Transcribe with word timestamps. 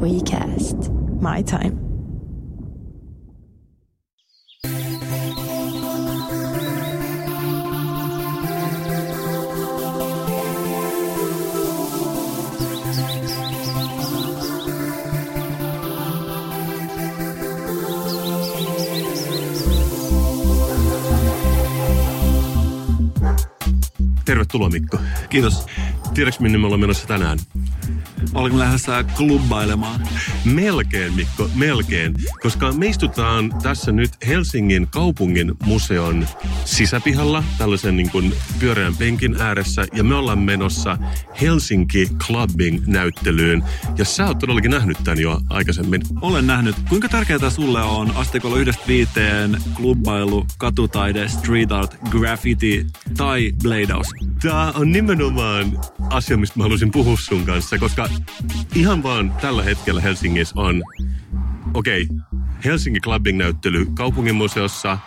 WeCast. 0.00 0.90
My 1.20 1.42
time. 1.42 1.90
Tervetuloa 24.24 24.70
Mikko. 24.70 24.98
Kiitos. 25.28 25.66
Tiedätkö 26.14 26.42
minne 26.42 26.58
me 26.58 26.66
ollaan 26.66 26.80
menossa 26.80 27.06
tänään? 27.06 27.38
Oliko 28.34 28.58
lähdössä 28.58 29.04
klubbailemaan? 29.16 30.00
Melkein 30.44 31.14
Mikko, 31.14 31.50
melkein. 31.54 32.14
Koska 32.42 32.72
me 32.72 32.86
istutaan 32.86 33.52
tässä 33.62 33.92
nyt 33.92 34.10
Helsingin 34.26 34.86
kaupungin 34.86 35.52
museon 35.64 36.26
sisäpihalla 36.64 37.44
tällaisen 37.58 37.96
niin 37.96 38.10
kuin 38.10 38.32
pyöreän 38.60 38.96
penkin 38.96 39.36
ääressä. 39.40 39.86
Ja 39.92 40.04
me 40.04 40.14
ollaan 40.14 40.38
menossa 40.38 40.98
Helsinki 41.40 42.08
Clubbing-näyttelyyn. 42.26 43.62
Ja 43.98 44.04
sä 44.04 44.26
oot 44.26 44.38
todellakin 44.38 44.70
nähnyt 44.70 44.98
tämän 45.04 45.20
jo 45.20 45.40
aikaisemmin. 45.50 46.02
Olen 46.20 46.46
nähnyt. 46.46 46.76
Kuinka 46.88 47.08
tärkeää 47.08 47.50
sulle 47.50 47.82
on 47.82 48.16
asteikolla 48.16 48.58
yhdestä 48.58 48.82
viiteen 48.88 49.56
klubbailu, 49.74 50.46
katutaide, 50.58 51.28
street 51.28 51.72
art, 51.72 51.96
graffiti 52.10 52.86
tai 53.16 53.52
bladeaus? 53.62 54.06
Tämä 54.42 54.70
on 54.70 54.92
nimenomaan 54.92 55.78
asia, 56.10 56.36
mistä 56.36 56.58
mä 56.58 56.62
haluaisin 56.64 56.90
puhua 56.90 57.16
sun 57.16 57.46
kanssa, 57.46 57.78
koska 57.78 58.08
ihan 58.74 59.02
vaan 59.02 59.32
tällä 59.40 59.62
hetkellä 59.62 60.00
Helsingissä 60.00 60.60
on, 60.60 60.82
okei, 61.74 62.02
okay, 62.02 62.16
Helsinki 62.64 63.00
Clubbing-näyttely 63.00 63.86
kaupunginmuseossa, 63.94 64.98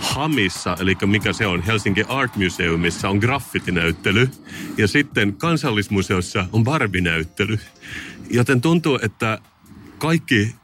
Hamissa, 0.00 0.76
eli 0.80 0.96
mikä 1.06 1.32
se 1.32 1.46
on, 1.46 1.62
Helsinki 1.62 2.04
Art 2.08 2.36
Museumissa 2.36 3.08
on 3.08 3.18
graffitinäyttely 3.18 4.30
ja 4.78 4.88
sitten 4.88 5.34
kansallismuseossa 5.34 6.46
on 6.52 6.64
Barbie-näyttely. 6.64 7.58
Joten 8.30 8.60
tuntuu, 8.60 8.98
että 9.02 9.38
kaikki 9.98 10.54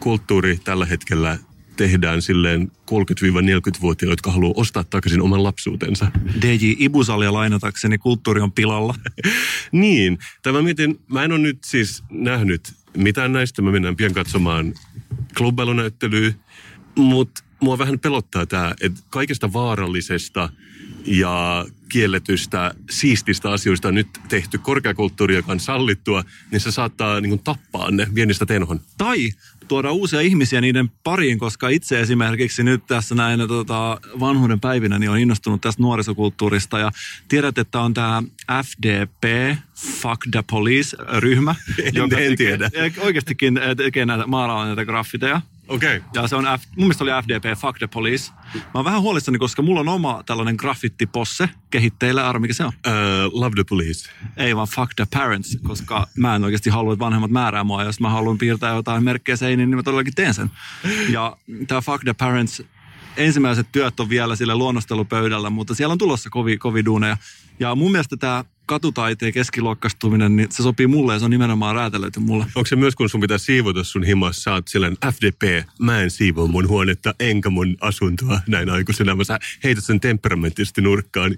kulttuuri 0.00 0.58
tällä 0.64 0.86
hetkellä 0.86 1.38
tehdään 1.80 2.22
silleen 2.22 2.72
30-40-vuotiaille, 2.90 4.12
jotka 4.12 4.32
haluaa 4.32 4.52
ostaa 4.56 4.84
takaisin 4.84 5.22
oman 5.22 5.42
lapsuutensa. 5.42 6.06
DJ 6.42 6.72
Ibusalia 6.78 7.32
lainatakseni, 7.32 7.98
kulttuuri 7.98 8.40
on 8.40 8.52
pilalla. 8.52 8.94
niin, 9.72 10.18
tämä 10.42 10.62
mietin, 10.62 11.00
mä 11.08 11.24
en 11.24 11.32
ole 11.32 11.40
nyt 11.40 11.58
siis 11.64 12.02
nähnyt 12.10 12.72
mitään 12.96 13.32
näistä, 13.32 13.62
mä 13.62 13.70
mennään 13.70 13.96
pian 13.96 14.14
katsomaan 14.14 14.74
klubbailunäyttelyä, 15.36 16.32
mutta 16.94 17.44
mua 17.60 17.78
vähän 17.78 17.98
pelottaa 17.98 18.46
tämä, 18.46 18.74
että 18.80 19.00
kaikesta 19.10 19.52
vaarallisesta 19.52 20.48
ja 21.06 21.66
kielletystä, 21.88 22.74
siististä 22.90 23.50
asioista 23.50 23.88
on 23.88 23.94
nyt 23.94 24.08
tehty 24.28 24.58
korkeakulttuuri, 24.58 25.34
joka 25.34 25.52
on 25.52 25.60
sallittua, 25.60 26.24
niin 26.50 26.60
se 26.60 26.70
saattaa 26.70 27.20
niin 27.20 27.30
kuin, 27.30 27.42
tappaa 27.44 27.90
ne 27.90 28.06
vienistä 28.14 28.46
tenhon. 28.46 28.80
Tai 28.98 29.30
tuoda 29.70 29.92
uusia 29.92 30.20
ihmisiä 30.20 30.60
niiden 30.60 30.90
pariin, 31.04 31.38
koska 31.38 31.68
itse 31.68 32.00
esimerkiksi 32.00 32.62
nyt 32.62 32.86
tässä 32.86 33.14
näin 33.14 33.48
tota, 33.48 34.00
vanhuuden 34.20 34.60
päivinä 34.60 34.98
niin 34.98 35.10
on 35.10 35.18
innostunut 35.18 35.60
tästä 35.60 35.82
nuorisokulttuurista 35.82 36.78
ja 36.78 36.90
tiedät, 37.28 37.58
että 37.58 37.80
on 37.80 37.94
tämä 37.94 38.22
FDP, 38.64 39.56
Fuck 39.74 40.20
the 40.30 40.44
Police-ryhmä, 40.50 41.54
en, 41.84 41.94
joka 41.94 42.18
en 42.18 42.36
tiedä. 42.36 42.70
oikeastikin 42.98 43.60
tekee 43.76 44.06
näitä, 44.06 44.26
maalaa 44.26 44.66
näitä 44.66 44.84
graffiteja. 44.84 45.40
Okei. 45.70 45.96
Okay. 45.96 46.08
Ja 46.14 46.28
se 46.28 46.36
on, 46.36 46.44
F, 46.44 46.62
mun 46.76 46.86
mielestä 46.86 47.04
oli 47.04 47.10
FDP, 47.22 47.58
Fuck 47.58 47.78
the 47.78 47.86
Police. 47.86 48.32
Mä 48.54 48.62
oon 48.74 48.84
vähän 48.84 49.00
huolissani, 49.00 49.38
koska 49.38 49.62
mulla 49.62 49.80
on 49.80 49.88
oma 49.88 50.22
tällainen 50.26 50.54
graffittiposse 50.58 51.48
kehitteillä. 51.70 52.28
Arvo, 52.28 52.40
mikä 52.40 52.54
se 52.54 52.64
on? 52.64 52.72
Uh, 52.86 53.40
love 53.40 53.54
the 53.54 53.64
Police. 53.68 54.10
Ei 54.36 54.56
vaan 54.56 54.68
Fuck 54.68 54.94
the 54.96 55.06
Parents, 55.10 55.58
koska 55.62 56.06
mä 56.16 56.36
en 56.36 56.44
oikeasti 56.44 56.70
halua, 56.70 56.92
että 56.92 57.04
vanhemmat 57.04 57.30
määrää 57.30 57.64
mua. 57.64 57.84
Jos 57.84 58.00
mä 58.00 58.10
haluan 58.10 58.38
piirtää 58.38 58.74
jotain 58.74 59.04
merkkejä 59.04 59.36
seiniin, 59.36 59.70
niin 59.70 59.78
mä 59.78 59.82
todellakin 59.82 60.14
teen 60.14 60.34
sen. 60.34 60.50
Ja 61.08 61.36
tämä 61.66 61.80
Fuck 61.80 62.04
the 62.04 62.12
Parents 62.12 62.62
ensimmäiset 63.16 63.66
työt 63.72 64.00
on 64.00 64.08
vielä 64.08 64.36
sille 64.36 64.54
luonnostelupöydällä, 64.54 65.50
mutta 65.50 65.74
siellä 65.74 65.92
on 65.92 65.98
tulossa 65.98 66.30
kovi, 66.30 66.58
kovi 66.58 66.84
duuneja. 66.84 67.16
Ja 67.60 67.74
mun 67.74 67.92
mielestä 67.92 68.16
tämä 68.16 68.44
katutaiteen 68.70 69.32
keskiluokkastuminen, 69.32 70.36
niin 70.36 70.48
se 70.50 70.62
sopii 70.62 70.86
mulle 70.86 71.12
ja 71.12 71.18
se 71.18 71.24
on 71.24 71.30
nimenomaan 71.30 71.74
räätälöity 71.74 72.20
mulle. 72.20 72.44
Onko 72.54 72.66
se 72.66 72.76
myös, 72.76 72.96
kun 72.96 73.08
sun 73.08 73.20
pitää 73.20 73.38
siivota 73.38 73.84
sun 73.84 74.04
himassa, 74.04 74.42
sä 74.42 74.52
oot 74.52 74.68
silleen 74.68 74.96
FDP, 75.12 75.66
mä 75.78 76.00
en 76.00 76.10
siivoa 76.10 76.46
mun 76.46 76.68
huonetta 76.68 77.14
enkä 77.20 77.50
mun 77.50 77.76
asuntoa 77.80 78.40
näin 78.46 78.70
aikuisena. 78.70 79.14
Mä 79.14 79.24
sä 79.24 79.38
heität 79.64 79.84
sen 79.84 80.00
temperamenttisesti 80.00 80.82
nurkkaan 80.82 81.36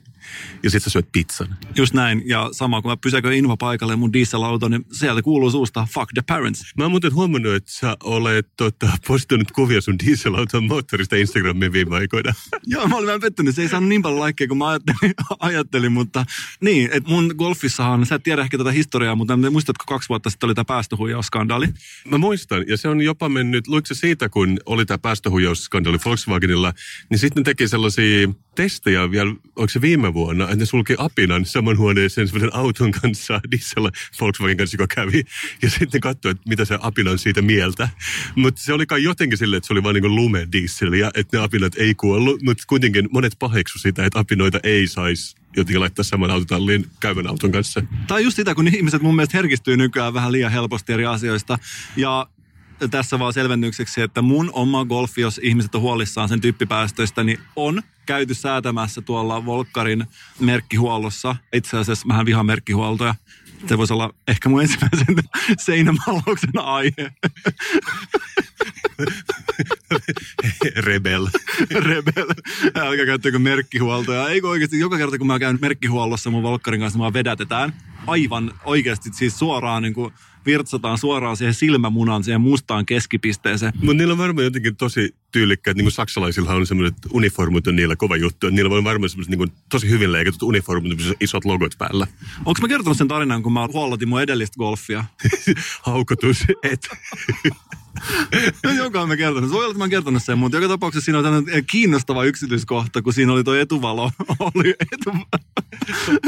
ja 0.63 0.71
sit 0.71 0.83
sä 0.83 0.91
syöt 0.91 1.09
pizzan. 1.13 1.57
Just 1.77 1.95
näin. 1.95 2.23
Ja 2.27 2.49
sama 2.53 2.83
kun 2.83 2.91
mä 2.91 2.97
pysäköin 2.97 3.39
infopaikalle 3.39 3.97
mun 3.97 4.13
dieselauto, 4.13 4.69
niin 4.69 4.85
sieltä 4.93 5.23
kuuluu 5.23 5.51
suusta 5.51 5.87
fuck 5.95 6.13
the 6.15 6.23
parents. 6.27 6.65
Mä 6.77 6.85
oon 6.85 6.91
muuten 6.91 7.15
huomannut, 7.15 7.55
että 7.55 7.73
sä 7.73 7.97
olet 8.05 8.49
tota, 8.57 8.91
postannut 9.07 9.51
kuvia 9.51 9.81
sun 9.81 9.99
dieselauton 10.07 10.65
moottorista 10.65 11.17
Instagramiin 11.17 11.73
viime 11.73 11.97
aikoina. 11.97 12.33
Joo, 12.67 12.89
mä 12.89 12.97
olin 12.97 13.07
vähän 13.07 13.21
pettynyt. 13.21 13.55
Se 13.55 13.63
ei 13.63 13.69
saanut 13.69 13.89
niin 13.89 14.03
paljon 14.03 14.21
laikkeja 14.21 14.49
kuin 14.49 14.59
mä 14.59 14.69
ajattelin, 14.69 15.15
ajattelin 15.39 15.93
mutta 15.93 16.27
niin, 16.61 16.91
että 16.93 17.11
mun 17.11 17.22
golfissahan, 17.37 18.07
sä 18.07 18.15
et 18.15 18.23
tiedä 18.23 18.43
ehkä 18.43 18.59
tätä 18.59 18.73
historiaa, 18.73 19.15
mutta 19.15 19.37
muistatko 19.37 19.85
kaksi 19.89 20.09
vuotta 20.09 20.31
sitten 20.31 20.47
oli 20.47 20.55
tämä 20.55 20.65
päästöhuijausskandaali? 20.65 21.69
Mä 22.09 22.19
muistan, 22.19 22.65
ja 22.69 22.77
se 22.77 22.89
on 22.89 23.01
jopa 23.01 23.29
mennyt, 23.29 23.69
luiko 23.69 23.87
se 23.87 23.95
siitä, 23.95 24.29
kun 24.29 24.59
oli 24.67 24.87
tämä 24.87 24.99
päästöhuijausskandaali 24.99 25.99
Volkswagenilla, 26.05 26.73
niin 27.11 27.19
sitten 27.19 27.45
teki 27.45 27.69
sellaisia 27.69 28.29
testejä 28.55 29.11
vielä, 29.11 29.31
onko 29.31 29.69
se 29.69 29.81
viime 29.81 30.15
vuonna, 30.15 30.45
että 30.45 30.57
ne 30.57 30.67
sulki 30.67 30.95
apinan 30.99 31.45
saman 31.45 31.79
huoneeseen 31.79 32.29
sellaisen 32.29 32.55
auton 32.55 32.91
kanssa, 32.91 33.41
diesel 33.51 33.91
Volkswagen 34.21 34.57
kanssa, 34.57 34.75
joka 34.75 34.95
kävi, 34.95 35.23
ja 35.63 35.71
sitten 35.71 36.01
katsoi, 36.01 36.31
että 36.31 36.49
mitä 36.49 36.65
se 36.65 36.79
apina 36.81 37.11
on 37.11 37.19
siitä 37.19 37.43
mieltä. 37.43 37.89
Mutta 38.37 38.63
se 38.63 38.73
oli 38.73 38.87
kai 38.87 39.03
jotenkin 39.03 39.39
silleen, 39.39 39.59
että 39.59 39.67
se 39.67 39.73
oli 39.73 39.83
vain 39.83 39.95
niin 39.95 40.15
lume 40.15 40.49
dieseliä, 40.53 41.11
että 41.15 41.37
ne 41.37 41.45
apinat 41.45 41.75
ei 41.77 41.95
kuollut, 41.95 42.43
mutta 42.43 42.65
kuitenkin 42.67 43.09
monet 43.13 43.37
paheksu 43.39 43.79
sitä, 43.79 44.07
että 44.07 44.19
apinoita 44.19 44.61
ei 44.63 44.87
saisi 44.87 45.42
jotenkin 45.57 45.81
laittaa 45.81 46.03
saman 46.03 46.31
autotallin 46.31 46.87
käyvän 47.01 47.27
auton 47.27 47.53
kanssa. 47.53 47.83
Tai 48.07 48.25
just 48.25 48.37
sitä, 48.37 48.55
kun 48.55 48.69
ihmiset 48.69 49.03
mun 49.03 49.17
mielestä 49.17 49.39
herkistyy 49.39 49.77
nykyään 49.77 50.15
vähän 50.15 50.33
liian 50.33 50.53
helposti 50.53 50.93
eri 50.93 51.07
asioista. 51.07 51.59
Ja 51.97 52.27
tässä 52.91 53.19
vaan 53.19 53.33
selvennykseksi, 53.33 54.01
että 54.01 54.23
mun 54.23 54.51
oma 54.53 54.85
golfi, 54.85 55.21
jos 55.21 55.41
ihmiset 55.43 55.75
on 55.75 55.81
huolissaan 55.81 56.29
sen 56.29 56.41
tyyppipäästöistä, 56.41 57.25
niin 57.25 57.39
on 57.57 57.83
käyty 58.07 58.35
säätämässä 58.35 59.01
tuolla 59.01 59.47
Volkkarin 59.47 60.07
merkkihuollossa. 60.41 61.37
Itse 61.53 61.79
asiassa 61.79 62.09
vähän 62.09 62.27
vihan 62.27 62.47
merkkihuoltoja. 62.47 63.15
Se 63.69 63.79
voisi 63.79 63.93
olla 63.93 64.15
ehkä 64.29 64.49
mun 64.49 64.63
ensimmäisen 64.63 65.17
seinämaalauksen 65.67 66.59
aihe. 66.59 67.13
Rebel. 70.87 71.27
Rebel. 71.71 72.27
Älkää 72.75 73.07
käyttäkö 73.07 73.39
merkkihuoltoja. 73.39 74.29
Eikö 74.29 74.49
oikeasti 74.49 74.79
joka 74.79 74.99
kerta, 74.99 75.19
kun 75.19 75.27
mä 75.27 75.39
käyn 75.39 75.59
merkkihuollossa 75.61 76.31
mun 76.31 76.43
Volkkarin 76.43 76.81
kanssa, 76.81 76.99
mua 76.99 77.13
vedätetään 77.13 77.73
aivan 78.07 78.53
oikeasti 78.65 79.11
siis 79.13 79.39
suoraan 79.39 79.83
niin 79.83 79.95
kuin 79.95 80.13
virtsataan 80.47 80.99
suoraan 80.99 81.37
siihen 81.37 81.55
silmämunan, 81.55 82.25
siihen 82.25 82.41
mustaan 82.41 82.87
keskipisteeseen. 82.87 83.73
Mutta 83.77 83.95
niillä 83.95 84.13
on 84.13 84.19
varmaan 84.19 84.45
jotenkin 84.45 84.77
tosi 84.77 85.15
tyylikkäät, 85.33 85.77
niin 85.77 85.85
kuin 85.85 85.93
saksalaisilla 85.93 86.53
on 86.53 86.67
semmoiset 86.67 86.97
uniformut 87.13 87.67
on 87.67 87.77
niillä 87.77 87.97
kova 87.97 88.17
juttu. 88.17 88.51
Niillä 88.51 88.77
on 88.77 88.85
varmaan 88.85 89.11
semmoiset 89.11 89.37
niin 89.37 89.53
tosi 89.69 89.89
hyvin 89.89 90.13
leikatut 90.13 90.43
uniformut, 90.43 90.93
isot 91.21 91.45
logot 91.45 91.75
päällä. 91.79 92.07
Onko 92.39 92.61
mä 92.63 92.69
kertonut 92.69 92.99
sen 92.99 93.09
tarinan, 93.09 93.43
kun 93.43 93.53
mä 93.53 93.69
huollotin 93.73 94.09
mun 94.09 94.23
edellistä 94.23 94.57
golfia? 94.59 95.05
Haukotus, 95.87 96.45
et. 96.63 96.89
no, 98.65 98.71
joka 98.71 99.07
mä 99.07 99.17
kertonut. 99.17 99.51
Se 99.51 99.55
voi 99.55 99.65
olla, 99.65 99.73
että 99.73 99.85
mä 99.85 99.89
kertonut 99.89 100.23
sen, 100.23 100.39
mutta 100.39 100.57
joka 100.57 100.69
tapauksessa 100.69 101.05
siinä 101.05 101.19
on 101.19 101.45
kiinnostava 101.71 102.25
yksityiskohta, 102.25 103.03
kun 103.03 103.13
siinä 103.13 103.33
oli 103.33 103.45
tuo 103.45 103.55
etuvalo. 103.55 104.11
oli 104.55 104.75
etuvalo. 104.93 105.27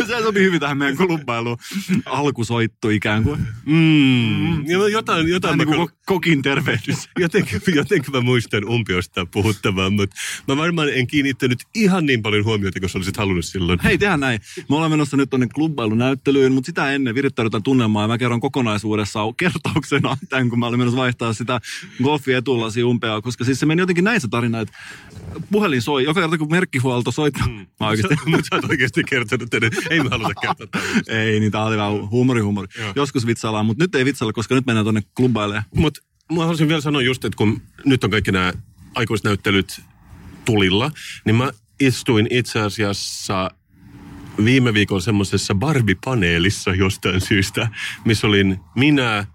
Se 0.06 0.22
sopii 0.22 0.42
hyvin 0.42 0.60
tähän 0.60 0.78
meidän 0.78 0.96
klubbailuun. 0.96 1.56
Alkusoittu 2.06 2.90
ikään 2.90 3.24
kuin. 3.24 3.40
Mm. 3.66 4.66
Ja 4.66 4.88
jotain, 4.88 5.28
jotain 5.28 5.58
niin 5.58 5.68
kuin 5.68 5.88
kokin 6.06 6.42
tervehdys. 6.42 7.08
Jotenkin, 7.18 7.60
jotenkin 7.74 8.12
mä 8.12 8.20
muistan 8.20 8.68
umpiosta 8.68 9.26
puhuttavan, 9.26 9.92
mutta 9.92 10.16
mä 10.48 10.56
varmaan 10.56 10.88
en 10.94 11.06
kiinnittänyt 11.06 11.58
ihan 11.74 12.06
niin 12.06 12.22
paljon 12.22 12.44
huomiota, 12.44 12.80
kun 12.80 12.88
sä 12.88 12.98
olisit 12.98 13.16
halunnut 13.16 13.44
silloin. 13.44 13.78
Hei, 13.84 13.98
tehdään 13.98 14.20
näin. 14.20 14.40
Me 14.68 14.76
ollaan 14.76 14.90
menossa 14.90 15.16
nyt 15.16 15.30
tuonne 15.30 15.46
klubbailunäyttelyyn, 15.54 16.52
mutta 16.52 16.66
sitä 16.66 16.92
ennen 16.92 17.14
virittäydytään 17.14 17.62
tunnelmaa 17.62 18.02
ja 18.02 18.08
mä 18.08 18.18
kerron 18.18 18.40
kokonaisuudessaan 18.40 19.34
kertauksena 19.34 20.16
tämän, 20.28 20.50
kun 20.50 20.58
mä 20.58 20.66
olin 20.66 20.78
menossa 20.78 21.00
vaihtaa 21.00 21.32
sitä 21.32 21.60
golfi 22.02 22.32
etulasi 22.32 22.82
umpeaa, 22.82 23.22
koska 23.22 23.44
siis 23.44 23.60
se 23.60 23.66
meni 23.66 23.82
jotenkin 23.82 24.04
näin 24.04 24.20
se 24.20 24.28
tarina, 24.28 24.60
että 24.60 24.74
puhelin 25.50 25.82
soi, 25.82 26.04
joka 26.04 26.20
kerta 26.20 26.38
kun 26.38 26.50
merkkihuolto 26.50 27.10
soittaa. 27.10 27.46
Mm. 27.46 27.66
Mä 27.80 27.88
oikeasti. 27.88 28.14
Mutta 28.26 28.46
sä 28.50 28.56
oot 28.56 28.70
oikeasti 28.70 29.04
kertonut 29.04 29.43
teidän, 29.50 29.70
ei 29.90 30.02
me 30.02 30.08
haluta 30.10 30.34
käyttää 30.42 30.66
tällaista. 30.66 31.12
Ei, 31.12 31.40
niin 31.40 31.52
tää 31.52 31.64
oli 31.64 31.76
vähän 31.76 32.10
huumori, 32.10 32.40
huumori. 32.40 32.68
Joo. 32.78 32.92
Joskus 32.96 33.26
vitsaillaan, 33.26 33.66
mutta 33.66 33.84
nyt 33.84 33.94
ei 33.94 34.04
vitsailla, 34.04 34.32
koska 34.32 34.54
nyt 34.54 34.66
mennään 34.66 34.84
tonne 34.84 35.02
klubaille. 35.16 35.64
Mutta 35.74 36.00
mä 36.32 36.40
haluaisin 36.40 36.68
vielä 36.68 36.80
sanoa 36.80 37.02
just, 37.02 37.24
että 37.24 37.36
kun 37.36 37.62
nyt 37.84 38.04
on 38.04 38.10
kaikki 38.10 38.32
nämä 38.32 38.52
aikuisnäyttelyt 38.94 39.80
tulilla, 40.44 40.90
niin 41.24 41.36
mä 41.36 41.50
istuin 41.80 42.26
itse 42.30 42.60
asiassa 42.60 43.50
viime 44.44 44.74
viikon 44.74 45.02
semmoisessa 45.02 45.54
Barbie-paneelissa 45.54 46.74
jostain 46.74 47.20
syystä, 47.20 47.68
missä 48.04 48.26
olin 48.26 48.60
minä, 48.76 49.26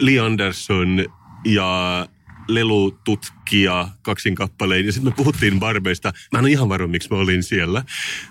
Lee 0.00 0.18
Anderson 0.18 1.06
ja 1.44 2.08
lelututkija 2.48 3.88
kaksin 4.02 4.34
kappaleen. 4.34 4.86
Ja 4.86 4.92
sitten 4.92 5.12
me 5.12 5.16
puhuttiin 5.16 5.60
Barbeista. 5.60 6.12
Mä 6.32 6.38
en 6.38 6.44
ole 6.44 6.50
ihan 6.50 6.68
varma, 6.68 6.86
miksi 6.86 7.10
mä 7.10 7.16
olin 7.16 7.42
siellä. 7.42 7.84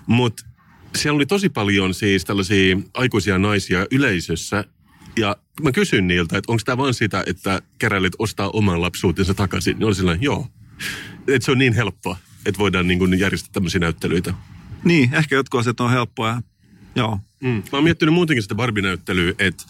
Mutta 0.06 0.44
siellä 0.94 1.16
oli 1.16 1.26
tosi 1.26 1.48
paljon 1.48 1.94
siis 1.94 2.24
tällaisia 2.24 2.76
aikuisia 2.94 3.38
naisia 3.38 3.86
yleisössä. 3.90 4.64
Ja 5.16 5.36
mä 5.62 5.72
kysyin 5.72 6.06
niiltä, 6.06 6.38
että 6.38 6.52
onko 6.52 6.62
tämä 6.64 6.76
vaan 6.76 6.94
sitä, 6.94 7.24
että 7.26 7.62
keräilit 7.78 8.12
ostaa 8.18 8.50
oman 8.50 8.82
lapsuutensa 8.82 9.34
takaisin. 9.34 9.78
Niin 9.78 9.86
oli 9.86 9.94
sellainen, 9.94 10.22
joo. 10.22 10.46
Että 11.28 11.44
se 11.44 11.50
on 11.50 11.58
niin 11.58 11.72
helppoa, 11.72 12.16
että 12.46 12.58
voidaan 12.58 12.88
niin 12.88 12.98
kuin 12.98 13.18
järjestää 13.18 13.52
tämmöisiä 13.52 13.80
näyttelyitä. 13.80 14.34
Niin, 14.84 15.14
ehkä 15.14 15.34
jotkut 15.34 15.60
asiat 15.60 15.80
on 15.80 15.90
helppoja. 15.90 16.42
Joo. 16.94 17.20
Mm. 17.40 17.48
Mä 17.48 17.62
oon 17.72 17.84
miettinyt 17.84 18.14
muutenkin 18.14 18.42
sitä 18.42 18.54
Barbie-näyttelyä, 18.54 19.34
että 19.38 19.64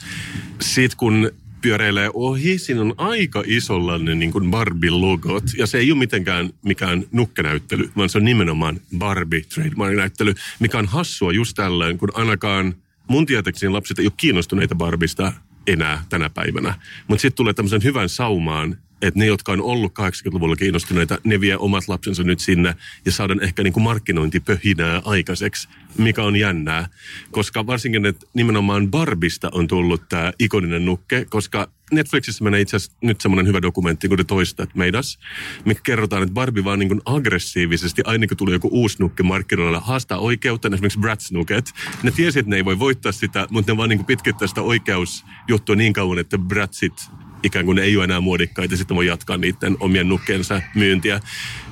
sit 0.60 0.94
kun 0.94 1.30
pyöreilee 1.66 2.10
ohi, 2.14 2.58
siinä 2.58 2.80
on 2.80 2.94
aika 2.96 3.42
isolla 3.46 3.98
ne 3.98 4.14
niin 4.14 4.32
kuin 4.32 4.50
Barbie-logot. 4.50 5.44
Ja 5.58 5.66
se 5.66 5.78
ei 5.78 5.92
ole 5.92 5.98
mitenkään 5.98 6.50
mikään 6.64 7.04
nukkenäyttely, 7.12 7.90
vaan 7.96 8.08
se 8.08 8.18
on 8.18 8.24
nimenomaan 8.24 8.80
Barbie 8.98 9.40
trademark-näyttely, 9.40 10.34
mikä 10.58 10.78
on 10.78 10.86
hassua 10.86 11.32
just 11.32 11.56
tällöin, 11.56 11.98
kun 11.98 12.08
ainakaan 12.14 12.74
mun 13.08 13.26
tietääkseni 13.26 13.72
lapset 13.72 13.98
ei 13.98 14.06
ole 14.06 14.12
kiinnostuneita 14.16 14.74
Barbista 14.74 15.32
enää 15.66 16.04
tänä 16.08 16.30
päivänä. 16.30 16.74
Mutta 17.08 17.22
sitten 17.22 17.36
tulee 17.36 17.54
tämmöisen 17.54 17.82
hyvän 17.82 18.08
saumaan, 18.08 18.76
että 19.02 19.20
ne, 19.20 19.26
jotka 19.26 19.52
on 19.52 19.62
ollut 19.62 19.92
80-luvulla 19.98 20.56
kiinnostuneita, 20.56 21.18
ne 21.24 21.40
vie 21.40 21.56
omat 21.56 21.88
lapsensa 21.88 22.22
nyt 22.22 22.40
sinne 22.40 22.74
ja 23.04 23.12
saadaan 23.12 23.42
ehkä 23.42 23.62
niin 23.62 23.72
kuin 23.72 23.84
markkinointipöhinää 23.84 25.02
aikaiseksi, 25.04 25.68
mikä 25.98 26.22
on 26.22 26.36
jännää. 26.36 26.88
Koska 27.30 27.66
varsinkin, 27.66 28.06
että 28.06 28.26
nimenomaan 28.34 28.90
Barbista 28.90 29.50
on 29.52 29.68
tullut 29.68 30.08
tämä 30.08 30.32
ikoninen 30.38 30.84
nukke, 30.84 31.24
koska 31.30 31.68
Netflixissä 31.92 32.44
menee 32.44 32.60
itse 32.60 32.76
asiassa 32.76 32.96
nyt 33.00 33.20
semmoinen 33.20 33.46
hyvä 33.46 33.62
dokumentti, 33.62 34.08
kun 34.08 34.16
te 34.16 34.24
toistat 34.24 34.74
meidas, 34.74 35.18
mikä 35.64 35.80
kerrotaan, 35.84 36.22
että 36.22 36.34
Barbie 36.34 36.64
vaan 36.64 36.78
niin 36.78 37.00
aggressiivisesti, 37.04 38.02
aina 38.04 38.26
kun 38.26 38.36
tulee 38.36 38.54
joku 38.54 38.68
uusi 38.72 38.96
nukke 39.00 39.22
markkinoilla, 39.22 39.80
haastaa 39.80 40.18
oikeutta, 40.18 40.68
esimerkiksi 40.68 40.98
Bratz-nuket. 40.98 41.72
Ne 42.02 42.10
tiesi, 42.10 42.38
että 42.38 42.50
ne 42.50 42.56
ei 42.56 42.64
voi 42.64 42.78
voittaa 42.78 43.12
sitä, 43.12 43.46
mutta 43.50 43.72
ne 43.72 43.76
vaan 43.76 43.88
niin 43.88 44.04
pitkittää 44.04 44.48
sitä 44.48 44.62
oikeusjuttua 44.62 45.76
niin 45.76 45.92
kauan, 45.92 46.18
että 46.18 46.38
Bratzit 46.38 47.10
ikään 47.46 47.64
kuin 47.64 47.76
ne 47.76 47.82
ei 47.82 47.96
ole 47.96 48.04
enää 48.04 48.20
muodikkaita, 48.20 48.76
sitten 48.76 48.96
voi 48.96 49.06
jatkaa 49.06 49.36
niiden 49.36 49.76
omien 49.80 50.08
nukkeensa 50.08 50.62
myyntiä. 50.74 51.20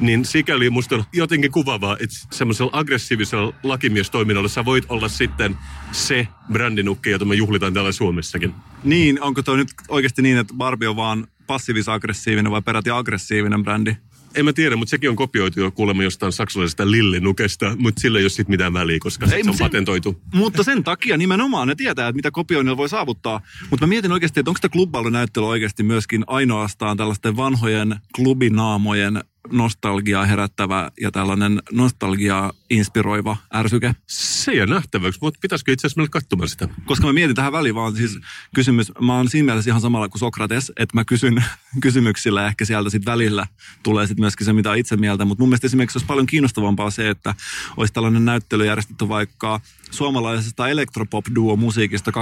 Niin 0.01 0.25
sikäli 0.25 0.71
musta 0.71 0.95
on 0.95 1.05
jotenkin 1.13 1.51
kuvaavaa, 1.51 1.97
että 2.01 2.17
semmoisella 2.31 2.71
aggressiivisella 2.75 3.55
lakimiestoiminnalla 3.63 4.49
sä 4.49 4.65
voit 4.65 4.85
olla 4.89 5.09
sitten 5.09 5.57
se 5.93 6.29
brändinukke, 6.53 7.11
jota 7.11 7.25
me 7.25 7.35
juhlitaan 7.35 7.75
täällä 7.75 7.93
Suomessakin. 7.93 8.55
Niin, 8.85 9.23
onko 9.23 9.43
toi 9.43 9.57
nyt 9.57 9.69
oikeasti 9.89 10.23
niin, 10.23 10.39
että 10.39 10.55
Barbie 10.55 10.89
on 10.89 10.97
vaan 10.97 11.27
passiivis-aggressiivinen 11.47 12.51
vai 12.51 12.63
peräti 12.63 12.91
aggressiivinen 12.91 13.63
brändi? 13.63 13.97
En 14.35 14.45
mä 14.45 14.53
tiedä, 14.53 14.77
mutta 14.77 14.91
sekin 14.91 15.11
on 15.11 15.17
kopioitu 15.17 15.61
jo 15.61 15.71
kuulemma 15.71 16.03
jostain 16.03 16.33
saksalaisesta 16.33 16.91
lillinukesta, 16.91 17.77
mutta 17.79 18.01
sillä 18.01 18.19
ei 18.19 18.25
ole 18.25 18.29
sitten 18.31 18.53
mitään 18.53 18.73
väliä, 18.73 18.99
koska 19.01 19.27
se 19.27 19.35
Ei, 19.35 19.41
on 19.41 19.47
mut 19.47 19.57
sen- 19.57 19.65
patentoitu. 19.65 20.21
Mutta 20.35 20.63
sen 20.63 20.85
takia 20.85 21.17
nimenomaan 21.17 21.69
ne 21.69 21.75
tietää, 21.75 22.09
että 22.09 22.17
mitä 22.17 22.31
kopioinnilla 22.31 22.77
voi 22.77 22.89
saavuttaa. 22.89 23.41
Mutta 23.71 23.87
mä 23.87 23.89
mietin 23.89 24.13
oikeasti, 24.13 24.41
että 24.41 24.51
onko 24.51 24.59
tämä 24.61 24.71
klubbailunäyttely 24.73 25.47
oikeasti 25.49 25.83
myöskin 25.83 26.25
ainoastaan 26.27 26.97
tällaisten 26.97 27.37
vanhojen 27.37 27.97
klubinaamojen 28.17 29.25
nostalgiaa 29.53 30.25
herättävä 30.25 30.91
ja 31.01 31.11
tällainen 31.11 31.63
nostalgiaa 31.73 32.53
inspiroiva 32.71 33.37
ärsyke. 33.55 33.95
Se 34.07 34.53
jää 34.53 34.67
nähtäväksi, 34.67 35.19
mutta 35.23 35.39
pitäisikö 35.43 35.73
itse 35.73 35.87
asiassa 35.87 36.01
mennä 36.01 36.11
katsomaan 36.11 36.49
sitä? 36.49 36.69
Koska 36.85 37.07
mä 37.07 37.13
mietin 37.13 37.37
tähän 37.37 37.53
väliin 37.53 37.75
vaan 37.75 37.97
siis 37.97 38.19
kysymys, 38.55 38.93
mä 39.01 39.17
oon 39.17 39.29
siinä 39.29 39.47
mielessä 39.47 39.71
ihan 39.71 39.81
samalla 39.81 40.09
kuin 40.09 40.21
Sokrates, 40.21 40.73
että 40.77 40.97
mä 40.97 41.05
kysyn 41.05 41.45
kysymyksillä 41.81 42.47
ehkä 42.47 42.65
sieltä 42.65 42.91
sitten 42.91 43.13
välillä 43.13 43.47
tulee 43.83 44.07
sitten 44.07 44.23
myöskin 44.23 44.45
se, 44.45 44.53
mitä 44.53 44.71
on 44.71 44.79
itse 44.79 44.97
mieltä. 44.97 45.25
Mutta 45.25 45.43
mun 45.43 45.49
mielestä 45.49 45.67
esimerkiksi 45.67 45.99
olisi 45.99 46.07
paljon 46.07 46.27
kiinnostavampaa 46.27 46.91
se, 46.91 47.11
että 47.11 47.35
olisi 47.77 47.93
tällainen 47.93 48.25
näyttely 48.25 48.67
järjestetty 48.67 49.09
vaikka 49.09 49.61
suomalaisesta 49.91 50.69
elektropop-duo 50.69 51.57
musiikista 51.57 52.11
2005-2011, 52.11 52.15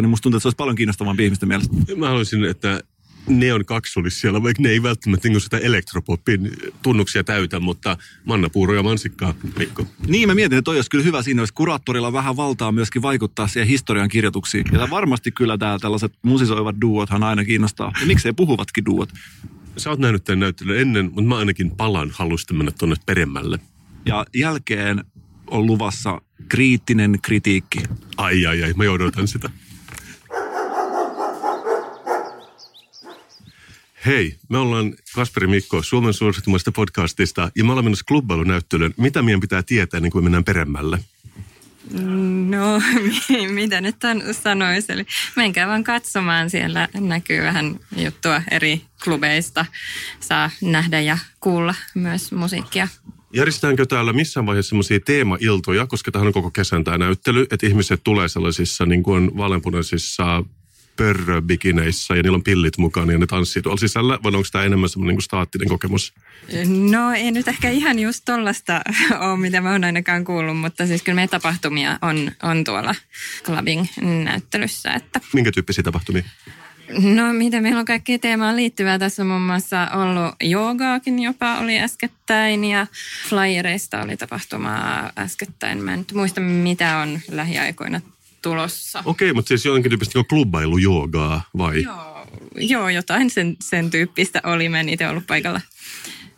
niin 0.00 0.08
musta 0.08 0.22
tuntuu, 0.22 0.36
että 0.36 0.42
se 0.42 0.48
olisi 0.48 0.56
paljon 0.56 0.76
kiinnostavampi 0.76 1.24
ihmisten 1.24 1.48
mielestä. 1.48 1.76
Mä 1.96 2.08
haluaisin, 2.08 2.44
että 2.44 2.82
Neon 3.26 3.64
2 3.64 4.00
olisi 4.00 4.20
siellä, 4.20 4.42
vaikka 4.42 4.62
ne 4.62 4.68
ei 4.68 4.82
välttämättä 4.82 5.28
niin 5.28 5.40
sitä 5.40 5.58
elektropopin 5.58 6.52
tunnuksia 6.82 7.24
täytä, 7.24 7.60
mutta 7.60 7.96
mannapuuro 8.24 8.74
ja 8.74 8.82
mansikkaa, 8.82 9.34
Mikko. 9.58 9.86
Niin, 10.06 10.28
mä 10.28 10.34
mietin, 10.34 10.58
että 10.58 10.64
toi 10.64 10.76
olisi 10.76 10.90
kyllä 10.90 11.04
hyvä 11.04 11.22
siinä, 11.22 11.42
olisi 11.42 11.54
kuraattorilla 11.54 12.12
vähän 12.12 12.36
valtaa 12.36 12.72
myöskin 12.72 13.02
vaikuttaa 13.02 13.48
siihen 13.48 13.68
historian 13.68 14.08
kirjoituksiin. 14.08 14.64
Ja 14.72 14.90
varmasti 14.90 15.30
kyllä 15.30 15.58
tää 15.58 15.78
tällaiset 15.78 16.12
musisoivat 16.22 16.76
duothan 16.80 17.22
aina 17.22 17.44
kiinnostaa. 17.44 17.92
Ja 18.00 18.06
miksei 18.06 18.32
puhuvatkin 18.32 18.84
duot. 18.84 19.08
Sä 19.76 19.90
oot 19.90 19.98
nähnyt 19.98 20.24
tämän 20.24 20.40
näyttelyn 20.40 20.80
ennen, 20.80 21.04
mutta 21.04 21.22
mä 21.22 21.38
ainakin 21.38 21.70
palan 21.70 22.10
halusta 22.14 22.54
mennä 22.54 22.72
tuonne 22.78 22.96
peremmälle. 23.06 23.58
Ja 24.06 24.26
jälkeen 24.34 25.04
on 25.46 25.66
luvassa 25.66 26.20
kriittinen 26.48 27.18
kritiikki. 27.22 27.78
Ai 28.16 28.46
ai 28.46 28.62
ai, 28.62 28.72
mä 28.72 28.84
odotan 28.84 29.28
sitä. 29.28 29.50
Hei, 34.06 34.36
me 34.48 34.58
ollaan 34.58 34.94
Kasperi 35.14 35.46
Mikko 35.46 35.82
Suomen 35.82 36.14
suosittumasta 36.14 36.72
podcastista 36.72 37.50
ja 37.56 37.64
me 37.64 37.70
ollaan 37.70 37.84
menossa 37.84 38.04
klubbailunäyttelyyn. 38.08 38.94
Mitä 38.96 39.22
meidän 39.22 39.40
pitää 39.40 39.62
tietää, 39.62 40.00
niin 40.00 40.12
kuin 40.12 40.22
me 40.22 40.26
mennään 40.26 40.44
peremmälle? 40.44 40.98
No, 42.48 42.82
mitä 43.54 43.80
nyt 43.80 43.96
tämän 43.98 44.22
sanoisi? 44.34 44.92
Eli 44.92 45.06
menkää 45.36 45.68
vaan 45.68 45.84
katsomaan. 45.84 46.50
Siellä 46.50 46.88
näkyy 46.94 47.42
vähän 47.42 47.80
juttua 47.96 48.42
eri 48.50 48.82
klubeista. 49.04 49.66
Saa 50.20 50.50
nähdä 50.62 51.00
ja 51.00 51.18
kuulla 51.40 51.74
myös 51.94 52.32
musiikkia. 52.32 52.88
Järjestetäänkö 53.34 53.86
täällä 53.86 54.12
missään 54.12 54.46
vaiheessa 54.46 54.68
semmoisia 54.68 55.00
teemailtoja, 55.00 55.86
koska 55.86 56.10
tähän 56.10 56.26
on 56.26 56.32
koko 56.32 56.50
kesän 56.50 56.84
tämä 56.84 56.98
näyttely, 56.98 57.46
että 57.50 57.66
ihmiset 57.66 58.00
tulee 58.04 58.28
sellaisissa 58.28 58.86
niin 58.86 59.02
kuin 59.02 59.36
vaaleanpunaisissa 59.36 60.44
pörröbikineissä 61.00 62.16
ja 62.16 62.22
niillä 62.22 62.36
on 62.36 62.42
pillit 62.42 62.78
mukana 62.78 63.12
ja 63.12 63.18
ne 63.18 63.26
tanssii 63.26 63.62
tuolla 63.62 63.78
sisällä, 63.78 64.18
vai 64.22 64.34
onko 64.34 64.48
tämä 64.52 64.64
enemmän 64.64 64.88
semmoinen 64.88 65.16
niin 65.16 65.22
staattinen 65.22 65.68
kokemus? 65.68 66.14
No 66.90 67.12
ei 67.12 67.30
nyt 67.30 67.48
ehkä 67.48 67.70
ihan 67.70 67.98
just 67.98 68.22
tollasta 68.24 68.80
ole, 69.20 69.36
mitä 69.36 69.60
mä 69.60 69.72
oon 69.72 69.84
ainakaan 69.84 70.24
kuullut, 70.24 70.58
mutta 70.58 70.86
siis 70.86 71.02
kyllä 71.02 71.14
meidän 71.14 71.28
tapahtumia 71.28 71.98
on, 72.02 72.32
on 72.42 72.64
tuolla 72.64 72.94
clubbing-näyttelyssä. 73.44 74.92
Että 74.92 75.20
Minkä 75.32 75.52
tyyppisiä 75.52 75.82
tapahtumia? 75.82 76.22
No 76.98 77.32
mitä 77.32 77.60
meillä 77.60 77.78
on 77.78 77.84
kaikkea 77.84 78.18
teemaan 78.18 78.56
liittyvää. 78.56 78.98
Tässä 78.98 79.22
on 79.22 79.28
muun 79.28 79.42
muassa 79.42 79.88
ollut 79.94 80.34
joogaakin 80.42 81.22
jopa 81.22 81.58
oli 81.58 81.80
äskettäin 81.80 82.64
ja 82.64 82.86
flyereista 83.28 84.02
oli 84.02 84.16
tapahtumaa 84.16 85.12
äskettäin. 85.18 85.84
Mä 85.84 85.92
en 85.92 85.98
nyt 85.98 86.12
muista 86.12 86.40
mitä 86.40 86.98
on 86.98 87.20
lähiaikoina 87.30 88.00
tulossa. 88.42 89.02
Okei, 89.04 89.32
mutta 89.32 89.48
siis 89.48 89.64
jonkin 89.64 89.90
tyyppistä 89.90 90.18
niin 90.18 90.26
klubbailujoogaa 90.26 91.42
vai? 91.58 91.82
Joo, 91.82 92.26
joo, 92.54 92.88
jotain 92.88 93.30
sen, 93.30 93.56
sen 93.60 93.90
tyyppistä 93.90 94.40
oli. 94.44 94.68
Mä 94.68 94.80
en 94.80 94.88
itse 94.88 95.08
ollut 95.08 95.26
paikalla. 95.26 95.60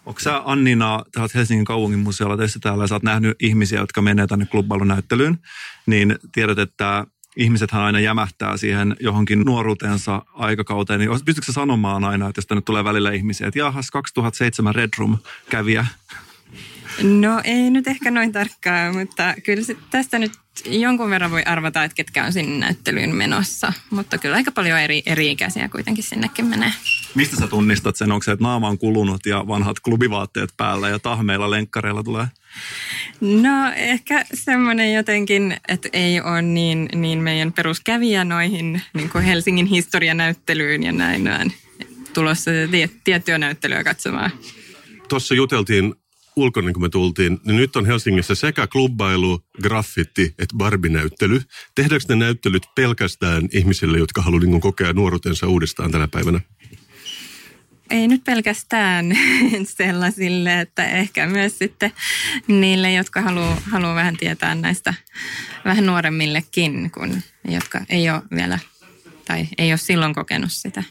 Onko 0.06 0.20
sä 0.20 0.42
Annina, 0.44 1.04
oot 1.18 1.34
Helsingin 1.34 1.64
kaupungin 1.64 1.98
museolla 1.98 2.36
töissä 2.36 2.58
täällä 2.62 2.84
ja 2.84 2.88
sä 2.88 2.94
oot 2.94 3.02
nähnyt 3.02 3.36
ihmisiä, 3.40 3.80
jotka 3.80 4.02
menee 4.02 4.26
tänne 4.26 4.46
klubbailunäyttelyyn, 4.46 5.38
niin 5.86 6.18
tiedät, 6.32 6.58
että 6.58 7.06
ihmisethän 7.36 7.82
aina 7.82 8.00
jämähtää 8.00 8.56
siihen 8.56 8.96
johonkin 9.00 9.40
nuoruutensa 9.40 10.22
aikakauteen, 10.34 11.00
niin 11.00 11.10
pystytkö 11.10 11.46
sä 11.46 11.52
sanomaan 11.52 12.04
aina, 12.04 12.28
että 12.28 12.38
jos 12.38 12.46
tänne 12.46 12.62
tulee 12.62 12.84
välillä 12.84 13.12
ihmisiä, 13.12 13.46
että 13.46 13.58
jahas 13.58 13.90
2007 13.90 14.74
Red 14.74 14.90
Room 14.98 15.18
kävijä, 15.50 15.86
No 17.02 17.40
ei 17.44 17.70
nyt 17.70 17.88
ehkä 17.88 18.10
noin 18.10 18.32
tarkkaan, 18.32 18.96
mutta 18.96 19.34
kyllä 19.44 19.62
tästä 19.90 20.18
nyt 20.18 20.32
jonkun 20.66 21.10
verran 21.10 21.30
voi 21.30 21.42
arvata, 21.46 21.84
että 21.84 21.94
ketkä 21.94 22.24
on 22.24 22.32
sinne 22.32 22.58
näyttelyyn 22.58 23.14
menossa. 23.14 23.72
Mutta 23.90 24.18
kyllä 24.18 24.36
aika 24.36 24.52
paljon 24.52 24.78
eri, 24.78 25.02
eri 25.06 25.30
ikäisiä 25.30 25.68
kuitenkin 25.68 26.04
sinnekin 26.04 26.46
menee. 26.46 26.72
mistä 27.14 27.36
sä 27.36 27.48
tunnistat 27.48 27.96
sen? 27.96 28.12
Onko 28.12 28.22
se, 28.22 28.32
että 28.32 28.42
naama 28.42 28.68
on 28.68 28.78
kulunut 28.78 29.26
ja 29.26 29.46
vanhat 29.48 29.80
klubivaatteet 29.80 30.50
päällä 30.56 30.88
ja 30.88 30.98
tahmeilla 30.98 31.50
lenkkareilla 31.50 32.02
tulee? 32.02 32.26
No 33.20 33.72
ehkä 33.76 34.24
semmoinen 34.34 34.94
jotenkin, 34.94 35.56
että 35.68 35.88
ei 35.92 36.20
ole 36.20 36.42
niin, 36.42 36.88
niin 36.94 37.18
meidän 37.18 37.52
peruskävijä 37.52 38.24
noihin 38.24 38.82
niin 38.94 39.10
kuin 39.10 39.24
Helsingin 39.24 39.66
historianäyttelyyn 39.66 40.82
ja 40.82 40.92
näin, 40.92 41.24
vaan 41.24 41.52
tulossa 42.14 42.50
tie, 42.70 42.90
tiettyä 43.04 43.38
näyttelyä 43.38 43.84
katsomaan. 43.84 44.30
Tuossa 45.08 45.34
juteltiin 45.34 45.94
ulkona, 46.36 46.72
kun 46.72 46.82
me 46.82 46.88
tultiin, 46.88 47.40
niin 47.44 47.56
nyt 47.56 47.76
on 47.76 47.86
Helsingissä 47.86 48.34
sekä 48.34 48.66
klubbailu, 48.66 49.40
graffitti 49.62 50.34
että 50.38 50.56
barbinäyttely. 50.56 51.42
Tehdäänkö 51.74 52.06
ne 52.08 52.16
näyttelyt 52.16 52.62
pelkästään 52.74 53.48
ihmisille, 53.52 53.98
jotka 53.98 54.22
haluaa 54.22 54.44
niin 54.44 54.60
kokea 54.60 54.92
nuoruutensa 54.92 55.46
uudestaan 55.46 55.90
tänä 55.90 56.08
päivänä? 56.08 56.40
ei 57.92 58.08
nyt 58.08 58.24
pelkästään 58.24 59.06
sellaisille, 59.76 60.60
että 60.60 60.84
ehkä 60.84 61.26
myös 61.26 61.58
sitten 61.58 61.92
niille, 62.46 62.92
jotka 62.92 63.20
haluaa 63.20 63.62
haluu 63.70 63.94
vähän 63.94 64.16
tietää 64.16 64.54
näistä 64.54 64.94
vähän 65.64 65.86
nuoremmillekin, 65.86 66.90
kun, 66.90 67.22
jotka 67.48 67.80
ei 67.88 68.10
ole 68.10 68.22
vielä 68.34 68.58
tai 69.24 69.48
ei 69.58 69.72
ole 69.72 69.78
silloin 69.78 70.14
kokenut 70.14 70.52
sitä. 70.52 70.82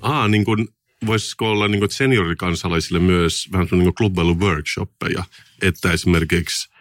Aa, 0.00 0.28
niin 0.28 0.44
kuin 0.44 0.68
voisiko 1.06 1.50
olla 1.50 1.68
niin 1.68 1.78
kuin 1.78 1.90
seniorikansalaisille 1.90 2.98
myös 2.98 3.48
vähän 3.52 3.68
niin 3.70 3.94
kuin 3.94 4.38
workshoppeja, 4.40 5.24
että 5.62 5.92
esimerkiksi 5.92 6.72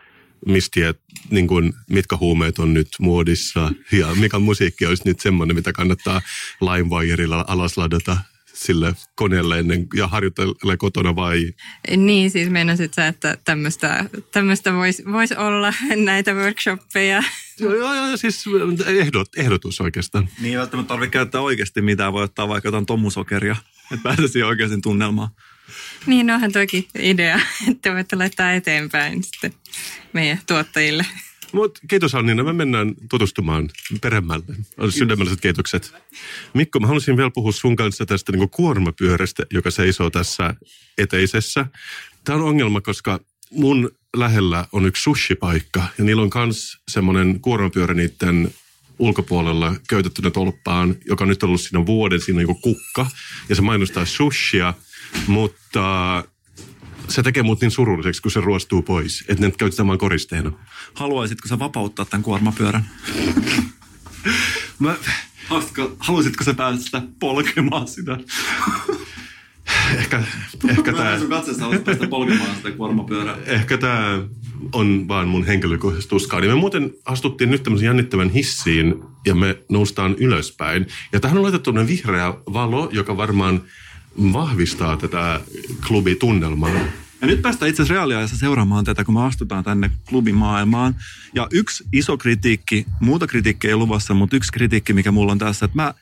mistä, 0.46 0.94
niin 1.30 1.48
kuin, 1.48 1.74
mitkä 1.90 2.18
huumeet 2.18 2.60
on 2.60 2.74
nyt 2.74 2.88
muodissa 3.00 3.72
ja 3.92 4.16
mikä 4.16 4.40
musiikki 4.40 4.86
olisi 4.86 5.04
nyt 5.06 5.20
semmoinen, 5.20 5.56
mitä 5.56 5.74
kannattaa 5.74 6.22
LimeWirella 6.62 7.46
alasladata 7.48 8.18
sille 8.54 8.96
koneelle 9.16 9.60
ennen 9.60 9.88
ja 9.96 10.08
harjoittelee 10.08 10.78
kotona 10.78 11.16
vai? 11.16 11.54
Niin, 11.98 12.32
siis 12.32 12.50
meinasit 12.50 12.94
sä, 12.94 13.08
että 13.08 13.38
tämmöistä, 13.46 14.06
tämmöistä 14.32 14.74
voisi 14.74 15.04
vois 15.12 15.32
olla 15.32 15.74
näitä 15.96 16.34
workshoppeja. 16.34 17.24
Joo, 17.60 17.76
joo, 17.76 17.94
joo 17.94 18.18
siis 18.18 18.46
ehdot, 18.86 19.30
ehdotus 19.38 19.82
oikeastaan. 19.82 20.30
Niin, 20.42 20.58
välttämättä 20.58 20.88
tarvitse 20.88 21.12
käyttää 21.12 21.42
oikeasti 21.42 21.82
mitään. 21.82 22.14
Voi 22.14 22.24
ottaa 22.24 22.48
vaikka 22.48 22.68
jotain 22.68 22.86
tomusokeria, 22.86 23.56
että 23.94 24.04
pääsisi 24.04 24.44
oikeasti 24.44 24.82
tunnelmaan. 24.82 25.30
Niin, 26.06 26.32
onhan 26.32 26.52
toki 26.52 26.88
idea, 27.00 27.40
että 27.72 27.94
voitte 27.94 28.16
laittaa 28.16 28.54
eteenpäin 28.54 29.24
sitten 29.24 29.54
meidän 30.14 30.40
tuottajille. 30.48 31.06
Mutta 31.52 31.80
kiitos 31.88 32.16
Annina, 32.16 32.44
me 32.44 32.54
mennään 32.54 32.96
tutustumaan 33.10 33.70
peremmälle. 34.02 34.46
Sydämelliset 34.90 35.42
kiitokset. 35.42 35.94
Mikko, 36.54 36.80
mä 36.80 36.88
haluaisin 36.88 37.18
vielä 37.18 37.32
puhua 37.32 37.52
sun 37.52 37.76
kanssa 37.76 38.06
tästä 38.06 38.32
niin 38.32 38.50
kuormapyörästä, 38.50 39.46
joka 39.52 39.72
seisoo 39.72 40.10
tässä 40.10 40.56
eteisessä. 40.98 41.66
Tämä 42.24 42.36
on 42.36 42.46
ongelma, 42.46 42.82
koska 42.82 43.20
mun 43.52 43.92
lähellä 44.18 44.66
on 44.72 44.86
yksi 44.86 45.04
sushi-paikka 45.04 45.84
ja 45.98 46.04
niillä 46.04 46.22
on 46.22 46.30
myös 46.36 46.78
semmoinen 46.92 47.40
kuormapyörä 47.42 47.94
niiden 47.94 48.54
ulkopuolella 49.02 49.76
köytettynä 49.90 50.30
tolppaan, 50.30 50.96
joka 51.06 51.24
on 51.24 51.28
nyt 51.28 51.44
ollut 51.44 51.62
siinä 51.62 51.86
vuoden, 51.86 52.22
siinä 52.22 52.44
niin 52.44 52.62
kukka. 52.62 53.08
Ja 53.50 53.56
se 53.56 53.62
mainostaa 53.62 54.06
sushia, 54.06 54.74
mutta 55.28 56.24
se 57.08 57.24
tekee 57.24 57.44
mut 57.44 57.62
niin 57.62 57.72
surulliseksi, 57.72 58.22
kun 58.22 58.32
se 58.32 58.42
ruostuu 58.42 58.82
pois, 58.82 59.24
että 59.28 59.46
ne 59.46 59.52
käytetään 59.52 59.88
vain 59.88 60.00
koristeena. 60.00 60.52
Haluaisitko 60.94 61.48
sä 61.48 61.60
vapauttaa 61.60 62.06
tämän 62.06 62.24
kuormapyörän? 62.24 62.90
Mä... 64.80 64.96
Haluaisitko, 65.48 65.96
haluaisitko 66.00 66.44
sä 66.44 66.54
päästä 66.54 67.02
polkemaan 67.20 67.88
sitä? 67.88 68.18
ehkä, 69.98 70.24
ehkä 70.70 70.94
tämä... 70.94 71.20
sun 71.20 71.30
katseessa 71.30 71.64
haluaisit 71.64 71.86
päästä 71.86 72.08
polkemaan 72.08 72.56
sitä 72.56 72.72
kuormapyörää. 72.72 73.38
Ehkä 73.46 73.78
tämä 73.78 74.24
on 74.74 75.08
vaan 75.08 75.28
mun 75.28 75.46
henkilökohtaisesti 75.46 76.10
tuskaa. 76.10 76.40
Niin 76.40 76.52
me 76.52 76.56
muuten 76.56 76.92
astuttiin 77.06 77.52
nyt 77.52 77.64
tämmöisen 77.64 77.86
jännittävän 77.86 78.30
hissiin 78.30 78.96
ja 79.26 79.36
me 79.36 79.58
noustaan 79.70 80.16
ylöspäin. 80.16 80.88
Ja 81.14 81.20
tähän 81.20 81.38
on 81.38 81.44
laitettu 81.44 81.74
vihreä 81.88 82.34
valo, 82.54 82.90
joka 82.92 83.18
varmaan 83.18 83.62
vahvistaa 84.34 84.98
tätä 84.98 85.42
klubitunnelmaa. 85.88 86.70
Ja 87.22 87.28
nyt 87.28 87.42
päästään 87.42 87.70
itse 87.70 87.82
asiassa 87.82 87.94
reaaliajassa 87.94 88.38
seuraamaan 88.38 88.86
tätä, 88.86 89.04
kun 89.04 89.14
me 89.14 89.24
astutaan 89.24 89.64
tänne 89.64 89.92
klubimaailmaan. 90.10 90.96
Ja 91.36 91.48
yksi 91.52 91.84
iso 91.94 92.18
kritiikki, 92.18 92.86
muuta 93.00 93.28
kritiikkiä 93.28 93.70
ei 93.70 93.76
luvassa, 93.76 94.14
mutta 94.14 94.36
yksi 94.36 94.52
kritiikki, 94.52 94.94
mikä 94.94 95.12
mulla 95.12 95.32
on 95.32 95.38
tässä, 95.38 95.66
että 95.66 95.76
mä 95.76 95.94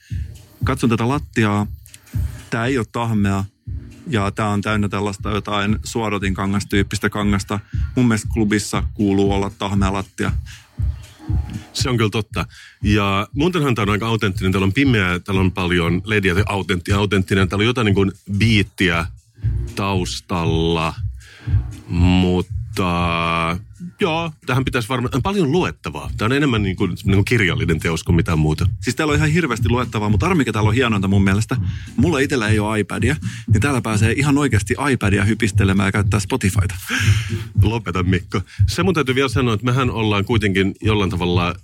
katson 0.63 0.89
tätä 0.89 1.07
lattiaa, 1.07 1.67
tämä 2.49 2.65
ei 2.65 2.77
ole 2.77 2.85
tahmea, 2.91 3.45
ja 4.09 4.31
tämä 4.31 4.49
on 4.49 4.61
täynnä 4.61 4.89
tällaista 4.89 5.29
jotain 5.29 5.79
suodotin 5.83 6.33
kangastyyppistä 6.33 7.09
kangasta. 7.09 7.59
Mun 7.95 8.07
mielestä 8.07 8.29
klubissa 8.33 8.83
kuuluu 8.93 9.33
olla 9.33 9.51
tahmea 9.59 9.93
lattia. 9.93 10.31
Se 11.73 11.89
on 11.89 11.97
kyllä 11.97 12.09
totta. 12.09 12.45
Ja 12.83 13.27
muutenhan 13.33 13.75
tämä 13.75 13.83
on 13.83 13.89
aika 13.89 14.07
autenttinen. 14.07 14.51
Täällä 14.51 14.65
on 14.65 14.73
pimeää, 14.73 15.19
täällä 15.19 15.41
on 15.41 15.51
paljon 15.51 16.01
lediä, 16.05 16.35
autentti, 16.45 16.93
autenttinen. 16.93 17.49
Täällä 17.49 17.61
on 17.61 17.67
jotain 17.67 17.85
niin 17.85 17.95
kuin 17.95 18.11
biittiä 18.37 19.05
taustalla, 19.75 20.93
mutta 21.87 23.57
Joo, 23.99 24.31
tähän 24.45 24.65
pitäisi 24.65 24.89
varmaan, 24.89 25.21
paljon 25.23 25.51
luettavaa. 25.51 26.11
Tämä 26.17 26.25
on 26.25 26.33
enemmän 26.33 26.63
niin 26.63 26.75
kuin, 26.75 26.91
niin 27.03 27.15
kuin 27.15 27.25
kirjallinen 27.25 27.79
teos 27.79 28.03
kuin 28.03 28.15
mitään 28.15 28.39
muuta. 28.39 28.67
Siis 28.81 28.95
täällä 28.95 29.11
on 29.11 29.17
ihan 29.17 29.29
hirveästi 29.29 29.69
luettavaa, 29.69 30.09
mutta 30.09 30.25
armi, 30.25 30.37
mikä 30.37 30.53
täällä 30.53 30.67
on 30.67 30.73
hienointa 30.73 31.07
mun 31.07 31.23
mielestä. 31.23 31.57
Mulla 31.95 32.19
itsellä 32.19 32.47
ei 32.47 32.59
ole 32.59 32.79
iPadia, 32.79 33.15
niin 33.53 33.61
täällä 33.61 33.81
pääsee 33.81 34.11
ihan 34.11 34.37
oikeasti 34.37 34.75
iPadia 34.91 35.23
hypistelemään 35.23 35.87
ja 35.87 35.91
käyttää 35.91 36.19
Spotifyta. 36.19 36.75
Lopeta 37.61 38.03
Mikko. 38.03 38.41
Se 38.67 38.83
mun 38.83 38.93
täytyy 38.93 39.15
vielä 39.15 39.29
sanoa, 39.29 39.53
että 39.53 39.65
mehän 39.65 39.89
ollaan 39.89 40.25
kuitenkin 40.25 40.75
jollain 40.81 41.09
tavalla 41.09 41.55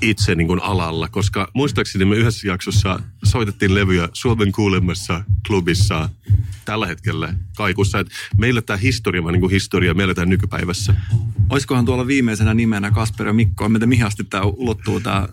itse 0.00 0.34
niin 0.34 0.46
kuin 0.46 0.62
alalla, 0.62 1.08
koska 1.08 1.50
muistaakseni 1.54 2.04
me 2.04 2.16
yhdessä 2.16 2.48
jaksossa 2.48 3.00
soitettiin 3.24 3.74
levyjä 3.74 4.08
Suomen 4.12 4.52
kuulemassa 4.52 5.24
klubissa 5.46 6.08
tällä 6.64 6.86
hetkellä 6.86 7.34
kaikussa. 7.56 7.98
Että 7.98 8.14
meillä 8.38 8.62
tämä 8.62 8.76
historia 8.76 9.22
on 9.22 9.32
niin 9.32 9.40
kuin 9.40 9.50
historia, 9.50 9.94
meillä 9.94 10.14
tämä 10.14 10.26
nykypäivässä. 10.26 10.94
Olisikohan 11.52 11.84
tuolla 11.84 12.06
viimeisenä 12.06 12.54
nimenä 12.54 12.90
Kasper 12.90 13.26
ja 13.26 13.32
Mikko? 13.32 13.68
Miten 13.68 13.88
mihin 13.88 14.06
asti 14.06 14.24
tämä 14.24 14.42
ulottuu 14.44 15.00
tämä 15.00 15.28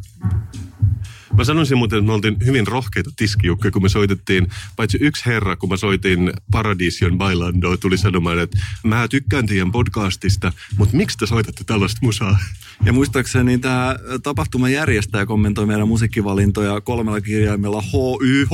Mä 1.37 1.43
sanoisin 1.43 1.77
muuten, 1.77 1.99
että 1.99 2.07
me 2.07 2.13
oltiin 2.13 2.37
hyvin 2.45 2.67
rohkeita 2.67 3.09
tiskijukkeja, 3.15 3.71
kun 3.71 3.81
me 3.81 3.89
soitettiin, 3.89 4.47
paitsi 4.75 4.97
yksi 5.01 5.25
herra, 5.25 5.55
kun 5.55 5.69
mä 5.69 5.77
soitin 5.77 6.33
Paradision 6.51 7.17
Bailandoa, 7.17 7.77
tuli 7.77 7.97
sanomaan, 7.97 8.39
että 8.39 8.57
mä 8.83 9.07
tykkään 9.07 9.45
teidän 9.45 9.71
podcastista, 9.71 10.53
mutta 10.77 10.97
miksi 10.97 11.17
te 11.17 11.25
soitatte 11.25 11.63
tällaista 11.63 11.99
musaa? 12.01 12.39
Ja 12.85 12.93
muistaakseni 12.93 13.57
tämä 13.57 13.95
tapahtuman 14.23 14.71
järjestäjä 14.71 15.25
kommentoi 15.25 15.65
meidän 15.65 15.87
musiikkivalintoja 15.87 16.81
kolmella 16.81 17.21
kirjaimella 17.21 17.81
HYH. 17.81 18.51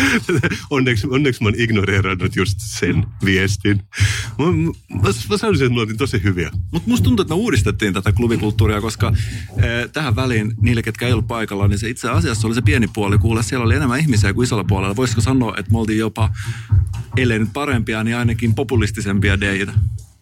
onneksi, 0.70 1.06
onneksi 1.10 1.42
mä 1.42 1.46
oon 1.46 1.60
ignoreerannut 1.60 2.36
just 2.36 2.58
sen 2.60 3.06
viestin. 3.24 3.82
Mä, 4.38 4.44
mä, 5.02 5.08
mä 5.30 5.36
sanoisin, 5.36 5.66
että 5.66 5.92
me 5.92 5.96
tosi 5.96 6.22
hyviä. 6.22 6.50
Mutta 6.72 6.90
musta 6.90 7.04
tuntuu, 7.04 7.22
että 7.22 7.34
me 7.34 7.40
uudistettiin 7.40 7.94
tätä 7.94 8.12
klubikulttuuria, 8.12 8.80
koska 8.80 9.12
eh, 9.56 9.90
tähän 9.92 10.16
väliin 10.16 10.54
niille, 10.60 10.82
ketkä 10.82 11.06
ei 11.06 11.12
ollut 11.12 11.26
paikalla, 11.26 11.68
niin 11.68 11.78
se 11.78 11.88
itse 11.88 12.10
asiassa 12.10 12.46
oli 12.46 12.54
se 12.54 12.62
pieni 12.62 12.88
puoli. 12.88 13.18
Kuule, 13.18 13.42
siellä 13.42 13.64
oli 13.64 13.74
enemmän 13.74 14.00
ihmisiä 14.00 14.34
kuin 14.34 14.44
isolla 14.44 14.64
puolella. 14.64 14.96
Voisiko 14.96 15.20
sanoa, 15.20 15.54
että 15.58 15.72
me 15.72 15.78
oltiin 15.78 15.98
jopa, 15.98 16.30
ellei 17.16 17.38
nyt 17.38 17.52
parempia, 17.52 18.04
niin 18.04 18.16
ainakin 18.16 18.54
populistisempia 18.54 19.40
deitä. 19.40 19.72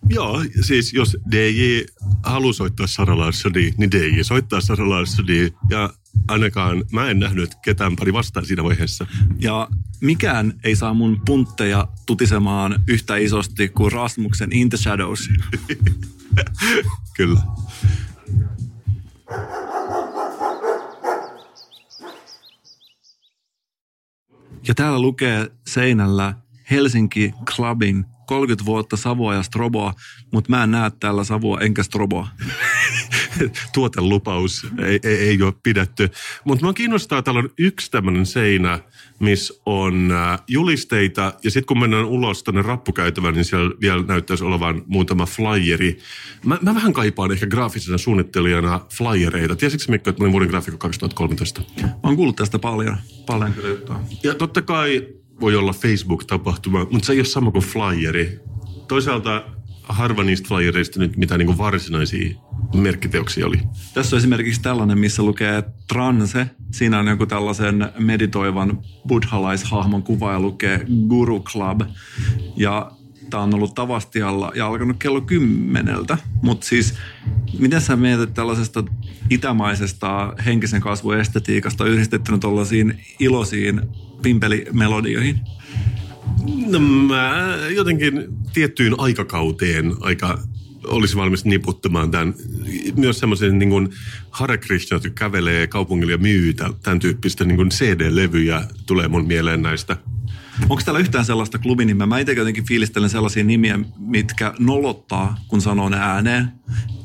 Joo, 0.08 0.44
siis 0.60 0.92
jos 0.92 1.16
DJ 1.30 1.80
haluaa 2.22 2.52
soittaa 2.52 2.86
Sara 2.86 3.18
Larssoni, 3.18 3.74
niin 3.78 3.90
DJ 3.90 4.22
soittaa 4.22 4.60
Sara 4.60 4.88
Larssoni. 4.88 5.52
Ja 5.70 5.90
ainakaan 6.28 6.84
mä 6.92 7.10
en 7.10 7.18
nähnyt 7.18 7.54
ketään 7.64 7.96
pari 7.96 8.12
vastaan 8.12 8.46
siinä 8.46 8.64
vaiheessa. 8.64 9.06
Ja 9.38 9.68
mikään 10.00 10.54
ei 10.64 10.76
saa 10.76 10.94
mun 10.94 11.22
puntteja 11.26 11.88
tutisemaan 12.06 12.82
yhtä 12.88 13.16
isosti 13.16 13.68
kuin 13.68 13.92
Rasmuksen 13.92 14.52
In 14.52 14.68
the 14.68 14.78
Shadows. 14.78 15.28
Kyllä. 17.16 17.40
Ja 24.68 24.74
täällä 24.74 24.98
lukee 25.00 25.50
seinällä 25.66 26.34
Helsinki 26.70 27.32
Clubin 27.46 28.06
30 28.26 28.64
vuotta 28.64 28.96
Savoa 28.96 29.34
ja 29.34 29.42
Stroboa, 29.42 29.94
mutta 30.32 30.50
mä 30.50 30.64
en 30.64 30.70
näe 30.70 30.90
täällä 31.00 31.24
Savoa 31.24 31.60
enkä 31.60 31.82
Stroboa. 31.82 32.28
Tuotelupaus 33.74 34.66
ei, 34.82 35.00
ei, 35.02 35.16
ei 35.16 35.42
ole 35.42 35.54
pidetty. 35.62 36.10
Mutta 36.44 36.66
mä 36.66 36.72
kiinnostaa, 36.72 37.22
täällä 37.22 37.38
on 37.38 37.50
yksi 37.58 37.90
tämmöinen 37.90 38.26
seinä, 38.26 38.80
missä 39.18 39.54
on 39.66 40.12
äh, 40.12 40.38
julisteita. 40.48 41.32
Ja 41.44 41.50
sitten 41.50 41.66
kun 41.66 41.80
mennään 41.80 42.04
ulos 42.04 42.42
tänne 42.42 42.62
rappukäytävään, 42.62 43.34
niin 43.34 43.44
siellä 43.44 43.74
vielä 43.80 44.02
näyttäisi 44.02 44.44
olevan 44.44 44.82
muutama 44.86 45.26
flyeri. 45.26 45.98
Mä, 46.44 46.58
mä 46.62 46.74
vähän 46.74 46.92
kaipaan 46.92 47.32
ehkä 47.32 47.46
graafisena 47.46 47.98
suunnittelijana 47.98 48.80
flyereita. 48.96 49.56
Tiesitkö 49.56 49.92
Mikko, 49.92 50.10
että 50.10 50.22
mä 50.22 50.24
olin 50.24 50.32
vuoden 50.32 50.48
graafikko 50.48 50.78
2013? 50.78 51.62
Mä 51.82 51.88
oon 52.02 52.16
kuullut 52.16 52.36
tästä 52.36 52.58
paljon. 52.58 52.96
Paljon 53.26 53.52
kyllä 53.52 53.68
juttua. 53.68 54.00
Ja 54.22 54.34
totta 54.34 54.62
kai 54.62 55.08
voi 55.40 55.56
olla 55.56 55.72
Facebook-tapahtuma, 55.72 56.86
mutta 56.90 57.06
se 57.06 57.12
ei 57.12 57.18
ole 57.18 57.24
sama 57.24 57.50
kuin 57.50 57.64
flyeri. 57.64 58.40
Toisaalta 58.88 59.44
harva 59.82 60.24
niistä 60.24 60.48
flyereista 60.48 61.00
nyt 61.00 61.16
mitä 61.16 61.38
niin 61.38 61.58
varsinaisia 61.58 62.34
merkkiteoksia 62.74 63.46
oli. 63.46 63.60
Tässä 63.94 64.16
on 64.16 64.18
esimerkiksi 64.18 64.62
tällainen, 64.62 64.98
missä 64.98 65.22
lukee 65.22 65.62
transe. 65.88 66.46
Siinä 66.72 66.98
on 66.98 67.06
joku 67.06 67.26
tällaisen 67.26 67.92
meditoivan 67.98 68.78
buddhalaishahmon 69.08 70.02
kuva 70.02 70.32
ja 70.32 70.40
lukee 70.40 70.86
Guru 71.08 71.40
Club. 71.40 71.80
Ja 72.56 72.90
tämä 73.30 73.42
on 73.42 73.54
ollut 73.54 73.74
Tavastialla 73.74 74.52
ja 74.54 74.66
alkanut 74.66 74.96
kello 74.98 75.20
kymmeneltä. 75.20 76.18
Mutta 76.42 76.66
siis, 76.66 76.94
miten 77.58 77.80
sä 77.80 77.96
mietit 77.96 78.34
tällaisesta 78.34 78.84
itämaisesta 79.30 80.32
henkisen 80.46 80.80
kasvun 80.80 81.18
estetiikasta 81.18 81.86
yhdistettynä 81.86 82.38
tuollaisiin 82.38 83.00
iloisiin 83.18 83.80
pimpelimelodioihin? 84.22 85.40
No 86.66 86.78
mä 86.78 87.56
jotenkin 87.74 88.24
tiettyyn 88.52 88.94
aikakauteen 88.98 89.94
aika 90.00 90.38
olisi 90.86 91.16
valmis 91.16 91.44
niputtamaan 91.44 92.10
tämän. 92.10 92.34
Myös 92.96 93.18
semmoisen 93.18 93.58
niin 93.58 93.70
kuin 93.70 93.88
Hare 94.30 94.58
Krishna, 94.58 95.00
kävelee 95.14 95.66
kaupungilla 95.66 96.12
ja 96.12 96.18
myy 96.18 96.54
tämän 96.82 96.98
tyyppistä 96.98 97.44
niin 97.44 97.56
kuin 97.56 97.68
CD-levyjä 97.68 98.64
tulee 98.86 99.08
mun 99.08 99.26
mieleen 99.26 99.62
näistä. 99.62 99.96
Onko 100.62 100.82
täällä 100.84 101.00
yhtään 101.00 101.24
sellaista 101.24 101.58
klubinimeä? 101.58 102.06
Mä 102.06 102.18
itse 102.18 102.32
jotenkin 102.32 102.66
fiilistelen 102.66 103.10
sellaisia 103.10 103.44
nimiä, 103.44 103.78
mitkä 103.98 104.54
nolottaa, 104.58 105.38
kun 105.48 105.60
sanoo 105.60 105.88
ne 105.88 105.96
ääneen. 105.96 106.52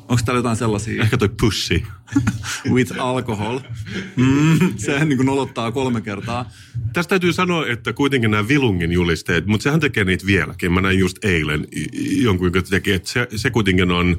Onko 0.09 0.21
täällä 0.25 0.39
jotain 0.39 0.55
sellaisia? 0.55 1.03
Ehkä 1.03 1.17
toi 1.17 1.29
Pussy. 1.41 1.83
With 2.73 2.93
alcohol. 2.99 3.59
Mm, 4.15 4.59
sehän 4.77 5.09
niin 5.09 5.17
kuin 5.17 5.25
nolottaa 5.25 5.71
kolme 5.71 6.01
kertaa. 6.01 6.51
Tästä 6.93 7.09
täytyy 7.09 7.33
sanoa, 7.33 7.67
että 7.67 7.93
kuitenkin 7.93 8.31
nämä 8.31 8.47
Vilungin 8.47 8.91
julisteet, 8.91 9.45
mutta 9.45 9.63
sehän 9.63 9.79
tekee 9.79 10.03
niitä 10.03 10.25
vieläkin. 10.25 10.71
Mä 10.71 10.81
näin 10.81 10.99
just 10.99 11.25
eilen 11.25 11.67
jonkun, 12.21 12.47
joka 12.47 12.61
teki, 12.61 12.91
että 12.91 13.09
se, 13.09 13.27
se 13.35 13.49
kuitenkin 13.49 13.91
on 13.91 14.17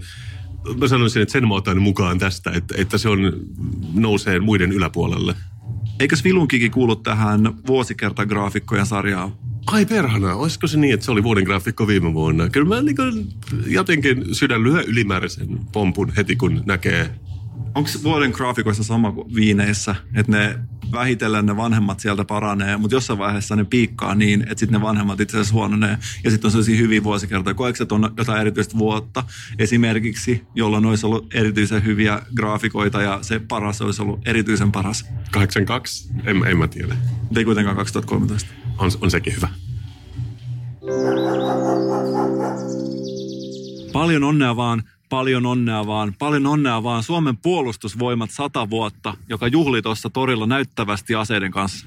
mä 0.76 0.88
sanoisin, 0.88 1.22
että 1.22 1.32
sen 1.32 1.48
mä 1.48 1.54
otan 1.54 1.82
mukaan 1.82 2.18
tästä, 2.18 2.50
että, 2.50 2.74
että 2.78 2.98
se 2.98 3.08
on, 3.08 3.32
nousee 3.94 4.40
muiden 4.40 4.72
yläpuolelle. 4.72 5.34
Eikös 6.00 6.24
Vilunkikin 6.24 6.70
kuulu 6.70 6.96
tähän 6.96 7.40
vuosikertagraafikkojen 7.66 8.86
sarjaan? 8.86 9.32
Ai 9.66 9.86
perhana, 9.86 10.34
olisiko 10.34 10.66
se 10.66 10.78
niin, 10.78 10.94
että 10.94 11.06
se 11.06 11.12
oli 11.12 11.22
vuoden 11.22 11.44
graafikko 11.44 11.86
viime 11.86 12.14
vuonna? 12.14 12.48
Kyllä 12.48 12.68
mä 12.68 12.82
niin 12.82 13.26
jotenkin 13.66 14.34
sydän 14.34 14.62
lyö 14.62 14.82
ylimääräisen 14.86 15.60
pompun 15.72 16.12
heti, 16.16 16.36
kun 16.36 16.62
näkee 16.66 17.10
Onko 17.74 17.90
vuoden 18.02 18.30
graafikoissa 18.30 18.84
sama 18.84 19.12
kuin 19.12 19.34
viineissä, 19.34 19.94
että 20.14 20.32
ne 20.32 20.58
vähitellen 20.92 21.46
ne 21.46 21.56
vanhemmat 21.56 22.00
sieltä 22.00 22.24
paranee, 22.24 22.76
mutta 22.76 22.96
jossain 22.96 23.18
vaiheessa 23.18 23.56
ne 23.56 23.64
piikkaa 23.64 24.14
niin, 24.14 24.42
että 24.42 24.58
sitten 24.58 24.80
ne 24.80 24.86
vanhemmat 24.86 25.20
itse 25.20 25.36
asiassa 25.36 25.54
huononee. 25.54 25.98
Ja 26.24 26.30
sitten 26.30 26.48
on 26.48 26.52
sellaisia 26.52 26.76
hyviä 26.76 27.04
vuosikertoja. 27.04 27.54
Koetko 27.54 27.84
on 27.90 28.14
jotain 28.16 28.40
erityistä 28.40 28.78
vuotta 28.78 29.24
esimerkiksi, 29.58 30.44
jolloin 30.54 30.86
olisi 30.86 31.06
ollut 31.06 31.34
erityisen 31.34 31.84
hyviä 31.84 32.22
graafikoita 32.34 33.02
ja 33.02 33.18
se 33.22 33.38
paras 33.38 33.82
olisi 33.82 34.02
ollut 34.02 34.28
erityisen 34.28 34.72
paras? 34.72 35.04
82? 35.30 36.10
En, 36.24 36.46
en 36.46 36.58
mä 36.58 36.68
tiedä. 36.68 36.96
Ei 37.36 37.44
kuitenkaan 37.44 37.76
2013. 37.76 38.50
On, 38.78 38.90
on 39.00 39.10
sekin 39.10 39.36
hyvä. 39.36 39.48
Paljon 43.92 44.24
onnea 44.24 44.56
vaan 44.56 44.82
paljon 45.10 45.46
onnea 45.46 45.86
vaan, 45.86 46.14
paljon 46.18 46.46
onnea 46.46 46.82
vaan 46.82 47.02
Suomen 47.02 47.36
puolustusvoimat 47.36 48.30
sata 48.30 48.70
vuotta, 48.70 49.14
joka 49.28 49.46
juhli 49.46 49.82
tuossa 49.82 50.10
torilla 50.10 50.46
näyttävästi 50.46 51.14
aseiden 51.14 51.50
kanssa. 51.50 51.86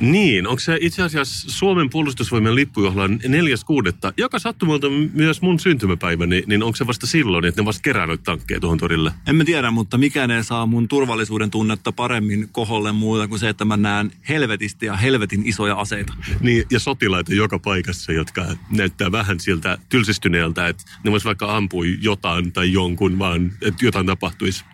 Niin, 0.00 0.46
onko 0.46 0.60
se 0.60 0.78
itse 0.80 1.02
asiassa 1.02 1.50
Suomen 1.50 1.90
puolustusvoimien 1.90 2.54
lippujuhlan 2.54 3.20
4.6., 3.22 4.12
joka 4.16 4.38
sattumalta 4.38 4.86
myös 5.12 5.42
mun 5.42 5.60
syntymäpäiväni, 5.60 6.42
niin 6.46 6.62
onko 6.62 6.76
se 6.76 6.86
vasta 6.86 7.06
silloin, 7.06 7.44
että 7.44 7.62
ne 7.62 7.66
vasta 7.66 7.82
kerää 7.82 8.06
noita 8.06 8.24
tankkeja 8.24 8.60
tuohon 8.60 8.78
torille? 8.78 9.12
En 9.26 9.36
mä 9.36 9.44
tiedä, 9.44 9.70
mutta 9.70 9.98
mikään 9.98 10.30
ei 10.30 10.44
saa 10.44 10.66
mun 10.66 10.88
turvallisuuden 10.88 11.50
tunnetta 11.50 11.92
paremmin 11.92 12.48
koholle 12.52 12.92
muuta 12.92 13.28
kuin 13.28 13.38
se, 13.38 13.48
että 13.48 13.64
mä 13.64 13.76
näen 13.76 14.12
helvetisti 14.28 14.86
ja 14.86 14.96
helvetin 14.96 15.46
isoja 15.46 15.74
aseita. 15.74 16.12
Niin, 16.40 16.64
ja 16.70 16.80
sotilaita 16.80 17.34
joka 17.34 17.58
paikassa, 17.58 18.12
jotka 18.12 18.46
näyttää 18.70 19.12
vähän 19.12 19.40
siltä 19.40 19.78
tylsistyneeltä, 19.88 20.68
että 20.68 20.84
ne 21.04 21.10
vois 21.10 21.24
vaikka 21.24 21.56
ampua 21.56 21.84
jotain 22.00 22.52
tai 22.52 22.72
jonkun, 22.72 23.18
vaan 23.18 23.52
että 23.62 23.84
jotain 23.84 24.06
tapahtuisi. 24.06 24.64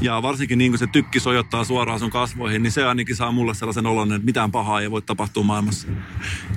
Ja 0.00 0.22
varsinkin 0.22 0.58
niin 0.58 0.70
kuin 0.70 0.78
se 0.78 0.86
tykki 0.86 1.20
sojottaa 1.20 1.64
suoraan 1.64 1.98
sun 1.98 2.10
kasvoihin, 2.10 2.62
niin 2.62 2.72
se 2.72 2.84
ainakin 2.84 3.16
saa 3.16 3.32
mulle 3.32 3.54
sellaisen 3.54 3.86
olon, 3.86 4.12
että 4.12 4.26
mitään 4.26 4.52
pahaa 4.52 4.80
ei 4.80 4.90
voi 4.90 5.02
tapahtua 5.02 5.42
maailmassa. 5.42 5.88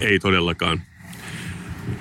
Ei 0.01 0.19
todellakaan. 0.19 0.81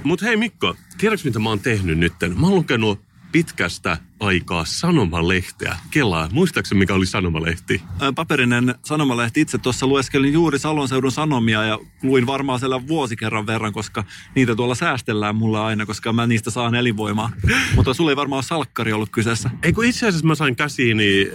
Mutta 0.04 0.26
hei 0.26 0.36
Mikko, 0.36 0.76
tiedätkö 0.98 1.28
mitä 1.28 1.38
mä 1.38 1.48
oon 1.48 1.60
tehnyt 1.60 1.98
nytten? 1.98 2.40
Mä 2.40 2.46
oon 2.46 2.56
lukenut 2.56 3.07
pitkästä 3.32 3.98
aikaa 4.20 4.64
sanomalehteä. 4.64 5.76
Kelaa, 5.90 6.28
muistaakseni 6.32 6.78
mikä 6.78 6.94
oli 6.94 7.06
sanomalehti? 7.06 7.82
Paperinen 8.14 8.74
sanomalehti. 8.84 9.40
Itse 9.40 9.58
tuossa 9.58 9.86
lueskelin 9.86 10.32
juuri 10.32 10.58
Salon 10.58 10.88
seudun 10.88 11.12
sanomia 11.12 11.64
ja 11.64 11.78
luin 12.02 12.26
varmaan 12.26 12.58
siellä 12.58 12.88
vuosikerran 12.88 13.46
verran, 13.46 13.72
koska 13.72 14.04
niitä 14.34 14.56
tuolla 14.56 14.74
säästellään 14.74 15.36
mulla 15.36 15.66
aina, 15.66 15.86
koska 15.86 16.12
mä 16.12 16.26
niistä 16.26 16.50
saan 16.50 16.74
elinvoimaa. 16.74 17.30
Mutta 17.76 17.94
sulla 17.94 18.10
ei 18.10 18.16
varmaan 18.16 18.38
ole 18.38 18.44
salkkari 18.44 18.92
ollut 18.92 19.10
kyseessä. 19.10 19.50
Ei 19.62 19.72
kun 19.72 19.84
itse 19.84 20.06
asiassa 20.06 20.26
mä 20.26 20.34
sain 20.34 20.56
käsiini 20.56 21.26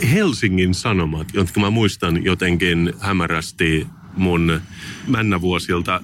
äh, 0.00 0.10
Helsingin 0.12 0.74
Sanomat, 0.74 1.28
jotka 1.34 1.60
mä 1.60 1.70
muistan 1.70 2.24
jotenkin 2.24 2.92
hämärästi 3.00 3.86
mun 4.16 4.60
männävuosilta. 5.06 6.00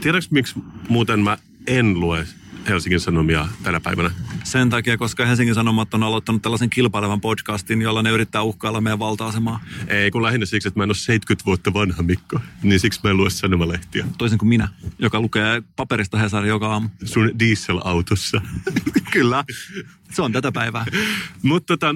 Tiedätkö 0.00 0.28
miksi 0.30 0.54
muuten 0.88 1.20
mä 1.20 1.38
en 1.66 2.00
lue 2.00 2.26
Helsingin 2.68 3.00
Sanomia 3.00 3.48
tänä 3.62 3.80
päivänä? 3.80 4.10
Sen 4.44 4.70
takia, 4.70 4.96
koska 4.96 5.26
Helsingin 5.26 5.54
Sanomat 5.54 5.94
on 5.94 6.02
aloittanut 6.02 6.42
tällaisen 6.42 6.70
kilpailevan 6.70 7.20
podcastin, 7.20 7.82
jolla 7.82 8.02
ne 8.02 8.10
yrittää 8.10 8.42
uhkailla 8.42 8.80
meidän 8.80 8.98
valta-asemaa. 8.98 9.64
Ei, 9.88 10.10
kun 10.10 10.22
lähinnä 10.22 10.46
siksi, 10.46 10.68
että 10.68 10.80
mä 10.80 10.84
en 10.84 10.90
ole 10.90 10.94
70 10.94 11.44
vuotta 11.46 11.74
vanha 11.74 12.02
Mikko. 12.02 12.40
Niin 12.62 12.80
siksi 12.80 13.00
mä 13.04 13.10
en 13.10 13.16
lue 13.16 13.30
sanomalehtiä. 13.30 14.06
Toisin 14.18 14.38
kuin 14.38 14.48
minä, 14.48 14.68
joka 14.98 15.20
lukee 15.20 15.62
paperista 15.76 16.18
Hesari 16.18 16.48
joka 16.48 16.72
aamu. 16.72 16.88
Sun 17.04 17.38
dieselautossa. 17.38 18.40
Kyllä, 19.12 19.44
se 20.10 20.22
on 20.22 20.32
tätä 20.32 20.52
päivää. 20.52 20.86
Mutta 21.42 21.76
tota, 21.76 21.94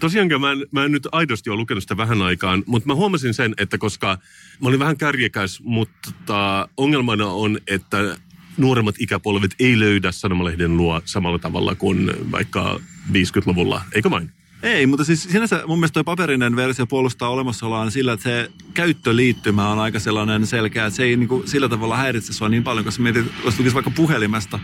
tosiaankin 0.00 0.40
mä 0.40 0.52
en, 0.52 0.66
mä 0.70 0.84
en 0.84 0.92
nyt 0.92 1.08
aidosti 1.12 1.50
ole 1.50 1.58
lukenut 1.58 1.84
sitä 1.84 1.96
vähän 1.96 2.22
aikaan, 2.22 2.62
mutta 2.66 2.86
mä 2.86 2.94
huomasin 2.94 3.34
sen, 3.34 3.54
että 3.58 3.78
koska 3.78 4.18
mä 4.62 4.68
olin 4.68 4.80
vähän 4.80 4.96
kärjekäs, 4.96 5.60
mutta 5.60 5.98
tota, 6.02 6.68
ongelmana 6.76 7.26
on, 7.26 7.58
että 7.66 8.16
nuoremmat 8.56 8.94
ikäpolvet 8.98 9.54
ei 9.58 9.78
löydä 9.78 10.12
sanomalehden 10.12 10.76
luo 10.76 11.02
samalla 11.04 11.38
tavalla 11.38 11.74
kuin 11.74 12.12
vaikka 12.32 12.80
50-luvulla, 13.12 13.82
eikö 13.92 14.10
vain? 14.10 14.30
Ei, 14.62 14.86
mutta 14.86 15.04
siis 15.04 15.22
sinänsä 15.22 15.62
mun 15.66 15.78
mielestä 15.78 15.94
toi 15.94 16.04
paperinen 16.04 16.56
versio 16.56 16.86
puolustaa 16.86 17.28
olemassaoloaan 17.28 17.90
sillä, 17.90 18.12
että 18.12 18.22
se 18.22 18.50
käyttöliittymä 18.74 19.68
on 19.68 19.78
aika 19.78 19.98
sellainen 19.98 20.46
selkeä, 20.46 20.86
että 20.86 20.96
se 20.96 21.04
ei 21.04 21.16
niin 21.16 21.28
kuin 21.28 21.48
sillä 21.48 21.68
tavalla 21.68 21.96
häiritse 21.96 22.32
sua 22.32 22.48
niin 22.48 22.64
paljon, 22.64 22.84
koska 22.84 23.02
mietit, 23.02 23.26
jos 23.44 23.54
tukisi 23.54 23.74
vaikka 23.74 23.90
puhelimesta, 23.90 24.58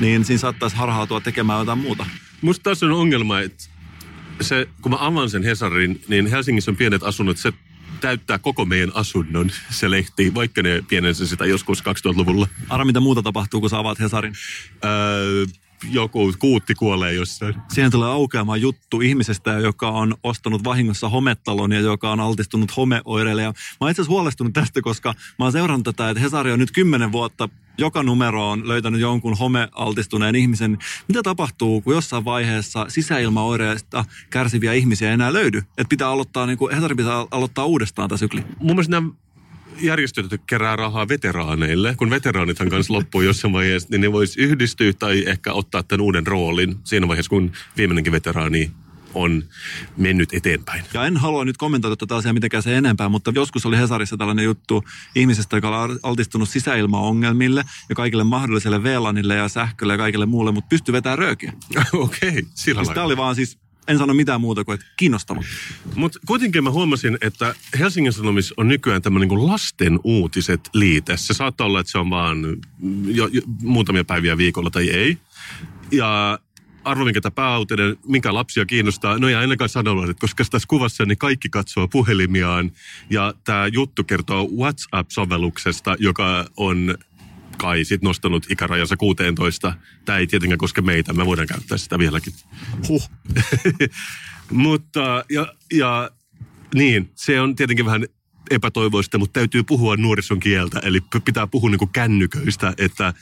niin 0.00 0.24
siinä 0.24 0.40
saattaisi 0.40 0.76
harhautua 0.76 1.20
tekemään 1.20 1.58
jotain 1.58 1.78
muuta. 1.78 2.06
Musta 2.42 2.62
taas 2.62 2.82
on 2.82 2.92
ongelma, 2.92 3.40
että 3.40 3.64
se, 4.40 4.68
kun 4.82 4.92
mä 4.92 4.98
avaan 5.00 5.30
sen 5.30 5.42
Hesarin, 5.42 6.00
niin 6.08 6.26
Helsingissä 6.26 6.70
on 6.70 6.76
pienet 6.76 7.02
asunnot, 7.02 7.36
se 7.36 7.52
täyttää 8.00 8.38
koko 8.38 8.64
meidän 8.64 8.90
asunnon 8.94 9.50
se 9.70 9.90
lehti, 9.90 10.34
vaikka 10.34 10.62
ne 10.62 10.82
pienensä 10.88 11.26
sitä 11.26 11.46
joskus 11.46 11.80
2000-luvulla. 11.80 12.48
Ara, 12.68 12.84
mitä 12.84 13.00
muuta 13.00 13.22
tapahtuu, 13.22 13.60
kun 13.60 13.70
sä 13.70 13.78
avaat 13.78 14.00
Hesarin? 14.00 14.34
Öö, 14.84 15.46
joku 15.90 16.32
kuutti 16.38 16.74
kuolee 16.74 17.12
jossain. 17.12 17.54
Siihen 17.68 17.90
tulee 17.90 18.08
aukeamaan 18.08 18.60
juttu 18.60 19.00
ihmisestä, 19.00 19.50
joka 19.50 19.88
on 19.88 20.14
ostanut 20.22 20.64
vahingossa 20.64 21.08
hometalon 21.08 21.72
ja 21.72 21.80
joka 21.80 22.12
on 22.12 22.20
altistunut 22.20 22.76
homeoireille. 22.76 23.42
Ja 23.42 23.48
mä 23.50 23.54
oon 23.80 23.90
itse 23.90 24.02
asiassa 24.02 24.12
huolestunut 24.12 24.52
tästä, 24.52 24.82
koska 24.82 25.14
mä 25.38 25.44
oon 25.44 25.52
seurannut 25.52 25.84
tätä, 25.84 26.10
että 26.10 26.20
Hesari 26.20 26.52
on 26.52 26.58
nyt 26.58 26.72
kymmenen 26.72 27.12
vuotta 27.12 27.48
joka 27.78 28.02
numero 28.02 28.50
on 28.50 28.68
löytänyt 28.68 29.00
jonkun 29.00 29.38
homealtistuneen 29.38 30.34
ihmisen. 30.34 30.78
Mitä 31.08 31.22
tapahtuu, 31.22 31.80
kun 31.80 31.94
jossain 31.94 32.24
vaiheessa 32.24 32.86
sisäilmaoireista 32.88 34.04
kärsiviä 34.30 34.72
ihmisiä 34.72 35.08
ei 35.08 35.14
enää 35.14 35.32
löydy? 35.32 35.58
Että 35.58 35.88
pitää 35.88 36.08
aloittaa, 36.08 36.46
niin 36.46 36.58
kuin, 36.58 36.74
Hesari 36.74 36.94
pitää 36.94 37.26
aloittaa 37.30 37.64
uudestaan 37.64 38.08
tämä 38.08 38.18
sykli. 38.18 38.44
Mun 38.58 38.76
mielestä 38.76 38.90
nämä 38.90 39.10
järjestöt 39.80 40.26
kerää 40.46 40.76
rahaa 40.76 41.08
veteraaneille. 41.08 41.94
Kun 41.96 42.10
veteraanithan 42.10 42.68
kanssa 42.68 42.92
loppuu 42.92 43.20
jossain 43.20 43.52
vaiheessa, 43.52 43.88
niin 43.90 44.00
ne 44.00 44.12
vois 44.12 44.36
yhdistyä 44.36 44.92
tai 44.92 45.24
ehkä 45.26 45.52
ottaa 45.52 45.82
tämän 45.82 46.00
uuden 46.00 46.26
roolin 46.26 46.76
siinä 46.84 47.08
vaiheessa, 47.08 47.30
kun 47.30 47.52
viimeinenkin 47.76 48.12
veteraani 48.12 48.70
on 49.16 49.44
mennyt 49.96 50.32
eteenpäin. 50.32 50.84
Ja 50.94 51.06
en 51.06 51.16
halua 51.16 51.44
nyt 51.44 51.56
kommentoida 51.56 51.96
tätä 51.96 52.16
asiaa 52.16 52.32
mitenkään 52.32 52.62
se 52.62 52.76
enempää, 52.76 53.08
mutta 53.08 53.32
joskus 53.34 53.66
oli 53.66 53.76
Hesarissa 53.76 54.16
tällainen 54.16 54.44
juttu 54.44 54.84
ihmisestä, 55.14 55.56
joka 55.56 55.82
oli 55.82 55.98
altistunut 56.02 56.48
sisäilmaongelmille 56.48 57.64
ja 57.88 57.94
kaikille 57.94 58.24
mahdolliselle 58.24 58.82
VLANille 58.82 59.34
ja 59.34 59.48
sähkölle 59.48 59.92
ja 59.94 59.98
kaikille 59.98 60.26
muulle, 60.26 60.52
mutta 60.52 60.68
pystyi 60.68 60.92
vetämään 60.92 61.18
röökiä. 61.18 61.52
Okei, 61.92 62.28
okay, 62.28 62.42
sillä 62.54 62.84
siis 62.84 62.94
Tämä 62.94 63.06
oli 63.06 63.16
vaan 63.16 63.34
siis 63.34 63.58
en 63.88 63.98
sano 63.98 64.14
mitään 64.14 64.40
muuta 64.40 64.64
kuin, 64.64 64.74
että 64.74 64.86
kiinnostava. 64.96 65.42
Mutta 65.94 66.18
kuitenkin 66.26 66.64
mä 66.64 66.70
huomasin, 66.70 67.18
että 67.20 67.54
Helsingin 67.78 68.12
Sanomissa 68.12 68.54
on 68.56 68.68
nykyään 68.68 69.02
tämmöinen 69.02 69.28
niin 69.28 69.46
lasten 69.46 70.00
uutiset 70.04 70.70
liite. 70.74 71.16
Se 71.16 71.34
saattaa 71.34 71.66
olla, 71.66 71.80
että 71.80 71.92
se 71.92 71.98
on 71.98 72.10
vaan 72.10 72.38
jo, 73.06 73.26
jo, 73.26 73.42
muutamia 73.62 74.04
päiviä 74.04 74.36
viikolla 74.36 74.70
tai 74.70 74.90
ei. 74.90 75.18
Ja 75.92 76.38
arvo, 76.84 77.04
minkä 77.04 77.20
tämä 77.20 77.30
pääuutinen, 77.30 77.96
minkä 78.06 78.34
lapsia 78.34 78.66
kiinnostaa, 78.66 79.18
no 79.18 79.28
ei 79.28 79.34
ainakaan 79.34 79.68
sanomalehdet, 79.68 80.20
koska 80.20 80.44
tässä 80.50 80.68
kuvassa 80.68 81.04
niin 81.04 81.18
kaikki 81.18 81.48
katsoo 81.48 81.88
puhelimiaan. 81.88 82.72
Ja 83.10 83.34
tämä 83.44 83.66
juttu 83.66 84.04
kertoo 84.04 84.48
WhatsApp-sovelluksesta, 84.56 85.96
joka 85.98 86.46
on 86.56 86.98
kai 87.66 87.84
sit 87.84 88.02
nostanut 88.02 88.50
ikärajansa 88.50 88.96
16. 88.96 89.74
Tämä 90.04 90.18
ei 90.18 90.26
tietenkään 90.26 90.58
koske 90.58 90.80
meitä, 90.80 91.12
me 91.12 91.26
voidaan 91.26 91.48
käyttää 91.48 91.78
sitä 91.78 91.98
vieläkin. 91.98 92.32
Huh. 92.88 93.10
Mutta, 94.50 95.24
ja, 95.30 95.54
ja 95.72 96.10
niin, 96.74 97.10
se 97.14 97.40
on 97.40 97.56
tietenkin 97.56 97.86
vähän 97.86 98.06
epätoivoista, 98.50 99.18
mutta 99.18 99.40
täytyy 99.40 99.62
puhua 99.62 99.96
nuorison 99.96 100.40
kieltä. 100.40 100.78
Eli 100.78 101.00
pitää 101.24 101.46
puhua 101.46 101.70
niin 101.70 101.88
kännyköistä, 101.92 102.74
että 102.78 103.14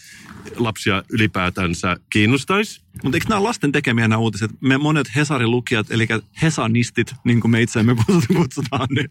lapsia 0.57 1.03
ylipäätänsä 1.13 1.97
kiinnostaisi. 2.11 2.85
Mutta 3.03 3.17
eikö 3.17 3.27
nämä 3.29 3.43
lasten 3.43 3.73
tekemiä 3.73 4.09
nämä 4.09 4.19
uutiset? 4.19 4.51
Me 4.61 4.79
monet 4.79 5.17
Hesarin 5.17 5.51
lukijat, 5.51 5.91
eli 5.91 6.09
Hesanistit, 6.43 7.15
niin 7.25 7.41
kuin 7.41 7.51
me 7.51 7.63
itseämme 7.63 7.97
kutsutaan, 8.37 8.89
niin 8.95 9.09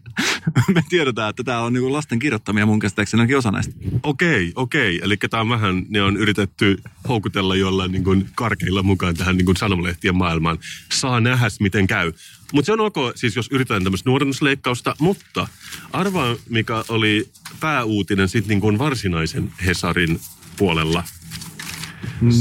me 0.74 0.82
tiedetään, 0.88 1.30
että 1.30 1.44
tämä 1.44 1.60
on 1.60 1.72
niin 1.72 1.92
lasten 1.92 2.18
kirjoittamia 2.18 2.66
mun 2.66 2.78
käsittääkseni 2.78 3.20
ainakin 3.20 3.38
osa 3.38 3.50
näistä. 3.50 3.74
Okei, 4.02 4.52
okei. 4.56 5.00
Eli 5.02 5.16
tämä 5.16 5.40
on 5.40 5.48
vähän, 5.48 5.86
ne 5.88 6.02
on 6.02 6.16
yritetty 6.16 6.82
houkutella 7.08 7.56
jollain 7.56 7.92
niin 7.92 8.04
kuin 8.04 8.28
karkeilla 8.34 8.82
mukaan 8.82 9.14
tähän 9.14 9.36
niin 9.36 9.46
kuin 9.46 9.56
sanomalehtien 9.56 10.16
maailmaan. 10.16 10.58
Saa 10.92 11.20
nähdä, 11.20 11.46
miten 11.60 11.86
käy. 11.86 12.12
Mutta 12.54 12.66
se 12.66 12.72
on 12.72 12.80
ok, 12.80 12.96
siis 13.14 13.36
jos 13.36 13.48
yritetään 13.50 13.84
tämmöistä 13.84 14.10
nuorennusleikkausta, 14.10 14.96
mutta 14.98 15.48
arvaa, 15.92 16.36
mikä 16.48 16.84
oli 16.88 17.28
pääuutinen 17.60 18.28
sitten 18.28 18.48
niin 18.48 18.60
kuin 18.60 18.78
varsinaisen 18.78 19.52
Hesarin 19.66 20.20
puolella. 20.56 21.04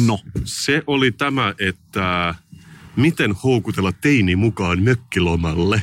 No. 0.06 0.20
Se 0.44 0.84
oli 0.88 1.12
tämä, 1.12 1.54
että 1.60 2.36
miten 2.96 3.32
houkutella 3.32 3.92
teini 3.92 4.36
mukaan 4.36 4.84
mökkilomalle. 4.84 5.82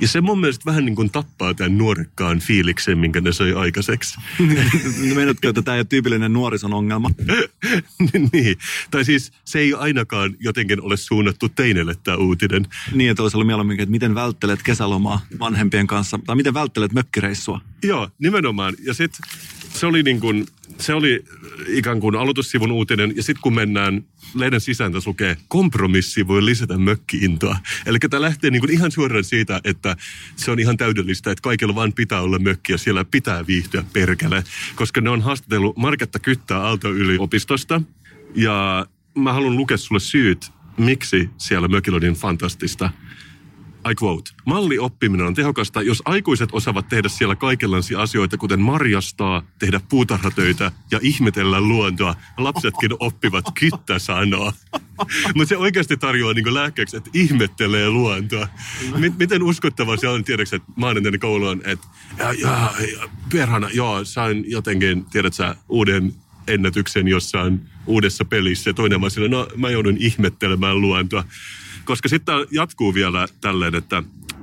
Ja 0.00 0.08
se 0.08 0.20
mun 0.20 0.40
mielestä 0.40 0.66
vähän 0.66 0.84
niin 0.84 0.96
kuin 0.96 1.10
tappaa 1.10 1.54
tämän 1.54 1.78
nuorekkaan 1.78 2.40
fiiliksen, 2.40 2.98
minkä 2.98 3.20
ne 3.20 3.32
sai 3.32 3.52
aikaiseksi. 3.52 4.18
Meinaatko, 5.14 5.48
että 5.48 5.62
tämä 5.62 5.74
ei 5.74 5.78
ole 5.78 5.86
tyypillinen 5.88 6.32
nuorison 6.32 6.74
ongelma? 6.74 7.10
niin. 8.32 8.58
Tai 8.90 9.04
siis 9.04 9.32
se 9.44 9.58
ei 9.58 9.74
ainakaan 9.74 10.34
jotenkin 10.40 10.82
ole 10.82 10.96
suunnattu 10.96 11.48
teinelle 11.48 11.94
tämä 12.04 12.16
uutinen. 12.16 12.66
Niin, 12.92 13.10
että 13.10 13.22
olisi 13.22 13.36
ollut 13.36 13.46
mieluummin, 13.46 13.80
että 13.80 13.90
miten 13.90 14.14
välttelet 14.14 14.62
kesälomaa 14.62 15.20
vanhempien 15.38 15.86
kanssa, 15.86 16.18
tai 16.26 16.36
miten 16.36 16.54
välttelet 16.54 16.92
mökkireissua. 16.92 17.60
Joo, 17.82 18.08
nimenomaan. 18.18 18.74
Ja 18.84 18.94
sitten 18.94 19.20
se 19.72 19.86
oli 19.86 20.02
niin 20.02 20.20
kuin, 20.20 20.46
se 20.78 20.94
oli 20.94 21.24
ikään 21.68 22.00
kuin 22.00 22.16
aloitussivun 22.16 22.72
uutinen, 22.72 23.12
ja 23.16 23.22
sitten 23.22 23.42
kun 23.42 23.54
mennään 23.54 24.04
lehden 24.34 24.60
sisään, 24.60 24.92
tässä 24.92 25.10
lukee 25.10 25.36
kompromissi 25.48 26.28
voi 26.28 26.44
lisätä 26.44 26.78
mökkiintoa. 26.78 27.56
Eli 27.86 27.98
tämä 27.98 28.20
lähtee 28.20 28.50
niin 28.50 28.60
kuin 28.60 28.72
ihan 28.72 28.90
suoraan 28.90 29.24
siitä, 29.24 29.60
että 29.64 29.96
se 30.36 30.50
on 30.50 30.58
ihan 30.58 30.76
täydellistä, 30.76 31.30
että 31.30 31.42
kaikilla 31.42 31.74
vaan 31.74 31.92
pitää 31.92 32.20
olla 32.20 32.38
mökki 32.38 32.72
ja 32.72 32.78
siellä 32.78 33.04
pitää 33.04 33.46
viihtyä 33.46 33.84
perkele. 33.92 34.44
Koska 34.74 35.00
ne 35.00 35.10
on 35.10 35.22
haastatellut 35.22 35.76
Marketta 35.76 36.18
Kyttää 36.18 36.58
Aalto-yliopistosta, 36.58 37.82
ja 38.34 38.86
mä 39.14 39.32
haluan 39.32 39.56
lukea 39.56 39.76
sulle 39.76 40.00
syyt, 40.00 40.52
miksi 40.78 41.30
siellä 41.38 41.68
mökillä 41.68 41.96
on 41.96 42.02
niin 42.02 42.14
fantastista. 42.14 42.90
I 43.90 43.94
quote, 44.02 44.30
mallioppiminen 44.44 45.26
on 45.26 45.34
tehokasta, 45.34 45.82
jos 45.82 46.02
aikuiset 46.04 46.48
osaavat 46.52 46.88
tehdä 46.88 47.08
siellä 47.08 47.36
kaikenlaisia 47.36 48.02
asioita, 48.02 48.36
kuten 48.38 48.60
marjastaa, 48.60 49.42
tehdä 49.58 49.80
puutarhatöitä 49.88 50.72
ja 50.90 50.98
ihmetellä 51.02 51.60
luontoa. 51.60 52.14
Lapsetkin 52.36 52.90
oppivat 53.00 53.44
kyttä 53.60 53.98
sanoa. 53.98 54.52
Mutta 55.34 55.48
se 55.48 55.56
oikeasti 55.56 55.96
tarjoaa 55.96 56.34
niinku 56.34 56.54
lääkkeeksi, 56.54 56.96
että 56.96 57.10
ihmettelee 57.14 57.90
luontoa. 57.90 58.48
M- 58.96 59.14
miten 59.18 59.42
uskottavaa 59.42 59.96
se 59.96 60.08
on, 60.08 60.24
tiedätkö, 60.24 60.56
että 60.56 60.72
maanantaina 60.76 61.18
kouluun, 61.18 61.62
että 61.64 61.86
ja, 62.18 62.32
ja, 62.32 62.72
ja, 62.92 63.08
perhana, 63.32 63.70
joo, 63.70 64.04
sain 64.04 64.44
jotenkin, 64.48 65.04
tiedätkö, 65.04 65.54
uuden 65.68 66.14
ennätyksen 66.48 67.08
jossain 67.08 67.60
uudessa 67.86 68.24
pelissä. 68.24 68.72
Toinen 68.72 69.10
sille, 69.10 69.28
no 69.28 69.48
mä 69.56 69.70
joudun 69.70 69.96
ihmettelemään 69.98 70.80
luontoa. 70.80 71.24
Koska 71.86 72.08
sitten 72.08 72.34
jatkuu 72.50 72.94
vielä 72.94 73.26
tälleen, 73.40 73.74
että 73.74 74.02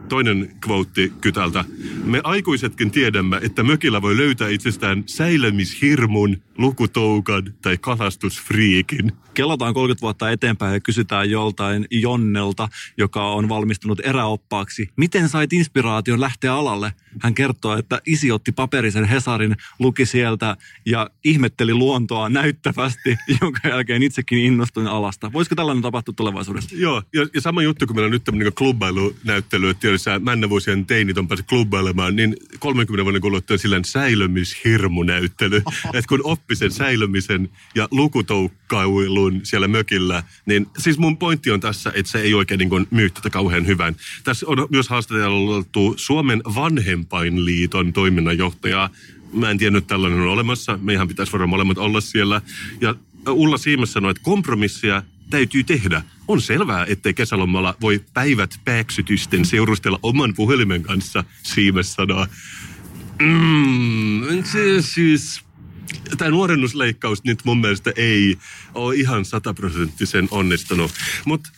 toinen 0.10 0.56
kvootti 0.62 1.14
Kytältä. 1.22 1.66
Me 2.04 2.22
aikuisetkin 2.24 2.92
tiedämme, 2.92 3.40
että 3.44 3.64
mökillä 3.64 4.02
voi 4.02 4.18
löytää 4.18 4.50
itsestään 4.50 5.04
säilömishirmun, 5.06 6.38
lukutoukan 6.58 7.54
tai 7.62 7.78
kalastusfriikin. 7.78 9.12
Kelataan 9.34 9.74
30 9.74 10.02
vuotta 10.02 10.32
eteenpäin 10.32 10.74
ja 10.74 10.80
kysytään 10.80 11.30
joltain 11.30 11.88
Jonnelta, 11.92 12.70
joka 12.98 13.32
on 13.32 13.50
valmistunut 13.50 14.00
eräoppaaksi. 14.04 14.90
Miten 14.96 15.30
sait 15.30 15.54
inspiraation 15.54 16.22
lähteä 16.22 16.54
alalle? 16.54 16.94
Hän 17.22 17.34
kertoo, 17.34 17.78
että 17.78 18.02
isi 18.06 18.32
otti 18.32 18.52
paperisen 18.52 19.06
Hesarin, 19.06 19.56
luki 19.80 20.06
sieltä 20.06 20.58
ja 20.86 21.10
ihmetteli 21.24 21.74
luontoa 21.74 22.30
näyttävästi, 22.30 23.18
jonka 23.42 23.68
jälkeen 23.68 24.04
itsekin 24.04 24.38
innostuin 24.38 24.88
alasta. 24.88 25.34
Voisiko 25.34 25.56
tällainen 25.56 25.82
tapahtua 25.82 26.14
tulevaisuudessa? 26.18 26.76
Joo, 26.76 27.04
ja, 27.14 27.28
ja 27.34 27.42
sama 27.42 27.62
juttu, 27.62 27.88
kun 27.88 27.96
meillä 27.96 28.06
on 28.06 28.12
nyt 28.12 28.24
tämmöinen 28.24 28.46
niin 28.46 28.56
klubbailunäyttely, 28.56 29.70
että 29.70 29.88
jos 29.88 30.06
männävuosien 30.20 30.86
teinit 30.86 31.18
on 31.18 31.28
päässyt 31.28 31.48
klubbailemaan, 31.48 32.16
niin 32.16 32.36
30 32.60 33.06
vuoden 33.06 33.22
kuluttua 33.22 33.58
sillä 33.58 33.80
säilömishirmunäyttely. 33.86 35.58
että 35.94 36.10
kun 36.10 36.22
oppi 36.24 36.43
sen 36.54 36.72
säilömisen 36.72 37.50
ja 37.76 37.88
lukutoukkailun 37.92 39.42
siellä 39.44 39.68
mökillä, 39.68 40.24
niin 40.46 40.68
siis 40.78 40.98
mun 40.98 41.18
pointti 41.18 41.52
on 41.52 41.60
tässä, 41.60 41.92
että 41.96 42.12
se 42.12 42.22
ei 42.22 42.34
oikein 42.34 42.58
niin 42.58 42.88
myy 42.92 43.10
tätä 43.10 43.30
kauhean 43.30 43.68
hyvän. 43.68 43.96
Tässä 44.24 44.46
on 44.50 44.68
myös 44.72 44.90
haastateltu 44.90 45.94
Suomen 45.98 46.42
vanhempainliiton 46.56 47.94
toiminnanjohtajaa. 47.94 48.90
Mä 49.34 49.52
en 49.52 49.58
tiennyt, 49.58 49.84
että 49.84 49.94
tällainen 49.94 50.20
on 50.20 50.28
olemassa. 50.28 50.80
Meihän 50.82 51.08
pitäisi 51.08 51.32
varmaan 51.32 51.50
molemmat 51.50 51.78
olla 51.78 52.02
siellä. 52.02 52.42
Ja 52.82 52.96
Ulla 53.30 53.58
Siimes 53.58 53.94
sanoi, 53.94 54.12
että 54.12 54.24
kompromissia 54.24 55.04
täytyy 55.30 55.64
tehdä. 55.64 56.02
On 56.28 56.42
selvää, 56.42 56.86
ettei 56.90 57.14
kesälomalla 57.14 57.76
voi 57.82 58.02
päivät 58.14 58.60
pääksytysten 58.66 59.46
seurustella 59.46 60.00
oman 60.04 60.34
puhelimen 60.36 60.84
kanssa, 60.84 61.24
Siimes 61.44 61.94
sanoo. 61.94 62.28
Mm, 63.22 64.44
siis 64.82 65.42
tämä 66.18 66.32
nuorennusleikkaus 66.32 67.24
nyt 67.24 67.40
mun 67.46 67.62
mielestä 67.62 67.92
ei 67.96 68.38
ole 68.74 68.96
ihan 68.96 69.26
sataprosenttisen 69.26 70.28
onnistunut. 70.32 70.92
Mutta 71.26 71.50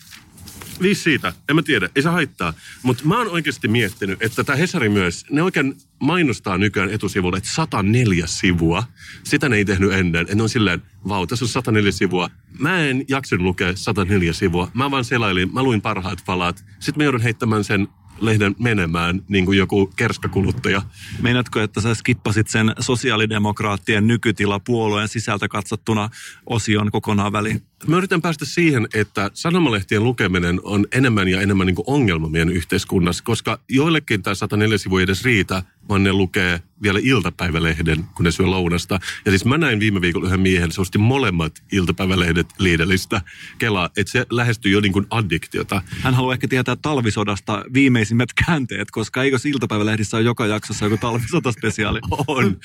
viisi 0.81 1.03
siitä, 1.03 1.33
en 1.49 1.55
mä 1.55 1.61
tiedä, 1.61 1.89
ei 1.95 2.01
se 2.01 2.09
haittaa. 2.09 2.53
Mutta 2.83 3.05
mä 3.05 3.17
oon 3.17 3.27
oikeasti 3.27 3.67
miettinyt, 3.67 4.21
että 4.21 4.43
tämä 4.43 4.55
Hesari 4.55 4.89
myös, 4.89 5.25
ne 5.29 5.43
oikein 5.43 5.77
mainostaa 5.99 6.57
nykyään 6.57 6.89
etusivulla, 6.89 7.37
että 7.37 7.49
104 7.53 8.27
sivua. 8.27 8.83
Sitä 9.23 9.49
ne 9.49 9.55
ei 9.55 9.65
tehnyt 9.65 9.91
ennen. 9.91 10.21
Että 10.21 10.35
ne 10.35 10.43
on 10.43 10.49
silleen, 10.49 10.81
vau, 11.07 11.27
tässä 11.27 11.45
on 11.45 11.49
104 11.49 11.91
sivua. 11.91 12.29
Mä 12.59 12.79
en 12.79 13.05
jaksanut 13.07 13.43
lukea 13.43 13.75
104 13.75 14.33
sivua. 14.33 14.71
Mä 14.73 14.91
vaan 14.91 15.05
selailin, 15.05 15.53
mä 15.53 15.63
luin 15.63 15.81
parhaat 15.81 16.23
palat. 16.25 16.65
Sitten 16.79 16.97
mä 16.97 17.03
joudun 17.03 17.21
heittämään 17.21 17.63
sen 17.63 17.87
lehden 18.19 18.55
menemään 18.59 19.21
niin 19.27 19.45
kuin 19.45 19.57
joku 19.57 19.93
kerskakuluttaja. 19.95 20.81
Meinaatko, 21.21 21.59
että 21.59 21.81
sä 21.81 21.95
skippasit 21.95 22.47
sen 22.47 22.73
sosiaalidemokraattien 22.79 24.07
nykytila 24.07 24.59
puolueen 24.59 25.07
sisältä 25.07 25.47
katsottuna 25.47 26.09
osion 26.45 26.91
kokonaan 26.91 27.31
väliin? 27.31 27.61
Mä 27.87 27.97
yritän 27.97 28.21
päästä 28.21 28.45
siihen, 28.45 28.87
että 28.93 29.31
sanomalehtien 29.33 30.03
lukeminen 30.03 30.59
on 30.63 30.85
enemmän 30.91 31.27
ja 31.27 31.41
enemmän 31.41 31.67
niin 31.67 31.75
ongelma 31.87 32.29
meidän 32.29 32.49
yhteiskunnassa, 32.49 33.23
koska 33.23 33.59
joillekin 33.69 34.23
tämä 34.23 34.35
104 34.35 34.77
sivu 34.77 34.97
ei 34.97 35.03
edes 35.03 35.23
riitä, 35.23 35.63
vaan 35.89 36.03
ne 36.03 36.13
lukee 36.13 36.61
vielä 36.81 36.99
iltapäivälehden, 37.03 38.05
kun 38.15 38.23
ne 38.23 38.31
syö 38.31 38.47
lounasta. 38.47 38.99
Ja 39.25 39.31
siis 39.31 39.45
mä 39.45 39.57
näin 39.57 39.79
viime 39.79 40.01
viikolla 40.01 40.27
yhden 40.27 40.39
miehen, 40.39 40.71
se 40.71 40.81
osti 40.81 40.97
molemmat 40.97 41.63
iltapäivälehdet 41.71 42.47
liidelistä. 42.59 43.21
Kela, 43.57 43.89
että 43.97 44.11
se 44.11 44.25
lähestyy 44.29 44.71
jo 44.71 44.81
niin 44.81 44.93
kuin 44.93 45.07
addiktiota. 45.09 45.81
Hän 46.01 46.13
haluaa 46.13 46.33
ehkä 46.33 46.47
tietää 46.47 46.75
talvisodasta 46.75 47.65
viimeisimmät 47.73 48.29
käänteet, 48.45 48.91
koska 48.91 49.23
eikö 49.23 49.37
iltapäivälehdissä 49.45 50.17
ole 50.17 50.25
joka 50.25 50.45
jaksossa 50.45 50.85
joku 50.85 50.97
talvisotaspesiaali? 50.97 51.99
On. 52.27 52.57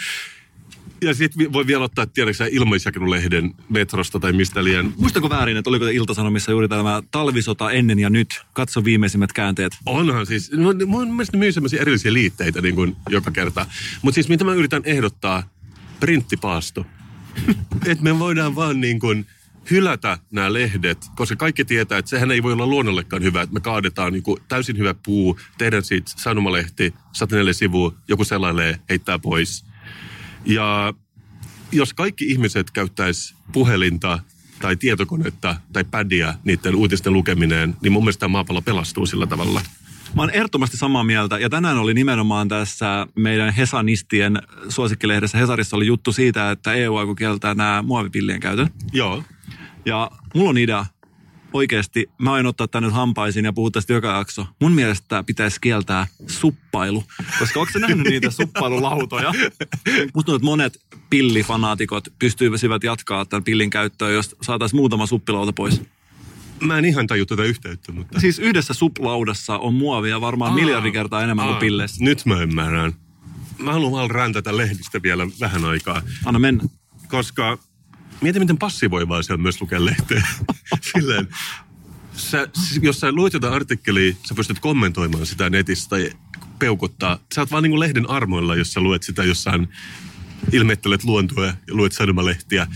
Ja 1.02 1.14
sitten 1.14 1.52
voi 1.52 1.66
vielä 1.66 1.84
ottaa, 1.84 2.06
tiedätkö 2.06 2.48
ilmaisjakelulehden 2.50 3.54
metrosta 3.68 4.20
tai 4.20 4.32
mistä 4.32 4.64
liian. 4.64 4.94
Muistako 4.96 5.30
väärin, 5.30 5.56
että 5.56 5.70
oliko 5.70 5.86
Iltasanomissa 5.86 6.50
juuri 6.50 6.68
tämä 6.68 7.02
talvisota 7.10 7.70
ennen 7.70 7.98
ja 7.98 8.10
nyt? 8.10 8.40
Katso 8.52 8.84
viimeisimmät 8.84 9.32
käänteet. 9.32 9.72
Onhan 9.86 10.26
siis. 10.26 10.52
No, 10.52 10.74
mun 10.86 11.08
mielestä 11.08 11.36
myy 11.36 11.52
sellaisia 11.52 11.80
erillisiä 11.80 12.12
liitteitä 12.12 12.60
niin 12.60 12.74
kuin 12.74 12.96
joka 13.08 13.30
kerta. 13.30 13.66
Mutta 14.02 14.14
siis 14.14 14.28
mitä 14.28 14.44
mä 14.44 14.54
yritän 14.54 14.82
ehdottaa? 14.84 15.42
Printtipaasto. 16.00 16.86
että 17.86 18.04
me 18.04 18.18
voidaan 18.18 18.54
vaan 18.54 18.80
niin 18.80 19.00
kuin 19.00 19.26
hylätä 19.70 20.18
nämä 20.30 20.52
lehdet, 20.52 20.98
koska 21.16 21.36
kaikki 21.36 21.64
tietää, 21.64 21.98
että 21.98 22.08
sehän 22.08 22.30
ei 22.30 22.42
voi 22.42 22.52
olla 22.52 22.66
luonnollekaan 22.66 23.22
hyvä, 23.22 23.42
että 23.42 23.54
me 23.54 23.60
kaadetaan 23.60 24.12
niin 24.12 24.22
täysin 24.48 24.78
hyvä 24.78 24.94
puu, 24.94 25.40
tehdään 25.58 25.84
siitä 25.84 26.12
sanomalehti, 26.16 26.94
104 27.12 27.52
sivua, 27.52 27.94
joku 28.08 28.24
selailee, 28.24 28.80
heittää 28.88 29.18
pois– 29.18 29.64
ja 30.44 30.94
jos 31.72 31.94
kaikki 31.94 32.24
ihmiset 32.26 32.70
käyttäisi 32.70 33.34
puhelinta 33.52 34.18
tai 34.60 34.76
tietokonetta 34.76 35.56
tai 35.72 35.84
pädiä 35.84 36.34
niiden 36.44 36.74
uutisten 36.74 37.12
lukeminen, 37.12 37.76
niin 37.82 37.92
mun 37.92 38.02
mielestä 38.02 38.20
tämä 38.20 38.32
maapallo 38.32 38.62
pelastuu 38.62 39.06
sillä 39.06 39.26
tavalla. 39.26 39.60
Mä 40.14 40.22
oon 40.22 40.30
ehdottomasti 40.30 40.76
samaa 40.76 41.04
mieltä. 41.04 41.38
Ja 41.38 41.50
tänään 41.50 41.78
oli 41.78 41.94
nimenomaan 41.94 42.48
tässä 42.48 43.06
meidän 43.16 43.52
Hesanistien 43.52 44.38
suosikkilehdessä 44.68 45.38
Hesarissa 45.38 45.76
oli 45.76 45.86
juttu 45.86 46.12
siitä, 46.12 46.50
että 46.50 46.72
EU 46.72 46.96
aikoo 46.96 47.14
kieltää 47.14 47.54
nämä 47.54 47.82
muovipillien 47.82 48.40
käytön. 48.40 48.70
Joo. 48.92 49.24
Ja 49.86 50.10
mulla 50.34 50.50
on 50.50 50.58
idea. 50.58 50.86
Oikeasti, 51.52 52.10
mä 52.18 52.32
aion 52.32 52.46
ottaa 52.46 52.68
tänne 52.68 52.90
hampaisiin 52.90 53.44
ja 53.44 53.52
puhua 53.52 53.70
tästä 53.70 53.92
joka 53.92 54.18
jakso. 54.18 54.46
Mun 54.60 54.72
mielestä 54.72 55.22
pitäisi 55.22 55.60
kieltää 55.60 56.06
suppailu. 56.26 57.04
Koska 57.38 57.60
onko 57.60 57.78
nähnyt 57.78 58.06
niitä 58.06 58.30
suppailulautoja? 58.30 59.32
Musta 59.32 60.12
tuntuu, 60.12 60.34
että 60.34 60.44
monet 60.44 60.80
pillifanaatikot 61.10 62.08
pystyisivät 62.18 62.84
jatkaa 62.84 63.24
tämän 63.24 63.44
pillin 63.44 63.70
käyttöä, 63.70 64.10
jos 64.10 64.36
saataisiin 64.42 64.78
muutama 64.78 65.06
suppilauta 65.06 65.52
pois. 65.52 65.82
Mä 66.60 66.78
en 66.78 66.84
ihan 66.84 67.06
taju 67.06 67.26
tätä 67.26 67.42
yhteyttä, 67.42 67.92
mutta... 67.92 68.20
Siis 68.20 68.38
yhdessä 68.38 68.74
suplaudassa 68.74 69.58
on 69.58 69.74
muovia 69.74 70.20
varmaan 70.20 70.50
Aa. 70.50 70.54
miljardi 70.56 70.92
kertaa 70.92 71.22
enemmän 71.22 71.46
kuin 71.46 71.54
Aa, 71.54 71.60
pilleissä. 71.60 72.04
Nyt 72.04 72.26
mä 72.26 72.40
ymmärrän. 72.40 72.92
Mä 73.58 73.72
haluan 73.72 73.92
vaan 73.92 74.10
räntätä 74.10 74.56
lehdistä 74.56 75.02
vielä 75.02 75.26
vähän 75.40 75.64
aikaa, 75.64 76.02
Anna 76.24 76.38
mennä. 76.38 76.64
koska 77.08 77.58
mieti 78.20 78.38
miten 78.38 78.58
passivoivaa 78.58 79.20
on 79.30 79.40
myös 79.40 79.60
lukea 79.60 79.84
lehteä. 79.84 80.22
Silleen, 80.92 81.28
sä, 82.16 82.48
jos 82.82 83.00
sä 83.00 83.12
luet 83.12 83.32
jotain 83.32 83.54
artikkelia, 83.54 84.14
sä 84.28 84.34
pystyt 84.34 84.58
kommentoimaan 84.58 85.26
sitä 85.26 85.50
netistä 85.50 85.88
tai 85.90 86.12
peukuttaa. 86.58 87.18
Sä 87.34 87.40
oot 87.40 87.50
vaan 87.50 87.62
niin 87.62 87.70
kuin 87.70 87.80
lehden 87.80 88.10
armoilla, 88.10 88.56
jos 88.56 88.72
sä 88.72 88.80
luet 88.80 89.02
sitä 89.02 89.24
jossain, 89.24 89.68
ilmeittelet 90.52 91.04
luontoa 91.04 91.46
ja 91.46 91.54
luet 91.70 91.92
sanomalehtiä. 91.92 92.66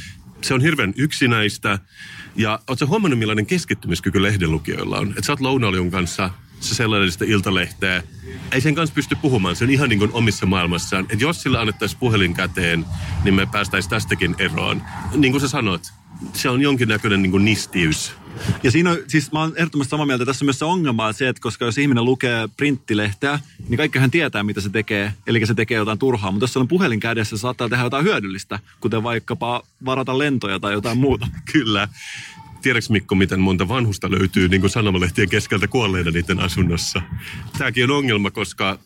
Se 0.43 0.55
on 0.55 0.61
hirveän 0.61 0.95
yksinäistä. 0.97 1.79
Ja 2.37 2.59
oot 2.67 2.79
sä 2.79 2.87
huomannut, 2.87 3.19
millainen 3.19 3.47
keskittymiskyky 3.47 4.23
lehden 4.23 4.51
lukijoilla 4.51 4.99
on? 4.99 5.09
Että 5.09 5.23
sä 5.23 5.33
oot 5.33 5.41
lounaolion 5.41 5.91
kanssa, 5.91 6.31
se 6.65 6.75
sellainen 6.75 7.13
sitä 7.13 7.25
iltalehteä. 7.25 8.03
Ei 8.53 8.61
sen 8.61 8.75
kanssa 8.75 8.95
pysty 8.95 9.17
puhumaan, 9.23 9.57
se 9.57 9.65
on 9.65 9.71
ihan 9.71 9.89
niin 9.89 9.99
kuin 9.99 10.13
omissa 10.13 10.47
maailmassaan. 10.47 11.07
Että 11.09 11.25
jos 11.25 11.43
sillä 11.43 11.61
annettaisiin 11.61 11.99
puhelin 11.99 12.35
käteen, 12.35 12.85
niin 13.25 13.35
me 13.35 13.47
päästäisiin 13.47 13.91
tästäkin 13.91 14.35
eroon. 14.39 14.83
Niin 15.15 15.33
kuin 15.33 15.41
sä 15.41 15.49
sanot, 15.49 15.83
se 16.33 16.49
on 16.49 16.61
jonkinnäköinen 16.61 17.23
niin 17.23 17.31
kuin 17.31 17.45
nistiys. 17.45 18.13
Ja 18.63 18.71
siinä 18.71 18.91
on, 18.91 18.99
siis 19.09 19.33
mä 19.33 19.41
oon 19.41 19.53
ehdottomasti 19.57 19.91
samaa 19.91 20.07
mieltä. 20.07 20.25
Tässä 20.25 20.45
on 20.45 20.47
myös 20.47 20.59
se 20.59 20.65
ongelma 20.65 21.13
se, 21.13 21.29
että 21.29 21.41
koska 21.43 21.65
jos 21.65 21.79
ihminen 21.79 22.05
lukee 22.05 22.49
printtilehteä, 22.57 23.39
niin 23.69 23.77
kaikkihan 23.77 24.11
tietää, 24.11 24.43
mitä 24.43 24.61
se 24.61 24.69
tekee. 24.71 25.15
Eli 25.27 25.47
se 25.47 25.55
tekee 25.55 25.77
jotain 25.77 25.99
turhaa. 25.99 26.31
Mutta 26.31 26.45
jos 26.45 26.53
se 26.53 26.59
on 26.59 26.69
puhelin 26.69 27.01
kädessä, 27.01 27.37
se 27.37 27.41
saattaa 27.41 27.69
tehdä 27.69 27.85
jotain 27.85 28.05
hyödyllistä, 28.05 28.59
kuten 28.81 29.03
vaikkapa 29.03 29.63
varata 29.85 30.19
lentoja 30.19 30.61
tai 30.61 30.73
jotain 30.73 30.99
muuta. 30.99 31.27
Kyllä. 31.53 31.89
Tiedätkö 32.65 32.93
Mikko, 32.93 33.15
miten 33.15 33.41
monta 33.41 33.69
vanhusta 33.69 34.11
löytyy 34.11 34.49
niin 34.49 34.61
kuin 34.61 34.71
sanomalehtien 34.71 35.29
keskeltä 35.29 35.69
kuolleina 35.69 36.11
niiden 36.11 36.41
asunnossa? 36.41 37.03
Tämäkin 37.59 37.91
on 37.91 37.97
ongelma, 37.97 38.31
koska 38.31 38.79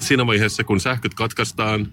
siinä 0.00 0.26
vaiheessa, 0.26 0.64
kun 0.64 0.80
sähköt 0.80 1.14
katkaistaan, 1.14 1.92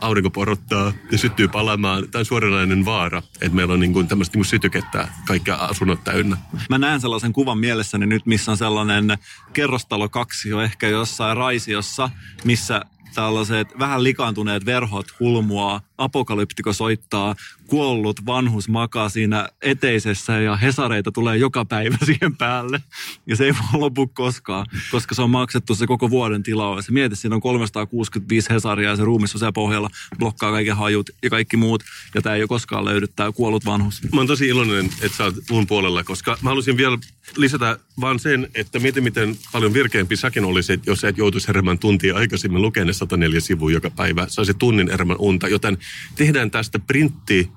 aurinko 0.00 0.30
porottaa 0.30 0.92
ja 1.12 1.18
syttyy 1.18 1.48
palamaan, 1.48 2.08
tämä 2.10 2.20
on 2.20 2.24
suoranainen 2.24 2.84
vaara, 2.84 3.22
että 3.40 3.56
meillä 3.56 3.74
on 3.74 3.80
niin 3.80 3.92
kuin 3.92 4.08
tämmöistä 4.08 4.38
niin 4.38 4.44
sytykettä 4.44 5.08
kaikkia 5.26 5.54
asunnot 5.54 6.04
täynnä. 6.04 6.36
Mä 6.70 6.78
näen 6.78 7.00
sellaisen 7.00 7.32
kuvan 7.32 7.58
mielessäni 7.58 8.06
nyt, 8.06 8.26
missä 8.26 8.50
on 8.50 8.56
sellainen 8.56 9.18
kerrostalo 9.52 10.08
kaksi 10.08 10.48
jo 10.48 10.60
ehkä 10.60 10.88
jossain 10.88 11.36
raisiossa, 11.36 12.10
missä 12.44 12.80
tällaiset 13.14 13.78
vähän 13.78 14.04
likaantuneet 14.04 14.66
verhot 14.66 15.06
hulmua, 15.20 15.80
apokalyptiko 15.98 16.72
soittaa, 16.72 17.34
kuollut 17.66 18.26
vanhus 18.26 18.68
makaa 18.68 19.08
siinä 19.08 19.48
eteisessä 19.62 20.40
ja 20.40 20.56
hesareita 20.56 21.12
tulee 21.12 21.36
joka 21.36 21.64
päivä 21.64 21.96
siihen 22.06 22.36
päälle. 22.36 22.82
Ja 23.26 23.36
se 23.36 23.44
ei 23.44 23.52
vaan 23.52 23.80
lopu 23.80 24.06
koskaan, 24.06 24.66
koska 24.90 25.14
se 25.14 25.22
on 25.22 25.30
maksettu 25.30 25.74
se 25.74 25.86
koko 25.86 26.10
vuoden 26.10 26.42
tilaus. 26.42 26.90
Mieti, 26.90 27.16
siinä 27.16 27.34
on 27.34 27.40
365 27.40 28.50
hesaria 28.50 28.90
ja 28.90 28.96
se 28.96 29.04
ruumis 29.04 29.42
on 29.42 29.52
pohjalla, 29.52 29.90
blokkaa 30.18 30.50
kaiken 30.50 30.76
hajut 30.76 31.10
ja 31.22 31.30
kaikki 31.30 31.56
muut. 31.56 31.82
Ja 32.14 32.22
tämä 32.22 32.34
ei 32.34 32.42
ole 32.42 32.48
koskaan 32.48 32.84
löydy, 32.84 33.06
tämä 33.06 33.32
kuollut 33.32 33.64
vanhus. 33.64 34.02
Mä 34.12 34.20
oon 34.20 34.26
tosi 34.26 34.48
iloinen, 34.48 34.90
että 35.02 35.16
sä 35.16 35.24
oot 35.24 35.34
mun 35.50 35.66
puolella, 35.66 36.04
koska 36.04 36.38
mä 36.42 36.50
halusin 36.50 36.76
vielä 36.76 36.98
lisätä 37.36 37.78
vaan 38.00 38.18
sen, 38.18 38.48
että 38.54 38.78
mieti 38.78 39.00
miten 39.00 39.36
paljon 39.52 39.74
virkeämpi 39.74 40.16
säkin 40.16 40.44
olisit, 40.44 40.86
jos 40.86 41.00
sä 41.00 41.08
et 41.08 41.18
joutuisi 41.18 41.48
heräämään 41.48 41.78
tuntia 41.78 42.16
aikaisemmin 42.16 42.62
ne 42.84 42.92
104 43.04 43.40
sivua 43.40 43.70
joka 43.70 43.90
päivä. 43.90 44.26
Saisi 44.28 44.54
tunnin 44.54 44.90
enemmän 44.90 45.16
unta, 45.18 45.48
joten 45.48 45.78
tehdään 46.14 46.50
tästä 46.50 46.78
printti 46.78 47.50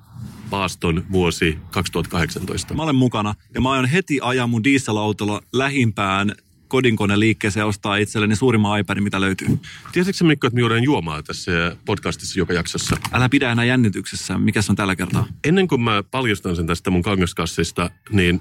paaston 0.50 1.04
vuosi 1.12 1.58
2018. 1.70 2.74
Mä 2.74 2.82
olen 2.82 2.94
mukana 2.94 3.34
ja 3.54 3.60
mä 3.60 3.70
aion 3.70 3.86
heti 3.86 4.18
ajaa 4.22 4.46
mun 4.46 4.64
dieselautolla 4.64 5.40
lähimpään 5.52 6.34
kodinkoneliikkeeseen 6.68 7.62
ja 7.62 7.66
ostaa 7.66 7.96
itselleni 7.96 8.36
suurimman 8.36 8.80
iPadin, 8.80 9.04
mitä 9.04 9.20
löytyy. 9.20 9.58
Tiesitkö 9.92 10.24
Mikko, 10.24 10.46
että 10.46 10.54
me 10.54 10.60
juodaan 10.60 10.82
juomaa 10.82 11.22
tässä 11.22 11.76
podcastissa 11.84 12.38
joka 12.38 12.52
jaksossa? 12.52 12.96
Älä 13.12 13.28
pidä 13.28 13.52
enää 13.52 13.64
jännityksessä. 13.64 14.38
Mikä 14.38 14.62
se 14.62 14.72
on 14.72 14.76
tällä 14.76 14.96
kertaa? 14.96 15.26
Ennen 15.44 15.68
kuin 15.68 15.80
mä 15.80 16.02
paljastan 16.10 16.56
sen 16.56 16.66
tästä 16.66 16.90
mun 16.90 17.02
kangaskassista, 17.02 17.90
niin 18.10 18.40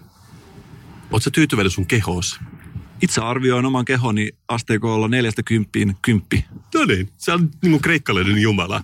oot 1.11 1.23
sä 1.23 1.31
tyytyväinen 1.31 1.71
sun 1.71 1.85
kehoos? 1.85 2.39
Itse 3.01 3.21
arvioin 3.21 3.65
oman 3.65 3.85
kehoni 3.85 4.31
asteikolla 4.47 5.07
neljästä 5.07 5.43
kymppiin 5.43 5.97
kymppi. 6.01 6.45
No 6.73 6.85
niin, 6.85 7.09
se 7.17 7.31
on 7.31 7.49
niin 7.61 7.71
kuin 7.71 7.81
kreikkalainen 7.81 8.37
jumala. 8.37 8.83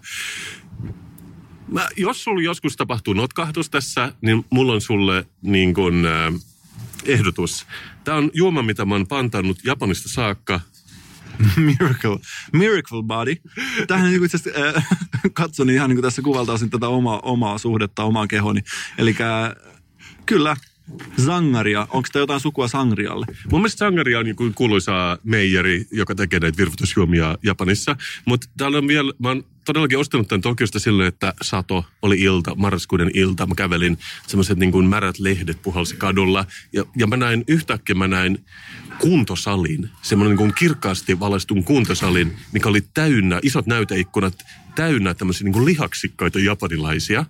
Mä, 1.67 1.87
jos 1.97 2.23
sulla 2.23 2.41
joskus 2.41 2.75
tapahtuu 2.75 3.13
notkahdus 3.13 3.69
tässä, 3.69 4.13
niin 4.21 4.45
mulla 4.49 4.73
on 4.73 4.81
sulle 4.81 5.25
niin 5.41 5.73
kuin, 5.73 6.05
äh, 6.05 6.33
ehdotus. 7.05 7.65
Tämä 8.03 8.17
on 8.17 8.31
juoma, 8.33 8.61
mitä 8.61 8.85
mä 8.85 8.95
oon 8.95 9.07
pantannut 9.07 9.57
Japanista 9.63 10.09
saakka. 10.09 10.59
Miracle. 11.57 12.19
Miracle 12.53 13.03
body. 13.03 13.35
Tähän 13.87 14.11
niin 14.11 14.25
itse 14.25 14.37
asiassa 14.37 14.77
äh, 14.77 14.87
katson 15.33 15.69
ihan 15.69 15.89
niin 15.89 15.97
kuin 15.97 16.03
tässä 16.03 16.21
kuvaltaisin 16.21 16.69
tätä 16.69 16.87
omaa, 16.87 17.19
omaa 17.19 17.57
suhdetta 17.57 18.03
omaan 18.03 18.27
kehoni. 18.27 18.61
Eli 18.97 19.15
kyllä, 20.25 20.55
Zangaria. 21.21 21.87
Onko 21.89 22.07
tämä 22.11 22.23
jotain 22.23 22.39
sukua 22.39 22.67
Sangrialle? 22.67 23.25
Mun 23.51 23.61
mielestä 23.61 23.79
Sangaria 23.79 24.19
on 24.19 24.25
niin 24.25 24.53
kuuluisa 24.55 25.17
meijeri, 25.23 25.85
joka 25.91 26.15
tekee 26.15 26.39
näitä 26.39 26.57
virvoitusjuomia 26.57 27.37
Japanissa. 27.43 27.95
Mutta 28.25 28.47
täällä 28.57 28.77
on 28.77 28.87
vielä, 28.87 29.13
mä 29.19 29.27
oon 29.27 29.43
todellakin 29.65 29.97
ostanut 29.97 30.27
tämän 30.27 30.41
Tokiosta 30.41 30.79
silleen, 30.79 31.07
että 31.07 31.33
sato 31.41 31.85
oli 32.01 32.21
ilta, 32.21 32.55
marraskuuden 32.55 33.11
ilta. 33.13 33.45
Mä 33.45 33.55
kävelin 33.55 33.97
semmoiset 34.27 34.57
niin 34.57 34.71
kuin 34.71 34.85
märät 34.85 35.19
lehdet 35.19 35.61
puhalsi 35.61 35.95
kadulla. 35.95 36.45
Ja, 36.73 36.85
ja 36.97 37.07
mä 37.07 37.17
näin 37.17 37.43
yhtäkkiä, 37.47 37.95
mä 37.95 38.07
näin 38.07 38.45
kuntosalin, 38.99 39.89
semmoinen 40.01 40.29
niin 40.29 40.37
kuin 40.37 40.53
kirkkaasti 40.53 41.19
valaistun 41.19 41.63
kuntosalin, 41.63 42.33
mikä 42.51 42.69
oli 42.69 42.81
täynnä, 42.93 43.39
isot 43.43 43.67
näyteikkunat, 43.67 44.33
täynnä 44.75 45.13
tämmöisiä 45.13 45.49
niin 45.49 45.65
lihaksikkaita 45.65 46.39
japanilaisia. 46.39 47.25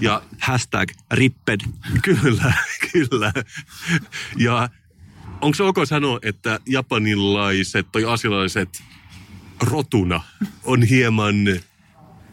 Ja 0.00 0.22
Hashtag 0.38 0.90
ripped. 1.12 1.60
Kyllä, 2.02 2.52
kyllä. 2.92 3.32
Ja 4.36 4.68
onko 5.40 5.54
se 5.54 5.62
ok 5.62 5.76
sanoa, 5.84 6.18
että 6.22 6.60
japanilaiset 6.66 7.92
tai 7.92 8.04
asialaiset 8.04 8.82
rotuna 9.62 10.20
on 10.64 10.82
hieman 10.82 11.36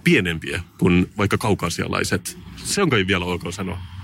pienempiä 0.04 0.63
kuin 0.78 1.10
vaikka 1.18 1.38
kaukasialaiset? 1.38 2.38
Se 2.56 2.82
on 2.82 2.89
kai 2.89 3.08
vielä 3.08 3.26
ok 3.26 3.41
sanoa. 3.50 3.95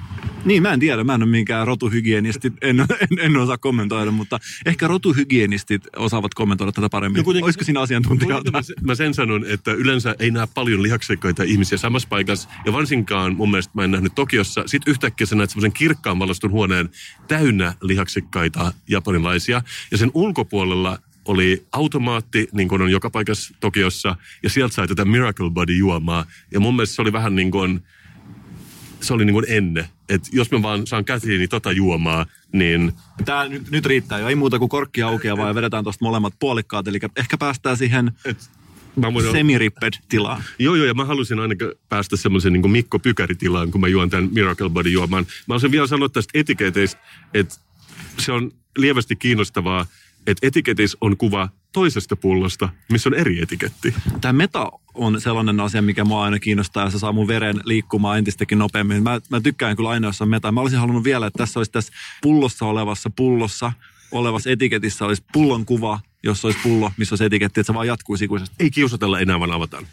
Niin, 0.46 0.64
mä 0.64 0.74
en 0.74 0.80
tiedä. 0.80 1.04
Mä 1.04 1.14
en 1.16 1.24
ole 1.24 1.30
minkään 1.30 1.68
rotuhygienistit. 1.68 2.54
En, 2.62 2.80
en, 2.80 3.20
en 3.20 3.38
osaa 3.38 3.58
kommentoida, 3.58 4.12
mutta 4.12 4.40
ehkä 4.66 4.88
rotuhygienistit 4.88 5.82
osaavat 5.96 6.34
kommentoida 6.34 6.72
tätä 6.72 6.90
paremmin. 6.90 7.18
No 7.20 7.24
kuitenkin- 7.24 7.46
Olisiko 7.46 7.64
siinä 7.66 7.82
asiantuntijoita? 7.82 8.52
Mä, 8.52 8.60
mä 8.82 8.96
sen 8.96 9.14
sanon, 9.14 9.46
että 9.48 9.72
yleensä 9.72 10.16
ei 10.20 10.32
näe 10.32 10.48
paljon 10.54 10.84
lihaksikkaita 10.84 11.44
ihmisiä 11.44 11.78
samassa 11.78 12.08
paikassa. 12.10 12.50
Ja 12.66 12.74
varsinkaan 12.74 13.36
mun 13.36 13.52
mielestä 13.52 13.72
mä 13.76 13.84
en 13.84 13.92
nähnyt 13.92 14.16
Tokiossa. 14.16 14.64
Sitten 14.66 14.92
yhtäkkiä 14.92 15.28
sä 15.28 15.36
näet 15.36 15.50
semmoisen 15.50 15.74
kirkkaan 15.74 16.20
valostun 16.20 16.52
huoneen 16.52 16.90
täynnä 17.28 17.74
lihaksikkaita 17.82 18.74
japanilaisia. 18.88 19.62
Ja 19.92 19.98
sen 19.98 20.12
ulkopuolella 20.14 21.00
oli 21.26 21.66
automaatti, 21.72 22.48
niin 22.54 22.68
kuin 22.68 22.82
on 22.82 22.92
joka 22.92 23.10
paikassa 23.10 23.54
Tokiossa. 23.60 24.16
Ja 24.44 24.50
sieltä 24.50 24.76
sai 24.76 24.88
tätä 24.88 25.06
Miracle 25.06 25.50
Body 25.50 25.74
juomaa. 25.78 26.26
Ja 26.52 26.60
mun 26.60 26.76
mielestä 26.76 26.96
se 26.96 27.02
oli 27.02 27.14
vähän 27.14 27.36
niin 27.36 27.52
kuin, 27.52 27.84
se 29.02 29.14
oli 29.14 29.26
niin 29.26 29.34
kuin 29.34 29.46
ennen. 29.48 29.86
Että 30.10 30.30
jos 30.32 30.52
mä 30.52 30.62
vaan 30.62 30.88
saan 30.88 31.06
käsiini 31.06 31.48
tota 31.48 31.72
juomaa, 31.72 32.26
niin 32.54 32.94
Tää 33.26 33.48
nyt, 33.48 33.72
nyt 33.72 33.86
riittää 33.86 34.20
jo. 34.20 34.28
Ei 34.28 34.36
muuta 34.36 34.60
kuin 34.60 34.70
korkki 34.70 35.02
aukeaa, 35.02 35.38
vaan 35.38 35.56
vedetään 35.56 35.84
tuosta 35.84 36.06
molemmat 36.06 36.34
puolikkaat. 36.40 36.88
Eli 36.88 37.00
ehkä 37.16 37.38
päästään 37.38 37.78
siihen 37.78 38.12
et, 38.26 38.50
mä 38.96 39.14
voin 39.14 39.32
semiripped 39.32 39.94
tilaan. 40.10 40.44
Joo, 40.60 40.76
joo, 40.76 40.86
ja 40.86 40.94
mä 40.94 41.06
halusin 41.06 41.40
ainakin 41.40 41.72
päästä 41.90 42.18
semmoisen 42.18 42.54
niin 42.54 42.72
Mikko 42.72 43.00
Pykäri-tilaan, 43.00 43.72
kun 43.72 43.82
mä 43.82 43.88
juon 43.88 44.10
tämän 44.10 44.30
Miracle 44.34 44.70
Body 44.70 44.90
juomaan. 44.90 45.24
Mä 45.24 45.30
haluaisin 45.48 45.72
vielä 45.72 45.88
sanoa 45.88 46.10
tästä 46.10 46.40
etiketeistä, 46.40 47.02
että 47.34 47.56
se 48.20 48.32
on 48.32 48.52
lievästi 48.78 49.16
kiinnostavaa, 49.16 49.86
että 50.28 50.48
etiketeissä 50.48 50.98
on 51.02 51.18
kuva 51.18 51.50
toisesta 51.74 52.16
pullosta, 52.16 52.70
missä 52.92 53.10
on 53.10 53.14
eri 53.14 53.42
etiketti. 53.42 53.94
Tämä 54.22 54.34
meta 54.34 54.72
on 54.94 55.22
sellainen 55.22 55.60
asia, 55.60 55.82
mikä 55.82 56.04
mua 56.04 56.24
aina 56.24 56.40
kiinnostaa 56.40 56.84
ja 56.84 56.90
se 56.90 57.00
saa 57.00 57.12
mun 57.12 57.28
veren 57.28 57.60
liikkumaan 57.66 58.18
entistäkin 58.18 58.58
nopeammin. 58.58 59.04
Mä, 59.04 59.22
mä 59.30 59.42
tykkään 59.42 59.76
kyllä 59.76 59.90
aina, 59.90 60.08
jos 60.08 60.22
on 60.22 60.30
meta. 60.30 60.52
Mä 60.52 60.62
olisin 60.62 60.80
halunnut 60.80 61.04
vielä, 61.04 61.28
että 61.28 61.38
tässä 61.38 61.60
olisi 61.60 61.72
tässä 61.72 61.94
pullossa 62.22 62.66
olevassa 62.66 63.10
pullossa 63.10 63.72
olevassa 64.12 64.50
etiketissä 64.50 65.06
olisi 65.06 65.24
pullon 65.34 65.66
kuva, 65.66 66.00
jos 66.24 66.46
olisi 66.46 66.60
pullo, 66.64 66.92
missä 66.98 67.14
olisi 67.14 67.26
etiketti, 67.26 67.60
että 67.60 67.68
se 67.68 67.74
vaan 67.74 67.88
jatkuisi 67.88 68.26
ikuisesti. 68.26 68.56
Ei 68.60 68.72
kiusatella 68.72 69.20
enää, 69.20 69.40
vaan 69.40 69.52
avataan. 69.52 69.88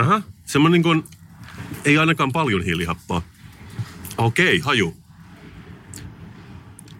Aha, 0.00 0.22
semmoinen 0.44 0.72
niin 0.72 0.82
kuin, 0.82 1.04
ei 1.84 1.98
ainakaan 1.98 2.32
paljon 2.32 2.64
hiilihappoa. 2.64 3.22
Okei, 4.18 4.58
haju. 4.58 4.96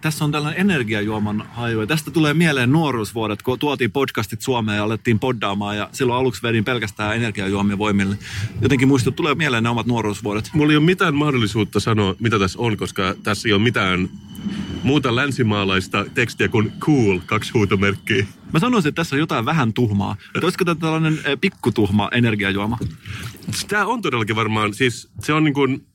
Tässä 0.01 0.25
on 0.25 0.31
tällainen 0.31 0.61
energiajuoman 0.61 1.43
haju. 1.51 1.81
Ja 1.81 1.87
tästä 1.87 2.11
tulee 2.11 2.33
mieleen 2.33 2.71
nuoruusvuodet, 2.71 3.41
kun 3.41 3.59
tuotiin 3.59 3.91
podcastit 3.91 4.41
Suomeen 4.41 4.77
ja 4.77 4.83
alettiin 4.83 5.19
poddaamaan. 5.19 5.77
Ja 5.77 5.89
silloin 5.91 6.19
aluksi 6.19 6.43
vedin 6.43 6.65
pelkästään 6.65 7.15
energiajuomia 7.15 7.77
voimille. 7.77 8.17
Jotenkin 8.61 8.87
muistut, 8.87 9.15
tulee 9.15 9.35
mieleen 9.35 9.63
ne 9.63 9.69
omat 9.69 9.85
nuoruusvuodet. 9.85 10.49
Mulla 10.53 10.71
ei 10.71 10.77
ole 10.77 10.85
mitään 10.85 11.15
mahdollisuutta 11.15 11.79
sanoa, 11.79 12.15
mitä 12.19 12.39
tässä 12.39 12.59
on, 12.59 12.77
koska 12.77 13.15
tässä 13.23 13.49
ei 13.49 13.53
ole 13.53 13.61
mitään 13.61 14.09
muuta 14.83 15.15
länsimaalaista 15.15 16.05
tekstiä 16.13 16.47
kuin 16.47 16.71
cool, 16.79 17.19
kaksi 17.25 17.51
huutomerkkiä. 17.53 18.25
Mä 18.53 18.59
sanoisin, 18.59 18.89
että 18.89 18.99
tässä 18.99 19.15
on 19.15 19.19
jotain 19.19 19.45
vähän 19.45 19.73
tuhmaa. 19.73 20.15
Että 20.35 20.45
olisiko 20.45 20.65
tämä 20.65 20.75
tällainen 20.75 21.19
eh, 21.25 21.37
pikkutuhma 21.41 22.09
energiajuoma? 22.11 22.77
Tämä 23.67 23.85
on 23.85 24.01
todellakin 24.01 24.35
varmaan, 24.35 24.73
siis 24.73 25.09
se 25.19 25.33
on 25.33 25.43
niin 25.43 25.53
kuin 25.53 25.85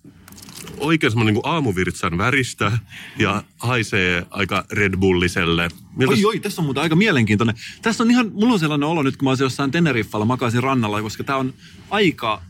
oikein 0.78 1.10
semmoinen 1.10 1.34
niin 1.34 1.42
aamuvirtsan 1.46 2.18
väristä 2.18 2.78
ja 3.18 3.42
haisee 3.58 4.26
aika 4.30 4.64
Red 4.72 4.96
Bulliselle. 4.96 5.68
Miltä 5.96 6.12
Oi, 6.12 6.24
oi, 6.24 6.40
tässä 6.40 6.62
on 6.62 6.66
muuten 6.66 6.82
aika 6.82 6.96
mielenkiintoinen. 6.96 7.54
Tässä 7.82 8.02
on 8.02 8.10
ihan, 8.10 8.30
mulla 8.34 8.52
on 8.52 8.58
sellainen 8.58 8.88
olo 8.88 9.02
nyt, 9.02 9.16
kun 9.16 9.26
mä 9.26 9.30
olisin 9.30 9.44
jossain 9.44 9.70
Teneriffalla, 9.70 10.26
makaisin 10.26 10.62
rannalla, 10.62 11.02
koska 11.02 11.24
tämä 11.24 11.38
on 11.38 11.54
aika 11.90 12.42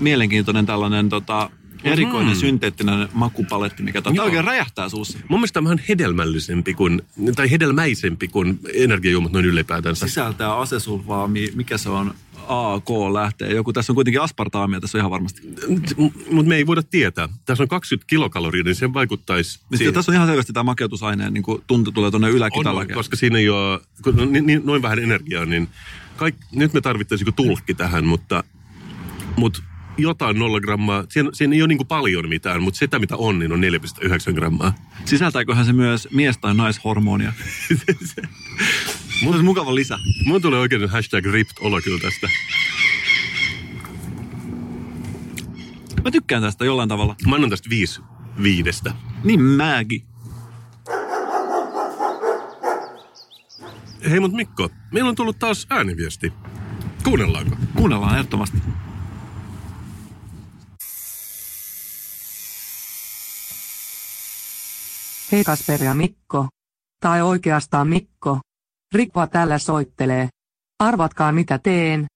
mielenkiintoinen 0.00 0.66
tällainen 0.66 1.08
tota, 1.08 1.50
erikoinen 1.84 2.34
mm. 2.34 2.40
synteettinen 2.40 3.08
makupaletti, 3.12 3.82
mikä 3.82 4.02
tota, 4.02 4.22
oikein 4.22 4.44
räjähtää 4.44 4.88
suussa. 4.88 5.18
Mun 5.28 5.40
mielestä 5.40 5.54
tämä 5.54 5.70
on 5.70 5.80
hedelmällisempi 5.88 6.74
kuin, 6.74 7.02
tai 7.36 7.50
hedelmäisempi 7.50 8.28
kuin 8.28 8.60
energiajuomat 8.74 9.32
noin 9.32 9.44
ylipäätänsä. 9.44 10.06
Sisältää 10.06 10.56
asesulfaami, 10.56 11.52
mikä 11.54 11.78
se 11.78 11.88
on, 11.88 12.14
A, 12.48 12.80
K 12.80 12.90
lähtee. 13.12 13.54
Joku, 13.54 13.72
tässä 13.72 13.92
on 13.92 13.94
kuitenkin 13.94 14.20
aspartaamia 14.20 14.80
tässä 14.80 14.98
on 14.98 15.00
ihan 15.00 15.10
varmasti. 15.10 15.40
Mutta 16.30 16.48
me 16.48 16.56
ei 16.56 16.66
voida 16.66 16.82
tietää. 16.82 17.28
Tässä 17.44 17.62
on 17.64 17.68
20 17.68 18.06
kilokaloria, 18.08 18.62
niin 18.62 18.74
se 18.74 18.92
vaikuttaisi... 18.92 19.60
Niin, 19.70 19.78
siihen. 19.78 19.94
tässä 19.94 20.12
on 20.12 20.16
ihan 20.16 20.28
selvästi 20.28 20.52
tämä 20.52 20.64
makeutusaineen 20.64 21.34
niin 21.34 21.44
tuntu 21.66 21.92
tulee 21.92 22.10
tuonne 22.10 22.28
on, 22.28 22.34
yläkitalalle. 22.34 22.94
koska 22.94 23.16
siinä 23.16 23.38
ei 23.38 23.48
ole 23.48 23.80
kun 24.02 24.20
on 24.20 24.32
niin, 24.32 24.46
niin, 24.46 24.62
noin 24.64 24.82
vähän 24.82 24.98
energiaa, 24.98 25.44
niin 25.44 25.68
kaik, 26.16 26.34
nyt 26.52 26.72
me 26.72 26.80
tarvittaisiin 26.80 27.34
tulkki 27.34 27.74
tähän, 27.74 28.06
mutta, 28.06 28.44
mutta 29.36 29.62
jotain 29.96 30.38
nolla 30.38 30.60
grammaa. 30.60 31.04
Siinä, 31.08 31.30
siinä 31.32 31.54
ei 31.54 31.62
ole 31.62 31.68
niin 31.68 31.78
kuin 31.78 31.88
paljon 31.88 32.28
mitään, 32.28 32.62
mutta 32.62 32.78
sitä 32.78 32.98
mitä 32.98 33.16
on, 33.16 33.38
niin 33.38 33.52
on 33.52 33.60
4,9 33.60 34.34
grammaa. 34.34 34.74
Sisältääköhän 35.04 35.66
se 35.66 35.72
myös 35.72 36.08
mies- 36.12 36.38
tai 36.38 36.54
naishormonia? 36.54 37.32
Mutta 39.22 39.42
mukava 39.42 39.74
lisä. 39.74 39.98
Mun 40.24 40.42
tulee 40.42 40.60
oikein 40.60 40.88
hashtag 40.88 41.26
ripped 41.26 41.56
olo 41.60 41.80
kyllä 41.80 41.98
tästä. 41.98 42.28
Mä 46.04 46.10
tykkään 46.10 46.42
tästä 46.42 46.64
jollain 46.64 46.88
tavalla. 46.88 47.16
Mä 47.28 47.34
annan 47.34 47.50
tästä 47.50 47.70
viisi 47.70 48.00
viidestä. 48.42 48.92
Niin 49.24 49.40
mäkin. 49.40 50.02
Hei 54.10 54.20
mut 54.20 54.32
Mikko, 54.32 54.70
meillä 54.92 55.08
on 55.08 55.14
tullut 55.14 55.38
taas 55.38 55.66
ääniviesti. 55.70 56.32
Kuunnellaanko? 57.04 57.56
Kuunnellaan 57.76 58.14
ehdottomasti. 58.14 58.58
Hei 65.32 65.44
Kasper 65.44 65.82
ja 65.82 65.94
Mikko. 65.94 66.48
Tai 67.00 67.22
oikeastaan 67.22 67.88
Mikko. 67.88 68.40
Rikva 68.94 69.26
tällä 69.26 69.58
soittelee. 69.58 70.28
Arvatkaa 70.78 71.32
mitä 71.32 71.58
teen. 71.58 72.06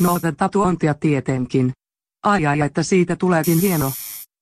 No 0.00 0.20
tatuointia 0.36 0.94
tietenkin. 0.94 1.72
Ai 2.22 2.46
ai 2.46 2.60
että 2.60 2.82
siitä 2.82 3.16
tuleekin 3.16 3.60
hieno. 3.60 3.92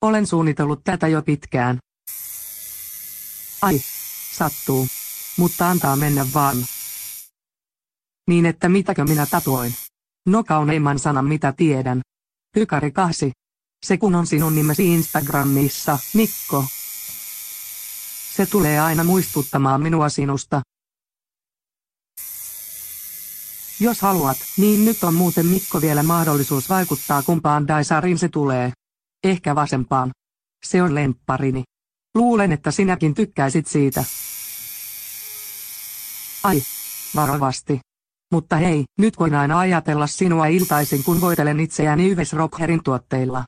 Olen 0.02 0.26
suunnitellut 0.26 0.80
tätä 0.84 1.08
jo 1.08 1.22
pitkään. 1.22 1.78
Ai, 3.62 3.78
sattuu. 4.32 4.86
Mutta 5.38 5.70
antaa 5.70 5.96
mennä 5.96 6.26
vaan. 6.34 6.56
Niin 8.28 8.46
että 8.46 8.68
mitäkö 8.68 9.04
minä 9.04 9.26
tatuoin? 9.26 9.74
No 10.26 10.44
kauneimman 10.44 10.98
sanan 10.98 11.26
mitä 11.26 11.52
tiedän. 11.52 12.00
Pykari 12.54 12.90
kahsi. 12.90 13.32
Se 13.82 13.96
kun 13.96 14.14
on 14.14 14.26
sinun 14.26 14.54
nimesi 14.54 14.94
Instagramissa, 14.94 15.98
Mikko. 16.14 16.64
Se 18.36 18.46
tulee 18.46 18.80
aina 18.80 19.04
muistuttamaan 19.04 19.82
minua 19.82 20.08
sinusta. 20.08 20.62
Jos 23.80 24.00
haluat, 24.00 24.36
niin 24.56 24.84
nyt 24.84 25.04
on 25.04 25.14
muuten 25.14 25.46
Mikko 25.46 25.80
vielä 25.80 26.02
mahdollisuus 26.02 26.68
vaikuttaa 26.68 27.22
kumpaan 27.22 27.68
Daisariin 27.68 28.18
se 28.18 28.28
tulee. 28.28 28.72
Ehkä 29.24 29.54
vasempaan. 29.54 30.10
Se 30.66 30.82
on 30.82 30.94
lempparini. 30.94 31.64
Luulen, 32.14 32.52
että 32.52 32.70
sinäkin 32.70 33.14
tykkäisit 33.14 33.66
siitä. 33.66 34.04
Ai, 36.42 36.62
varovasti. 37.14 37.80
Mutta 38.32 38.56
hei, 38.56 38.84
nyt 38.98 39.18
voin 39.18 39.34
aina 39.34 39.58
ajatella 39.58 40.06
sinua 40.06 40.46
iltaisin 40.46 41.04
kun 41.04 41.20
voitelen 41.20 41.60
itseäni 41.60 42.10
Yves 42.10 42.32
Rockherin 42.32 42.82
tuotteilla. 42.84 43.44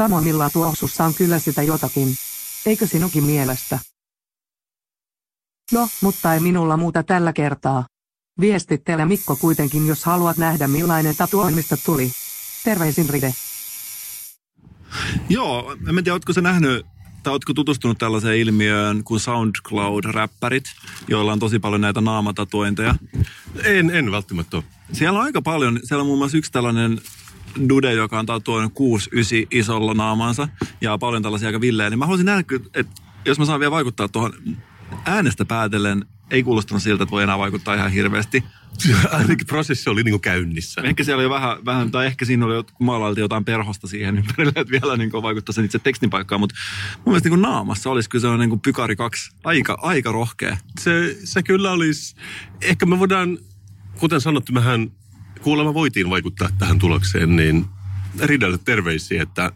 Kamomilla 0.00 0.50
tuoksussa 0.50 1.04
on 1.04 1.14
kyllä 1.14 1.38
sitä 1.38 1.62
jotakin. 1.62 2.08
Eikö 2.66 2.86
sinunkin 2.86 3.24
mielestä? 3.24 3.78
No, 5.72 5.88
mutta 6.00 6.34
ei 6.34 6.40
minulla 6.40 6.76
muuta 6.76 7.02
tällä 7.02 7.32
kertaa. 7.32 7.84
Viestittele 8.40 9.04
Mikko 9.04 9.36
kuitenkin 9.36 9.86
jos 9.86 10.04
haluat 10.04 10.36
nähdä 10.36 10.68
millainen 10.68 11.16
tatuoinnista 11.16 11.76
tuli. 11.76 12.10
Terveisin 12.64 13.08
Ride. 13.08 13.34
Joo, 15.28 15.72
en 15.72 15.94
tiedä, 15.94 16.12
ootko 16.12 16.32
sä 16.32 16.40
nähnyt 16.40 16.86
tai 17.22 17.32
ootko 17.32 17.54
tutustunut 17.54 17.98
tällaiseen 17.98 18.38
ilmiöön 18.38 19.04
kuin 19.04 19.20
SoundCloud-räppärit, 19.20 20.64
joilla 21.08 21.32
on 21.32 21.38
tosi 21.38 21.58
paljon 21.58 21.80
näitä 21.80 22.00
naamatatuointeja? 22.00 22.94
En, 23.64 23.90
en 23.90 24.12
välttämättä 24.12 24.56
ole. 24.56 24.64
Siellä 24.92 25.18
on 25.18 25.24
aika 25.24 25.42
paljon, 25.42 25.80
siellä 25.84 26.00
on 26.00 26.06
muun 26.06 26.18
muassa 26.18 26.38
yksi 26.38 26.52
tällainen 26.52 27.00
dude, 27.68 27.92
joka 27.92 28.18
on 28.18 28.26
tatuoinut 28.26 28.74
6 28.74 29.10
9 29.12 29.38
isolla 29.50 29.94
naamansa 29.94 30.48
ja 30.80 30.98
paljon 30.98 31.22
tällaisia 31.22 31.48
aika 31.48 31.60
villejä, 31.60 31.90
niin 31.90 31.98
mä 31.98 32.06
haluaisin 32.06 32.26
nähdä, 32.26 32.44
että 32.74 33.02
jos 33.24 33.38
mä 33.38 33.44
saan 33.44 33.60
vielä 33.60 33.70
vaikuttaa 33.70 34.08
tuohon 34.08 34.32
äänestä 35.04 35.44
päätellen, 35.44 36.04
ei 36.30 36.42
kuulostanut 36.42 36.82
siltä, 36.82 37.02
että 37.02 37.10
voi 37.10 37.22
enää 37.22 37.38
vaikuttaa 37.38 37.74
ihan 37.74 37.92
hirveästi. 37.92 38.44
Ainakin 39.18 39.46
prosessi 39.46 39.90
oli 39.90 40.02
niin 40.02 40.12
kuin 40.12 40.20
käynnissä. 40.20 40.80
Ehkä 40.84 41.04
siellä 41.04 41.20
oli 41.20 41.30
vähän, 41.30 41.64
vähän 41.64 41.90
tai 41.90 42.06
ehkä 42.06 42.24
siinä 42.24 42.46
oli, 42.46 42.64
kun 42.74 42.86
maalailtiin 42.86 43.22
jotain 43.22 43.44
perhosta 43.44 43.86
siihen 43.86 44.18
ympärille, 44.18 44.52
että 44.56 44.70
vielä 44.70 44.96
niin 44.96 45.12
vaikuttaa 45.12 45.52
sen 45.52 45.64
itse 45.64 45.78
tekstin 45.78 46.10
paikkaan. 46.10 46.40
Mutta 46.40 46.54
mun 46.96 47.02
mielestä 47.06 47.28
niin 47.28 47.40
kuin 47.40 47.42
naamassa 47.42 47.90
olisi 47.90 48.08
kyllä 48.08 48.20
sellainen 48.20 48.40
niin 48.40 48.50
kuin 48.50 48.60
pykari 48.60 48.96
kaksi. 48.96 49.30
Aika, 49.44 49.78
aika 49.82 50.12
rohkea. 50.12 50.56
Se, 50.80 51.16
se 51.24 51.42
kyllä 51.42 51.72
olisi, 51.72 52.16
ehkä 52.62 52.86
me 52.86 52.98
voidaan, 52.98 53.38
kuten 53.98 54.20
sanottu, 54.20 54.52
mehän 54.52 54.90
kuulemma 55.42 55.74
voitiin 55.74 56.10
vaikuttaa 56.10 56.48
tähän 56.58 56.78
tulokseen, 56.78 57.36
niin 57.36 57.66
Ridelle 58.20 58.58
terveisiä, 58.58 59.22
että 59.22 59.52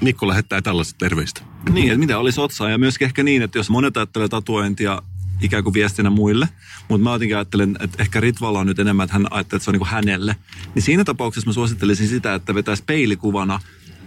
Mikko 0.00 0.28
lähettää 0.28 0.62
tällaista 0.62 0.98
terveistä. 0.98 1.40
Niin, 1.72 1.86
että 1.86 1.98
mitä 1.98 2.18
olisi 2.18 2.40
otsaa. 2.40 2.70
Ja 2.70 2.78
myöskin 2.78 3.06
ehkä 3.06 3.22
niin, 3.22 3.42
että 3.42 3.58
jos 3.58 3.70
monet 3.70 3.96
ajattelee 3.96 4.28
tatuointia 4.28 5.02
ikään 5.40 5.64
kuin 5.64 5.74
viestinä 5.74 6.10
muille, 6.10 6.48
mutta 6.88 7.04
mä 7.04 7.12
jotenkin 7.12 7.36
ajattelen, 7.36 7.76
että 7.80 8.02
ehkä 8.02 8.20
Ritvalla 8.20 8.58
on 8.58 8.66
nyt 8.66 8.78
enemmän, 8.78 9.04
että 9.04 9.12
hän 9.12 9.26
ajattelee, 9.30 9.58
että 9.58 9.64
se 9.64 9.70
on 9.70 9.72
niin 9.72 9.80
kuin 9.80 9.88
hänelle. 9.88 10.36
Niin 10.74 10.82
siinä 10.82 11.04
tapauksessa 11.04 11.50
mä 11.50 11.52
suosittelisin 11.52 12.08
sitä, 12.08 12.34
että 12.34 12.54
vetäisi 12.54 12.82
peilikuvana 12.86 13.60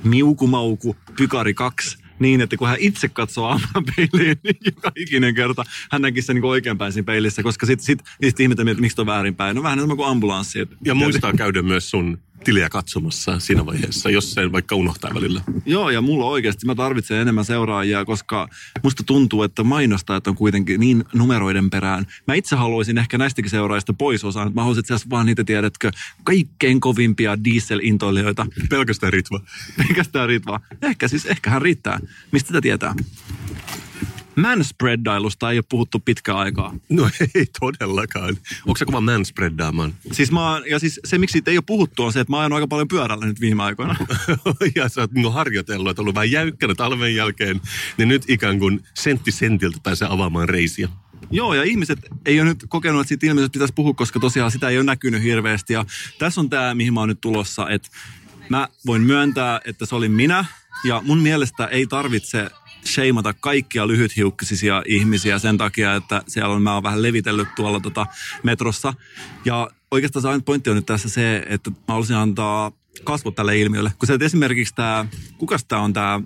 miukumauku, 0.04 0.96
pykari 1.18 1.54
kaksi, 1.54 1.98
niin, 2.22 2.42
että 2.42 2.58
kun 2.58 2.68
hän 2.68 2.78
itse 2.80 3.10
katsoo 3.10 3.46
aamulla 3.46 3.84
peiliin, 3.96 4.38
niin 4.44 4.58
joka 4.66 4.92
ikinen 4.96 5.36
kerta 5.36 5.64
hän 5.92 6.02
näkisi 6.02 6.26
sen 6.26 6.36
niin 6.36 6.46
oikeinpäin 6.46 6.94
siinä 6.94 7.06
peilissä, 7.06 7.44
koska 7.44 7.66
sitten 7.66 7.86
sit, 7.86 8.00
sit 8.24 8.40
ihmetellään, 8.40 8.72
että 8.72 8.82
miksi 8.82 9.02
on 9.02 9.08
väärinpäin. 9.08 9.56
No 9.56 9.64
vähän 9.64 9.80
enemmän 9.80 9.98
kuin 9.98 10.10
ambulanssi. 10.10 10.68
Ja 10.86 10.96
muistaa 10.96 11.34
käydä 11.34 11.62
myös 11.62 11.90
sun 11.90 12.20
tiliä 12.44 12.70
katsomassa 12.70 13.40
siinä 13.40 13.66
vaiheessa, 13.66 14.10
jos 14.10 14.34
sen 14.34 14.52
vaikka 14.52 14.76
unohtaa 14.76 15.14
välillä. 15.14 15.42
Joo, 15.66 15.90
ja 15.90 16.02
mulla 16.02 16.26
oikeasti 16.26 16.66
mä 16.66 16.76
tarvitsen 16.76 17.18
enemmän 17.18 17.46
seuraajia, 17.46 18.06
koska 18.06 18.48
musta 18.84 19.04
tuntuu, 19.04 19.44
että 19.44 19.64
mainostajat 19.64 20.28
on 20.28 20.36
kuitenkin 20.36 20.80
niin 20.80 21.04
numeroiden 21.14 21.70
perään. 21.70 22.06
Mä 22.28 22.34
itse 22.34 22.56
haluaisin 22.56 22.98
ehkä 22.98 23.18
näistäkin 23.18 23.52
seuraajista 23.52 23.94
pois 23.94 24.24
osaan, 24.24 24.52
mä 24.56 24.62
haluaisin, 24.62 24.94
että 24.94 25.10
vaan 25.10 25.26
niitä 25.26 25.44
tiedätkö, 25.44 25.92
kaikkein 26.24 26.80
kovimpia 26.80 27.38
diesel-intoilijoita. 27.44 28.46
Pelkästään 28.70 29.14
Ritva. 29.14 29.42
Pelkästään 29.78 30.30
Ritva. 30.30 30.60
Ehkä 30.82 31.08
siis, 31.08 31.26
ehkä 31.26 31.50
hän 31.50 31.62
riittää. 31.62 32.00
Mistä 32.32 32.48
tätä 32.48 32.62
tietää? 32.62 32.96
Manspreadailusta 34.36 35.52
ei 35.52 35.58
ole 35.58 35.66
puhuttu 35.70 36.00
pitkään 36.00 36.38
aikaa. 36.38 36.76
No 36.90 37.10
ei 37.36 37.46
todellakaan. 37.60 38.38
Onko 38.66 38.78
se 38.78 38.86
kova 38.86 39.02
manspreadaamaan? 39.02 39.94
Siis 40.12 40.32
mä 40.32 40.62
ja 40.70 40.80
siis 40.80 41.00
se, 41.06 41.18
miksi 41.18 41.32
siitä 41.32 41.52
ei 41.52 41.58
ole 41.58 41.64
puhuttu, 41.68 42.04
on 42.04 42.14
se, 42.14 42.20
että 42.20 42.32
mä 42.32 42.38
oon 42.38 42.54
aika 42.54 42.68
paljon 42.68 42.88
pyörällä 42.88 43.26
nyt 43.26 43.42
viime 43.42 43.64
aikoina. 43.64 43.96
ja 44.76 44.90
sä 44.90 45.02
oot 45.02 45.12
niinku 45.12 45.30
harjoitellut, 45.30 45.90
että 45.90 46.02
ollut 46.02 46.16
vähän 46.16 46.32
jäykkänä 46.32 46.76
talven 46.76 47.16
jälkeen, 47.16 47.62
niin 47.98 48.08
nyt 48.08 48.24
ikään 48.28 48.60
kuin 48.60 48.84
sentti 48.94 49.32
sentiltä 49.32 49.78
pääsee 49.84 50.08
avaamaan 50.12 50.50
reisiä. 50.50 50.90
Joo, 51.32 51.54
ja 51.54 51.64
ihmiset 51.64 52.00
ei 52.26 52.42
ole 52.42 52.50
nyt 52.50 52.66
kokenut, 52.70 53.02
että 53.02 53.10
siitä 53.10 53.28
ilmiöstä 53.28 53.54
pitäisi 53.54 53.74
puhua, 53.74 53.94
koska 53.94 54.20
tosiaan 54.20 54.52
sitä 54.52 54.70
ei 54.70 54.78
ole 54.78 54.84
näkynyt 54.84 55.24
hirveästi. 55.24 55.74
Ja 55.74 55.86
tässä 56.20 56.42
on 56.42 56.50
tämä, 56.50 56.76
mihin 56.76 56.94
mä 56.94 57.00
oon 57.00 57.10
nyt 57.10 57.22
tulossa, 57.22 57.70
että 57.70 57.90
mä 58.50 58.68
voin 58.86 59.02
myöntää, 59.02 59.62
että 59.66 59.86
se 59.86 59.96
oli 59.96 60.10
minä, 60.10 60.46
ja 60.84 61.02
mun 61.06 61.20
mielestä 61.20 61.66
ei 61.66 61.88
tarvitse 61.88 62.50
sheimata 62.86 63.34
kaikkia 63.34 63.88
lyhythiukkisia 63.88 64.84
ihmisiä 64.86 65.40
sen 65.40 65.58
takia, 65.58 65.96
että 65.96 66.22
siellä 66.28 66.56
on, 66.56 66.62
mä 66.62 66.74
oon 66.74 66.84
vähän 66.84 67.02
levitellyt 67.02 67.56
tuolla 67.56 67.80
tota 67.80 68.06
metrossa. 68.44 68.94
Ja 69.46 69.70
oikeastaan 69.92 70.36
se 70.36 70.44
pointti 70.46 70.70
on 70.70 70.76
nyt 70.76 70.86
tässä 70.86 71.10
se, 71.10 71.44
että 71.50 71.70
mä 71.70 71.78
haluaisin 71.88 72.16
antaa 72.16 72.72
kasvot 73.04 73.36
tälle 73.36 73.60
ilmiölle. 73.60 73.92
Kun 74.00 74.08
se, 74.08 74.18
esimerkiksi 74.22 74.76
tämä, 74.76 75.06
kukas 75.38 75.66
tämä 75.66 75.82
on 75.82 75.94
tämä 75.94 76.22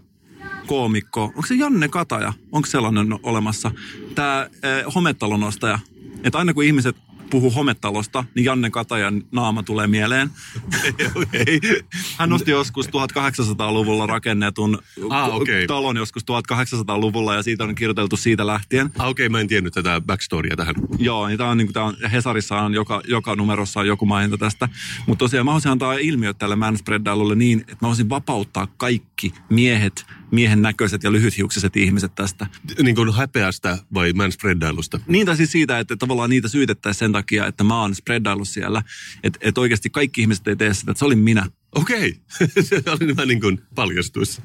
koomikko, 0.67 1.23
onko 1.23 1.45
se 1.47 1.55
Janne 1.55 1.87
Kataja, 1.87 2.33
onko 2.51 2.65
sellainen 2.65 3.19
olemassa? 3.23 3.71
Tämä 4.15 4.49
eh, 4.63 4.93
hometalon 4.95 5.43
ostaja. 5.43 5.79
Että 6.23 6.37
aina 6.37 6.53
kun 6.53 6.63
ihmiset 6.63 6.95
puhuu 7.29 7.51
hometalosta, 7.51 8.23
niin 8.35 8.45
Janne 8.45 8.69
Katajan 8.69 9.23
naama 9.31 9.63
tulee 9.63 9.87
mieleen. 9.87 10.29
okay. 11.15 11.81
Hän 12.17 12.29
nosti 12.29 12.51
joskus 12.51 12.87
1800-luvulla 12.87 14.07
rakennetun 14.07 14.77
Ah, 15.09 15.35
okei. 15.35 15.67
talon 15.67 15.97
joskus 15.97 16.23
1800-luvulla 16.23 17.35
ja 17.35 17.43
siitä 17.43 17.63
on 17.63 17.75
kirjoiteltu 17.75 18.17
siitä 18.17 18.47
lähtien. 18.47 18.85
Ah, 18.99 19.07
okei, 19.07 19.25
okay, 19.25 19.29
mä 19.31 19.39
en 19.39 19.47
tiennyt 19.47 19.73
tätä 19.73 20.01
backstorya 20.01 20.55
tähän. 20.55 20.75
Joo, 20.99 21.27
niin 21.27 21.37
tää 21.37 21.47
on, 21.47 21.57
niin 21.57 21.73
tää 21.73 21.83
on, 21.83 21.95
Hesarissa 22.11 22.55
on 22.55 22.73
joka, 22.73 23.01
joka 23.07 23.35
numerossa 23.35 23.79
on 23.79 23.87
joku 23.87 24.05
maininta 24.05 24.37
tästä. 24.37 24.69
Mutta 25.07 25.25
tosiaan 25.25 25.45
mä 25.45 25.51
haluaisin 25.51 25.71
antaa 25.71 25.93
ilmiöt 25.93 26.37
tälle 26.37 26.55
manspreadailulle 26.55 27.35
niin, 27.35 27.59
että 27.59 27.73
mä 27.73 27.77
haluaisin 27.81 28.09
vapauttaa 28.09 28.67
kaikki 28.77 29.33
miehet, 29.49 30.05
miehen 30.31 30.61
näköiset 30.61 31.03
ja 31.03 31.11
lyhythiuksiset 31.11 31.77
ihmiset 31.77 32.15
tästä. 32.15 32.47
Niin 32.81 32.95
kuin 32.95 33.13
häpeästä 33.13 33.77
vai 33.93 34.13
manspreadailusta? 34.13 34.99
Niin 35.07 35.25
tai 35.25 35.37
siis 35.37 35.51
siitä, 35.51 35.79
että 35.79 35.95
tavallaan 35.95 36.29
niitä 36.29 36.47
syytettäisiin 36.47 36.99
sen 36.99 37.11
takia, 37.17 37.47
että 37.47 37.63
mä 37.63 37.81
oon 37.81 37.95
spreadaillut 37.95 38.47
siellä. 38.47 38.83
Että 39.23 39.39
et 39.41 39.57
oikeasti 39.57 39.89
kaikki 39.89 40.21
ihmiset 40.21 40.47
ei 40.47 40.55
tee 40.55 40.73
sitä, 40.73 40.91
että 40.91 40.99
se 40.99 41.05
olin 41.05 41.19
minä. 41.19 41.45
Okei, 41.75 42.19
okay. 42.41 42.63
se 42.69 42.81
oli 42.87 43.15
vähän 43.15 43.27
niin 43.27 43.41
kuin 43.41 43.61
paljastus. 43.75 44.41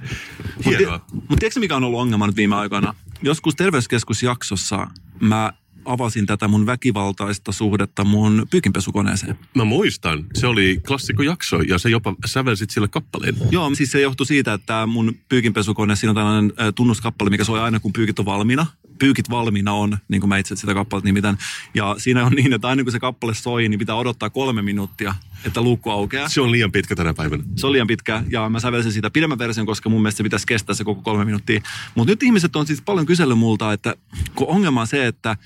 Hienoa. 0.64 1.01
Mutta 1.12 1.37
tiedätkö 1.37 1.61
mikä 1.61 1.77
on 1.77 1.85
ollut 1.85 2.01
ongelma 2.01 2.27
nyt 2.27 2.37
viime 2.37 2.57
aikoina? 2.57 2.95
Joskus 3.23 3.55
terveyskeskusjaksossa 3.55 4.87
mä 5.21 5.53
avasin 5.85 6.27
tätä 6.27 6.49
mun 6.49 6.66
väkivaltaista 6.66 7.53
suhdetta 7.53 8.05
mun 8.05 8.47
pyykinpesukoneeseen. 8.51 9.39
Mä 9.55 9.64
muistan, 9.64 10.27
se 10.35 10.47
oli 10.47 10.81
klassikkojakso 10.87 11.61
ja 11.61 11.79
se 11.79 11.91
jopa 11.91 12.14
sävelsit 12.27 12.71
sille 12.71 12.89
kappaleen. 12.89 13.37
Joo, 13.51 13.75
siis 13.75 13.91
se 13.91 14.01
johtui 14.01 14.27
siitä, 14.27 14.53
että 14.53 14.87
mun 14.87 15.14
pyykinpesukone, 15.29 15.97
siinä 15.97 16.11
on 16.11 16.16
tällainen 16.16 16.53
äh, 16.61 16.66
tunnuskappale, 16.75 17.31
mikä 17.31 17.45
soi 17.45 17.61
aina 17.61 17.81
kun 17.81 17.93
pyykit 17.93 18.18
on 18.18 18.25
valmiina. 18.25 18.66
Pyykit 19.01 19.30
valmiina 19.30 19.72
on, 19.72 19.98
niin 20.09 20.20
kuin 20.20 20.28
mä 20.28 20.38
itse 20.38 20.57
sitä 20.57 20.74
kappaletta 20.74 21.07
nimitän. 21.07 21.38
Ja 21.74 21.94
siinä 21.98 22.24
on 22.24 22.32
niin, 22.32 22.53
että 22.53 22.68
aina 22.68 22.82
kun 22.82 22.92
se 22.92 23.01
kappale 23.01 23.34
soi, 23.34 23.68
niin 23.68 23.78
pitää 23.78 23.96
odottaa 23.96 24.30
kolme 24.30 24.62
minuuttia, 24.62 25.14
että 25.44 25.61
luukku 25.61 25.90
aukeaa. 25.90 26.28
Se 26.28 26.40
on 26.40 26.53
liian 26.53 26.72
pitkä 26.72 26.96
tänä 26.96 27.14
päivänä. 27.14 27.42
Se 27.57 27.66
on 27.66 27.72
liian 27.72 27.86
pitkä 27.86 28.24
ja 28.30 28.48
mä 28.48 28.61
sävelsin 28.61 28.92
siitä 28.92 29.11
pidemmän 29.11 29.38
version, 29.38 29.66
koska 29.66 29.88
mun 29.88 30.03
mielestä 30.03 30.16
se 30.16 30.22
pitäisi 30.22 30.46
kestää 30.46 30.74
se 30.74 30.84
koko 30.84 31.03
kolme 31.03 31.24
minuuttia. 31.24 31.61
Mutta 31.94 32.12
nyt 32.12 32.22
ihmiset 32.22 32.57
on 32.57 32.66
siis 32.66 32.82
paljon 32.82 33.07
kysellyt 33.07 33.38
multa, 33.38 33.72
että 33.72 33.94
kun 34.34 34.48
ongelma 34.48 34.80
on 34.80 34.86
se, 34.86 35.07
että 35.07 35.36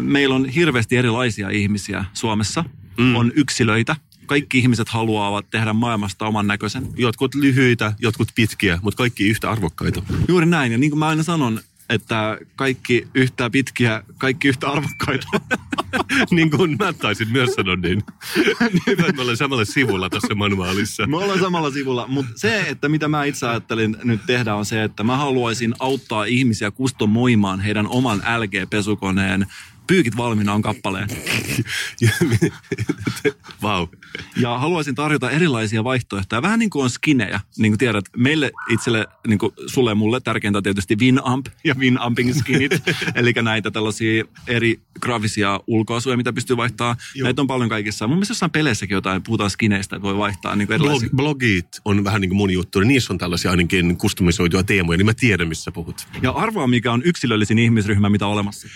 meillä 0.00 0.34
on 0.34 0.46
hirveästi 0.46 0.96
erilaisia 0.96 1.50
ihmisiä 1.50 2.04
Suomessa, 2.14 2.64
mm. 2.98 3.16
on 3.16 3.32
yksilöitä. 3.34 3.96
Kaikki 4.26 4.58
ihmiset 4.58 4.88
haluavat 4.88 5.50
tehdä 5.50 5.72
maailmasta 5.72 6.26
oman 6.26 6.46
näköisen. 6.46 6.88
Jotkut 6.96 7.34
lyhyitä, 7.34 7.92
jotkut 7.98 8.28
pitkiä, 8.34 8.78
mutta 8.82 8.98
kaikki 8.98 9.28
yhtä 9.28 9.50
arvokkaita. 9.50 10.02
Juuri 10.28 10.46
näin. 10.46 10.72
Ja 10.72 10.78
niin 10.78 10.90
kuin 10.90 10.98
mä 10.98 11.06
aina 11.08 11.22
sanon, 11.22 11.60
että 11.88 12.38
kaikki 12.56 13.08
yhtä 13.14 13.50
pitkiä, 13.50 14.02
kaikki 14.18 14.48
yhtä 14.48 14.68
arvokkaita. 14.68 15.26
niin 16.30 16.50
kuin 16.50 16.76
mä 16.78 16.92
taisin 16.92 17.32
myös 17.32 17.50
sanoa 17.54 17.76
niin. 17.76 18.02
Hyvä, 18.86 19.00
että 19.06 19.12
me 19.12 19.20
ollaan 19.20 19.36
samalla 19.36 19.64
sivulla 19.64 20.10
tässä 20.10 20.34
manuaalissa. 20.34 21.06
Me 21.06 21.16
ollaan 21.16 21.40
samalla 21.40 21.70
sivulla, 21.70 22.06
mutta 22.06 22.32
se, 22.36 22.60
että 22.60 22.88
mitä 22.88 23.08
mä 23.08 23.24
itse 23.24 23.48
ajattelin 23.48 23.96
nyt 24.04 24.20
tehdä 24.26 24.54
on 24.54 24.64
se, 24.64 24.82
että 24.82 25.04
mä 25.04 25.16
haluaisin 25.16 25.74
auttaa 25.78 26.24
ihmisiä 26.24 26.70
kustomoimaan 26.70 27.60
heidän 27.60 27.88
oman 27.88 28.18
LG-pesukoneen 28.18 29.46
Pyykit 29.88 30.16
valmiina 30.16 30.54
on 30.54 30.62
kappaleen. 30.62 31.08
Vau. 33.62 33.80
wow. 33.80 33.88
Ja 34.36 34.58
haluaisin 34.58 34.94
tarjota 34.94 35.30
erilaisia 35.30 35.84
vaihtoehtoja. 35.84 36.42
Vähän 36.42 36.58
niin 36.58 36.70
kuin 36.70 36.82
on 36.82 36.90
skinejä. 36.90 37.40
Niin 37.58 37.72
kuin 37.72 37.78
tiedät, 37.78 38.04
meille 38.16 38.50
itselle, 38.70 39.06
niin 39.26 39.38
kuin 39.38 39.52
sulle 39.66 39.90
ja 39.90 39.94
mulle 39.94 40.20
tärkeintä 40.20 40.62
tietysti 40.62 40.96
Winamp 40.96 41.46
ja 41.64 41.74
Winamping 41.74 42.34
skinit. 42.34 42.72
Eli 43.14 43.32
näitä 43.42 43.70
tällaisia 43.70 44.24
eri 44.46 44.80
graafisia 45.00 45.60
ulkoasuja, 45.66 46.16
mitä 46.16 46.32
pystyy 46.32 46.56
vaihtaa. 46.56 46.96
Joo. 47.14 47.24
Näitä 47.24 47.40
on 47.40 47.46
paljon 47.46 47.68
kaikissa. 47.68 48.06
Mun 48.06 48.16
mielestä 48.16 48.32
jossain 48.32 48.50
peleissäkin 48.50 48.94
jotain, 48.94 49.22
puhutaan 49.22 49.50
skineistä, 49.50 49.96
että 49.96 50.02
voi 50.02 50.18
vaihtaa 50.18 50.56
niin 50.56 50.72
erilaisia. 50.72 51.08
Blog, 51.08 51.16
blogit 51.16 51.68
on 51.84 52.04
vähän 52.04 52.20
niin 52.20 52.28
kuin 52.28 52.36
mun 52.36 52.50
juttu. 52.50 52.80
Niissä 52.80 53.12
on 53.12 53.18
tällaisia 53.18 53.50
ainakin 53.50 53.96
kustomisoituja 53.96 54.62
teemoja, 54.62 54.96
niin 54.96 55.06
mä 55.06 55.14
tiedän, 55.14 55.48
missä 55.48 55.72
puhut. 55.72 56.06
Ja 56.22 56.30
arvoa, 56.30 56.66
mikä 56.66 56.92
on 56.92 57.02
yksilöllisin 57.04 57.58
ihmisryhmä, 57.58 58.10
mitä 58.10 58.26
on 58.26 58.32
olemassa. 58.32 58.68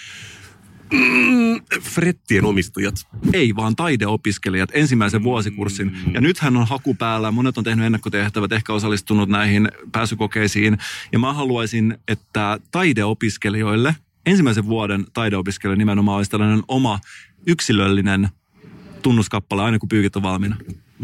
Mm, 0.92 1.60
frettien 1.80 2.44
omistajat. 2.44 2.94
Ei, 3.32 3.56
vaan 3.56 3.76
taideopiskelijat 3.76 4.70
ensimmäisen 4.72 5.22
vuosikurssin. 5.22 5.98
Ja 6.14 6.20
nythän 6.20 6.56
on 6.56 6.66
haku 6.66 6.94
päällä. 6.94 7.30
Monet 7.30 7.58
on 7.58 7.64
tehnyt 7.64 7.86
ennakkotehtävät, 7.86 8.52
ehkä 8.52 8.72
osallistunut 8.72 9.28
näihin 9.28 9.68
pääsykokeisiin. 9.92 10.78
Ja 11.12 11.18
mä 11.18 11.32
haluaisin, 11.32 11.98
että 12.08 12.58
taideopiskelijoille, 12.70 13.96
ensimmäisen 14.26 14.66
vuoden 14.66 15.06
taideopiskelijoille 15.12 15.78
nimenomaan 15.78 16.16
olisi 16.16 16.30
tällainen 16.30 16.62
oma 16.68 16.98
yksilöllinen 17.46 18.28
tunnuskappale 19.02 19.62
aina 19.62 19.78
kun 19.78 19.88
pyykit 19.88 20.16
on 20.16 20.22
valmiina. 20.22 20.56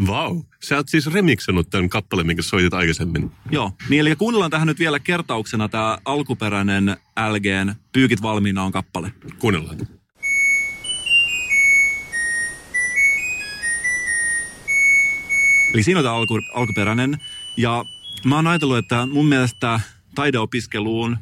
Vau. 0.07 0.33
Wow. 0.33 0.41
Sä 0.63 0.75
oot 0.75 0.89
siis 0.89 1.07
remiksannut 1.07 1.69
tämän 1.69 1.89
kappaleen, 1.89 2.27
minkä 2.27 2.41
soitit 2.41 2.73
aikaisemmin. 2.73 3.31
Joo. 3.51 3.71
Niin, 3.89 3.99
eli 3.99 4.15
kuunnellaan 4.15 4.51
tähän 4.51 4.67
nyt 4.67 4.79
vielä 4.79 4.99
kertauksena 4.99 5.69
tämä 5.69 5.97
alkuperäinen 6.05 6.97
LGn 7.29 7.75
Pyykit 7.91 8.21
valmiina 8.21 8.63
on 8.63 8.71
kappale. 8.71 9.13
Kuunnellaan. 9.39 9.77
Eli 15.73 15.83
siinä 15.83 15.99
on 15.99 16.03
tämä 16.03 16.15
alku, 16.15 16.39
alkuperäinen. 16.53 17.17
Ja 17.57 17.85
mä 18.25 18.35
oon 18.35 18.47
ajatellut, 18.47 18.77
että 18.77 19.05
mun 19.05 19.25
mielestä 19.25 19.79
taideopiskeluun 20.15 21.17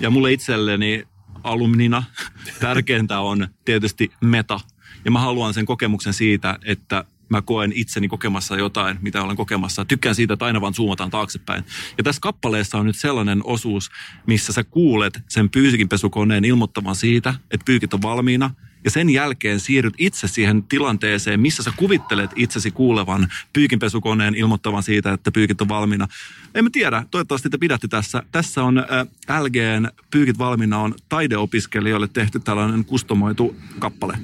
ja 0.00 0.10
mulle 0.10 0.32
itselleni 0.32 1.04
alumnina 1.44 2.02
tärkeintä 2.60 3.20
on 3.20 3.48
tietysti 3.64 4.12
meta. 4.20 4.60
Ja 5.04 5.10
mä 5.10 5.20
haluan 5.20 5.54
sen 5.54 5.66
kokemuksen 5.66 6.14
siitä, 6.14 6.58
että 6.62 7.04
mä 7.30 7.42
koen 7.42 7.72
itseni 7.74 8.08
kokemassa 8.08 8.56
jotain, 8.56 8.98
mitä 9.00 9.22
olen 9.22 9.36
kokemassa. 9.36 9.84
Tykkään 9.84 10.14
siitä, 10.14 10.34
että 10.34 10.44
aina 10.44 10.60
vaan 10.60 10.74
zoomataan 10.74 11.10
taaksepäin. 11.10 11.64
Ja 11.98 12.04
tässä 12.04 12.20
kappaleessa 12.20 12.78
on 12.78 12.86
nyt 12.86 12.96
sellainen 12.96 13.40
osuus, 13.44 13.90
missä 14.26 14.52
sä 14.52 14.64
kuulet 14.64 15.20
sen 15.28 15.50
pyysikinpesukoneen 15.50 16.44
ilmoittavan 16.44 16.96
siitä, 16.96 17.34
että 17.50 17.64
pyykit 17.64 17.94
on 17.94 18.02
valmiina. 18.02 18.50
Ja 18.84 18.90
sen 18.90 19.10
jälkeen 19.10 19.60
siirryt 19.60 19.94
itse 19.98 20.28
siihen 20.28 20.62
tilanteeseen, 20.62 21.40
missä 21.40 21.62
sä 21.62 21.72
kuvittelet 21.76 22.30
itsesi 22.36 22.70
kuulevan 22.70 23.28
pyykinpesukoneen 23.52 24.34
ilmoittavan 24.34 24.82
siitä, 24.82 25.12
että 25.12 25.32
pyykit 25.32 25.60
on 25.60 25.68
valmiina. 25.68 26.08
En 26.54 26.64
mä 26.64 26.70
tiedä, 26.72 27.04
toivottavasti 27.10 27.50
te 27.50 27.58
pidätte 27.58 27.88
tässä. 27.88 28.22
Tässä 28.32 28.64
on 28.64 28.78
äh, 28.78 29.40
LGn 29.42 29.88
Pyykit 30.10 30.38
valmiina 30.38 30.78
on 30.78 30.94
taideopiskelijoille 31.08 32.08
tehty 32.08 32.40
tällainen 32.40 32.84
kustomoitu 32.84 33.56
kappale. 33.78 34.18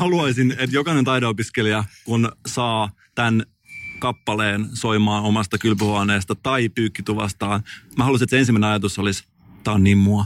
Haluaisin, 0.00 0.50
että 0.50 0.76
jokainen 0.76 1.04
taideopiskelija, 1.04 1.84
kun 2.04 2.32
saa 2.46 2.90
tämän 3.14 3.42
kappaleen 3.98 4.66
soimaan 4.74 5.24
omasta 5.24 5.58
kylpyhuoneesta 5.58 6.34
tai 6.34 6.68
pyykkituvastaan, 6.68 7.62
mä 7.96 8.04
haluaisin, 8.04 8.24
että 8.24 8.30
se 8.30 8.38
ensimmäinen 8.38 8.70
ajatus 8.70 8.98
olisi 8.98 9.24
Tää 9.64 9.74
on 9.74 9.84
niin 9.84 9.98
mua. 9.98 10.24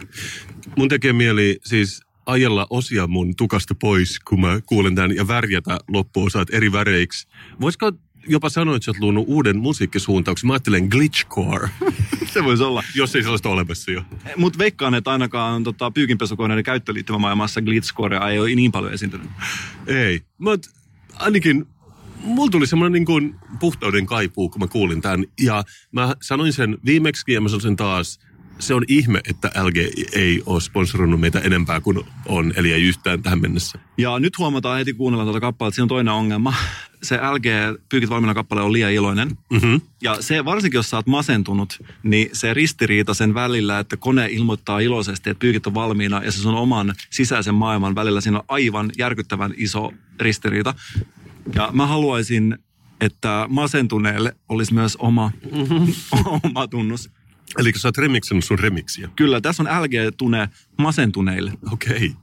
Mun 0.77 0.89
tekee 0.89 1.13
mieli 1.13 1.59
siis 1.65 2.03
ajella 2.27 2.67
osia 2.71 3.07
mun 3.07 3.37
tukasta 3.37 3.75
pois, 3.75 4.21
kun 4.21 4.41
mä 4.41 4.61
kuulen 4.67 4.95
tämän, 4.95 5.17
ja 5.17 5.29
värjätä 5.29 5.79
loppuosat 5.89 6.49
eri 6.51 6.73
väreiksi. 6.73 7.29
Voisiko 7.61 7.93
jopa 8.29 8.49
sanoa, 8.49 8.77
että 8.77 8.85
sä 8.85 8.91
oot 8.91 8.99
luonut 8.99 9.25
uuden 9.29 9.59
musiikkisuuntauksen? 9.59 10.47
Mä 10.47 10.53
ajattelen 10.53 10.89
glitchcore, 10.89 11.69
Se 12.33 12.45
voisi 12.45 12.63
olla. 12.63 12.83
jos 12.95 13.17
ei 13.17 13.23
sellaista 13.23 13.49
olemassa 13.49 13.91
jo. 13.91 14.03
Mutta 14.37 14.59
veikkaan, 14.59 14.95
että 14.95 15.11
ainakaan 15.11 15.65
tota, 15.65 15.91
pyykinpesukoneiden 15.91 16.65
käyttöliittymämaailmassa 16.65 17.63
glitchcorea 17.63 18.29
ei 18.29 18.39
ole 18.39 18.55
niin 18.55 18.73
paljon 18.73 18.93
esiintynyt. 18.93 19.31
Ei, 19.87 20.21
mutta 20.39 20.71
ainakin 21.15 21.67
mulla 22.25 22.51
tuli 22.51 22.67
semmoinen 22.67 22.93
niin 22.93 23.05
kuin 23.05 23.35
puhtauden 23.61 24.07
kaipuu, 24.07 24.49
kun 24.49 24.61
mä 24.61 24.67
kuulin 24.67 25.03
tämän. 25.03 25.25
Ja 25.41 25.65
mä 25.93 26.15
sanoin 26.23 26.53
sen 26.53 26.79
viimeksi 26.85 27.33
ja 27.33 27.41
mä 27.41 27.49
sanoin 27.49 27.63
sen 27.63 27.77
taas. 27.77 28.21
Se 28.59 28.75
on 28.75 28.85
ihme, 28.89 29.21
että 29.29 29.51
LG 29.63 29.77
ei 30.13 30.43
ole 30.47 30.61
sponsoroinut 30.61 31.21
meitä 31.21 31.41
enempää 31.41 31.81
kuin 31.81 32.01
on, 32.27 32.53
eli 32.57 32.73
ei 32.73 32.83
yhtään 32.83 33.23
tähän 33.23 33.41
mennessä. 33.41 33.79
Ja 33.99 34.19
nyt 34.19 34.39
huomataan 34.39 34.79
heti 34.79 34.93
kuunnella 34.93 35.25
tuota 35.25 35.41
kappaletta, 35.41 35.69
että 35.69 35.75
siinä 35.75 35.85
on 35.85 35.89
toinen 35.89 36.15
ongelma. 36.15 36.55
Se 37.03 37.17
LG 37.17 37.45
Pyykit 37.89 38.11
valmiina 38.11 38.35
kappale 38.35 38.63
on 38.63 38.73
liian 38.73 38.93
iloinen. 38.93 39.39
Mm-hmm. 39.51 39.81
Ja 40.03 40.23
se, 40.23 40.45
varsinkin 40.45 40.79
jos 40.79 40.91
sä 40.91 40.97
oot 40.97 41.07
masentunut, 41.07 41.83
niin 42.03 42.29
se 42.33 42.55
ristiriita 42.55 43.15
sen 43.15 43.35
välillä, 43.35 43.79
että 43.79 43.97
kone 43.97 44.29
ilmoittaa 44.31 44.81
iloisesti, 44.81 45.31
että 45.31 45.41
pyykit 45.41 45.67
on 45.67 45.75
valmiina 45.75 46.23
ja 46.25 46.33
se 46.33 46.39
sun 46.39 46.55
oman 46.55 46.95
sisäisen 47.11 47.55
maailman 47.55 47.95
välillä, 47.95 48.21
siinä 48.21 48.39
on 48.39 48.45
aivan 48.49 48.91
järkyttävän 48.99 49.55
iso 49.57 49.93
ristiriita. 50.21 50.75
Ja 51.55 51.71
mä 51.73 51.87
haluaisin, 51.87 52.59
että 53.01 53.47
masentuneelle 53.49 54.37
olisi 54.49 54.75
myös 54.75 54.97
oma, 54.97 55.31
oma 56.45 56.67
tunnus. 56.67 57.11
Eli 57.59 57.73
sä 57.77 57.89
oot 57.89 57.99
remiksannut 57.99 58.45
sun 58.45 58.59
remiksiä. 58.59 59.09
Kyllä, 59.17 59.41
tässä 59.41 59.63
on 59.63 59.83
LG-tune 59.83 60.49
masentuneille. 60.79 61.53
Okei. 61.73 61.97
Okay. 61.97 62.22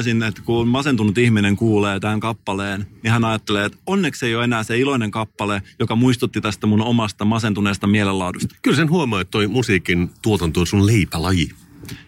Haluaisin, 0.00 0.22
että 0.22 0.42
kun 0.42 0.68
masentunut 0.68 1.18
ihminen 1.18 1.56
kuulee 1.56 2.00
tämän 2.00 2.20
kappaleen, 2.20 2.86
niin 3.02 3.12
hän 3.12 3.24
ajattelee, 3.24 3.64
että 3.64 3.78
onneksi 3.86 4.26
ei 4.26 4.34
ole 4.34 4.44
enää 4.44 4.62
se 4.62 4.78
iloinen 4.78 5.10
kappale, 5.10 5.62
joka 5.78 5.96
muistutti 5.96 6.40
tästä 6.40 6.66
mun 6.66 6.82
omasta 6.82 7.24
masentuneesta 7.24 7.86
mielenlaadusta. 7.86 8.56
Kyllä 8.62 8.76
sen 8.76 8.90
huomaa, 8.90 9.20
että 9.20 9.30
toi 9.30 9.46
musiikin 9.46 10.10
tuotanto 10.22 10.60
on 10.60 10.66
sun 10.66 10.86
leipälaji. 10.86 11.50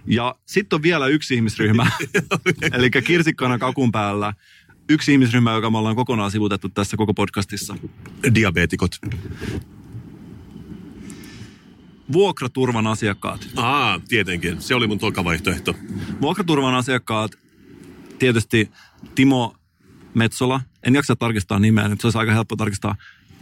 Ja 0.06 0.34
sitten 0.46 0.76
on 0.76 0.82
vielä 0.82 1.06
yksi 1.06 1.34
ihmisryhmä, 1.34 1.86
eli 2.72 2.90
kirsikkana 2.90 3.58
kakun 3.58 3.92
päällä. 3.92 4.34
Yksi 4.88 5.12
ihmisryhmä, 5.12 5.52
joka 5.52 5.70
me 5.70 5.78
ollaan 5.78 5.96
kokonaan 5.96 6.30
sivutettu 6.30 6.68
tässä 6.68 6.96
koko 6.96 7.14
podcastissa. 7.14 7.76
Diabeetikot. 8.34 8.98
Vuokraturvan 12.12 12.86
asiakkaat. 12.86 13.48
Aa, 13.56 14.00
tietenkin. 14.08 14.60
Se 14.60 14.74
oli 14.74 14.86
mun 14.86 14.98
toka 14.98 15.24
vaihtoehto. 15.24 15.74
Vuokraturvan 16.20 16.74
asiakkaat, 16.74 17.41
tietysti 18.22 18.70
Timo 19.14 19.56
Metsola, 20.14 20.60
en 20.82 20.94
jaksa 20.94 21.16
tarkistaa 21.16 21.58
nimeä, 21.58 21.88
nyt 21.88 22.00
se 22.00 22.06
olisi 22.06 22.18
aika 22.18 22.32
helppo 22.32 22.56
tarkistaa. 22.56 22.96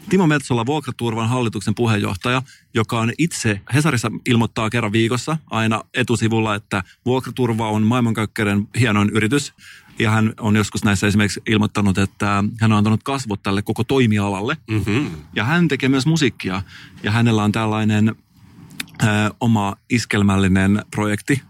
Timo 0.08 0.26
Metsola, 0.26 0.66
Vuokraturvan 0.66 1.28
hallituksen 1.28 1.74
puheenjohtaja, 1.74 2.42
joka 2.74 3.00
on 3.00 3.12
itse, 3.18 3.60
Hesarissa 3.74 4.10
ilmoittaa 4.28 4.70
kerran 4.70 4.92
viikossa 4.92 5.36
aina 5.50 5.82
etusivulla, 5.94 6.54
että 6.54 6.82
Vuokraturva 7.06 7.68
on 7.68 7.82
maailmankaikkeuden 7.82 8.68
hienoin 8.78 9.10
yritys. 9.10 9.52
Ja 9.98 10.10
hän 10.10 10.34
on 10.40 10.56
joskus 10.56 10.84
näissä 10.84 11.06
esimerkiksi 11.06 11.42
ilmoittanut, 11.46 11.98
että 11.98 12.44
hän 12.60 12.72
on 12.72 12.78
antanut 12.78 13.02
kasvot 13.02 13.42
tälle 13.42 13.62
koko 13.62 13.84
toimialalle. 13.84 14.56
Mm-hmm. 14.70 15.10
Ja 15.34 15.44
hän 15.44 15.68
tekee 15.68 15.88
myös 15.88 16.06
musiikkia. 16.06 16.62
Ja 17.02 17.10
hänellä 17.10 17.44
on 17.44 17.52
tällainen 17.52 18.14
ö, 19.02 19.06
oma 19.40 19.76
iskelmällinen 19.90 20.84
projekti. 20.90 21.42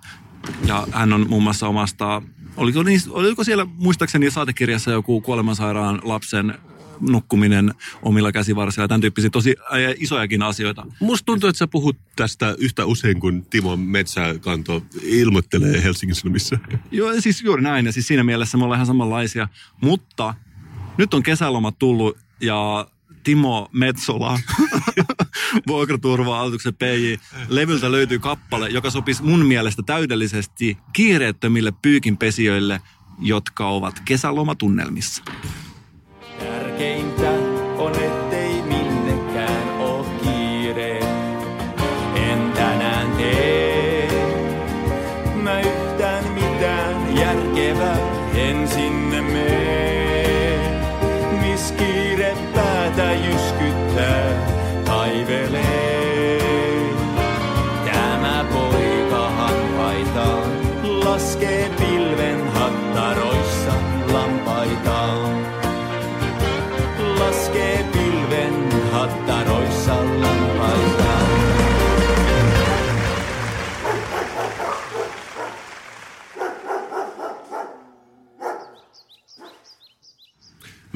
Ja 0.64 0.86
hän 0.92 1.12
on 1.12 1.26
muun 1.28 1.42
muassa 1.42 1.68
omasta, 1.68 2.22
oliko, 2.60 2.82
niin, 2.82 3.00
oliko 3.10 3.44
siellä 3.44 3.64
muistaakseni 3.64 4.30
saatekirjassa 4.30 4.90
joku 4.90 5.20
kuolemansairaan 5.20 6.00
lapsen 6.04 6.54
nukkuminen 7.00 7.74
omilla 8.02 8.32
käsivarsilla, 8.32 8.88
tämän 8.88 9.00
tyyppisiä 9.00 9.30
tosi 9.30 9.56
isojakin 9.96 10.42
asioita. 10.42 10.86
Musta 11.00 11.26
tuntuu, 11.26 11.48
että 11.48 11.58
sä 11.58 11.66
puhut 11.66 11.96
tästä 12.16 12.54
yhtä 12.58 12.84
usein 12.84 13.20
kuin 13.20 13.46
Timo 13.50 13.76
Metsäkanto 13.76 14.82
ilmoittelee 15.02 15.82
Helsingin 15.82 16.14
Sanomissa. 16.14 16.58
Joo, 16.90 17.20
siis 17.20 17.42
juuri 17.42 17.62
näin, 17.62 17.86
ja 17.86 17.92
siis 17.92 18.06
siinä 18.06 18.24
mielessä 18.24 18.58
me 18.58 18.64
ollaan 18.64 18.76
ihan 18.76 18.86
samanlaisia. 18.86 19.48
Mutta 19.80 20.34
nyt 20.96 21.14
on 21.14 21.22
kesälomat 21.22 21.78
tullut, 21.78 22.18
ja 22.40 22.86
Timo 23.24 23.68
Metsola, 23.72 24.40
vuokraturva-hallituksen 25.66 26.74
PJ, 26.74 27.14
levyltä 27.48 27.92
löytyy 27.92 28.18
kappale, 28.18 28.68
joka 28.68 28.90
sopisi 28.90 29.22
mun 29.22 29.46
mielestä 29.46 29.82
täydellisesti 29.82 30.78
kiireettömille 30.92 31.72
pyykinpesijöille, 31.82 32.80
jotka 33.18 33.68
ovat 33.68 34.00
kesälomatunnelmissa. 34.04 35.22
Tärkeintä 36.38 37.39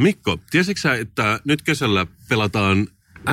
Mikko, 0.05 0.39
tiesitkö 0.51 0.81
sä, 0.81 0.95
että 0.95 1.41
nyt 1.45 1.63
kesällä 1.63 2.07
pelataan 2.29 2.87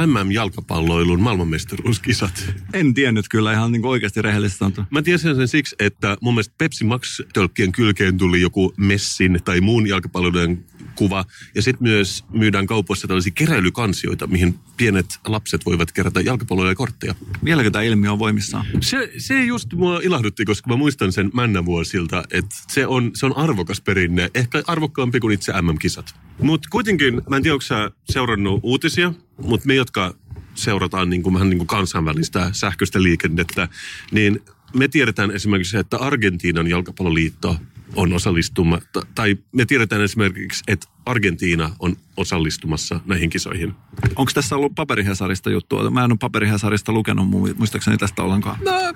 MM-jalkapalloilun 0.06 1.22
maailmanmestaruuskisat? 1.22 2.54
En 2.74 2.94
tiennyt 2.94 3.26
kyllä 3.30 3.54
ihan 3.54 3.72
niin 3.72 3.86
oikeasti 3.86 4.22
rehellisesti 4.22 4.60
sanottuna. 4.60 4.88
Mä 4.90 5.02
tiesin 5.02 5.36
sen 5.36 5.48
siksi, 5.48 5.76
että 5.80 6.18
mun 6.22 6.34
mielestä 6.34 6.56
Pepsi 6.58 6.84
Max-tölkkien 6.84 7.72
kylkeen 7.72 8.18
tuli 8.18 8.42
joku 8.42 8.74
Messin 8.78 9.40
tai 9.46 9.62
muun 9.62 9.88
jalkapalloiden 9.88 10.66
kuva. 10.96 11.26
Ja 11.56 11.62
sitten 11.62 11.88
myös 11.88 12.26
myydään 12.34 12.68
kaupoissa 12.68 13.08
tällaisia 13.08 13.32
keräilykansioita, 13.36 14.28
mihin 14.28 14.60
pienet 14.78 15.06
lapset 15.26 15.66
voivat 15.66 15.92
kerätä 15.92 16.22
jalkapalloja 16.22 16.72
ja 16.72 16.76
kortteja. 16.76 17.16
Vieläkö 17.46 17.72
tämä 17.72 17.84
ilmiö 17.84 18.12
on 18.12 18.20
voimissaan? 18.20 18.66
Se, 18.82 19.12
se 19.18 19.46
just 19.46 19.74
mua 19.74 20.00
ilahdutti, 20.04 20.46
koska 20.46 20.70
mä 20.70 20.76
muistan 20.76 21.12
sen 21.12 21.32
männävuosilta, 21.34 22.24
että 22.32 22.56
se 22.68 22.88
on, 22.88 23.12
se 23.14 23.26
on 23.26 23.38
arvokas 23.38 23.82
perinne, 23.82 24.32
ehkä 24.36 24.64
arvokkaampi 24.68 25.20
kuin 25.20 25.34
itse 25.34 25.62
MM-kisat. 25.62 26.16
Mutta 26.42 26.68
kuitenkin, 26.72 27.22
mä 27.30 27.36
en 27.36 27.44
tiedä, 27.44 27.54
onko 27.54 27.62
sä 27.62 27.92
seurannut 28.10 28.60
uutisia, 28.64 29.14
mutta 29.38 29.68
me, 29.68 29.76
jotka 29.76 30.14
seurataan 30.56 31.10
niin 31.10 31.24
kuin, 31.24 31.34
vähän 31.34 31.50
niin 31.50 31.58
kuin 31.58 31.68
kansainvälistä 31.68 32.50
sähköistä 32.54 33.04
liikennettä, 33.04 33.68
niin 34.12 34.40
me 34.74 34.88
tiedetään 34.88 35.32
esimerkiksi, 35.32 35.78
että 35.78 35.98
Argentiinan 35.98 36.68
jalkapalloliitto 36.68 37.58
on 37.96 38.14
osallistuma, 38.14 38.80
tai 39.16 39.38
me 39.52 39.66
tiedetään 39.66 40.02
esimerkiksi, 40.02 40.64
että 40.68 40.88
Argentiina 41.06 41.76
on 41.80 41.96
osallistumassa 42.18 43.00
näihin 43.06 43.30
kisoihin. 43.30 43.74
Onko 44.16 44.32
tässä 44.34 44.56
ollut 44.56 44.76
paperihesarista 44.76 45.50
juttua? 45.50 45.90
Mä 45.90 46.04
en 46.04 46.12
ole 46.12 46.18
paperihesarista 46.22 46.92
lukenut 46.92 47.28
mu- 47.28 47.56
muistaakseni 47.58 47.98
tästä 47.98 48.24
ollenkaan. 48.24 48.58
No, 48.66 48.94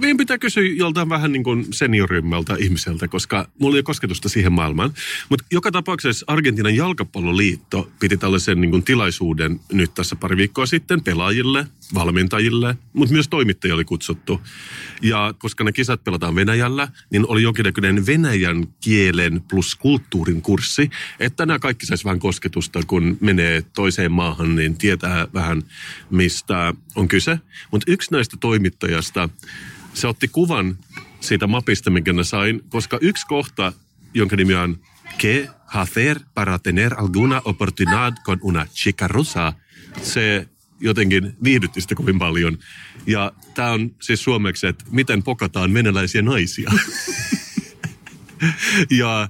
meidän 0.00 0.16
pitää 0.16 0.38
kysyä 0.38 0.62
joltain 0.62 1.08
vähän 1.08 1.32
niin 1.32 1.44
kuin 1.44 1.66
seniorimmälta 1.70 2.56
ihmiseltä, 2.56 3.08
koska 3.08 3.48
mulla 3.58 3.76
ei 3.76 3.78
ole 3.78 3.82
kosketusta 3.82 4.28
siihen 4.28 4.52
maailmaan. 4.52 4.92
Mutta 5.28 5.46
joka 5.50 5.72
tapauksessa 5.72 6.24
Argentiinan 6.28 6.76
jalkapalloliitto 6.76 7.90
piti 8.00 8.16
tällaisen 8.16 8.60
niin 8.60 8.70
kuin 8.70 8.82
tilaisuuden 8.82 9.60
nyt 9.72 9.94
tässä 9.94 10.16
pari 10.16 10.36
viikkoa 10.36 10.66
sitten 10.66 11.04
pelaajille, 11.04 11.66
valmentajille, 11.94 12.76
mutta 12.92 13.12
myös 13.12 13.28
toimittajia 13.28 13.74
oli 13.74 13.84
kutsuttu. 13.84 14.40
Ja 15.02 15.34
koska 15.38 15.64
ne 15.64 15.72
kisat 15.72 16.04
pelataan 16.04 16.34
Venäjällä, 16.34 16.88
niin 17.10 17.26
oli 17.28 17.42
jonkinnäköinen 17.42 18.06
venäjän 18.06 18.68
kielen 18.80 19.42
plus 19.50 19.74
kulttuurin 19.74 20.42
kurssi, 20.42 20.90
että 21.20 21.46
nämä 21.46 21.58
kaikki 21.58 21.86
saisi 21.86 22.04
vähän 22.04 22.18
kosketusta, 22.18 22.82
kun 22.86 23.16
menee 23.20 23.62
toiseen 23.74 24.12
maahan, 24.12 24.56
niin 24.56 24.76
tietää 24.76 25.26
vähän, 25.34 25.62
mistä 26.10 26.74
on 26.94 27.08
kyse. 27.08 27.40
Mutta 27.70 27.92
yksi 27.92 28.12
näistä 28.12 28.36
toimittajasta, 28.40 29.28
se 29.94 30.06
otti 30.06 30.28
kuvan 30.28 30.78
siitä 31.20 31.46
mapista, 31.46 31.90
minkä 31.90 32.12
ne 32.12 32.24
sain, 32.24 32.60
koska 32.68 32.98
yksi 33.00 33.26
kohta, 33.26 33.72
jonka 34.14 34.36
nimi 34.36 34.54
on 34.54 34.78
Que 35.22 35.48
hacer 35.66 36.20
para 36.34 36.58
tener 36.58 36.94
alguna 36.98 37.42
oportunidad 37.44 38.16
con 38.24 38.38
una 38.42 38.66
chica 38.66 39.08
rusa, 39.08 39.52
se 40.02 40.48
jotenkin 40.80 41.36
viihdytti 41.44 41.80
sitä 41.80 41.94
kovin 41.94 42.18
paljon. 42.18 42.58
Ja 43.06 43.32
tämä 43.54 43.70
on 43.70 43.90
siis 44.02 44.24
suomeksi, 44.24 44.66
että 44.66 44.84
miten 44.90 45.22
pokataan 45.22 45.74
venäläisiä 45.74 46.22
naisia. 46.22 46.70
ja 49.00 49.28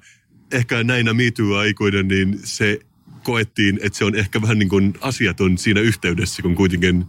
ehkä 0.52 0.84
näinä 0.84 1.12
MeToo-aikoina, 1.12 2.02
niin 2.02 2.40
se 2.44 2.80
koettiin, 3.22 3.78
että 3.82 3.98
se 3.98 4.04
on 4.04 4.14
ehkä 4.14 4.42
vähän 4.42 4.58
niin 4.58 4.68
kuin 4.68 4.94
asiaton 5.00 5.58
siinä 5.58 5.80
yhteydessä, 5.80 6.42
kun 6.42 6.54
kuitenkin 6.54 7.06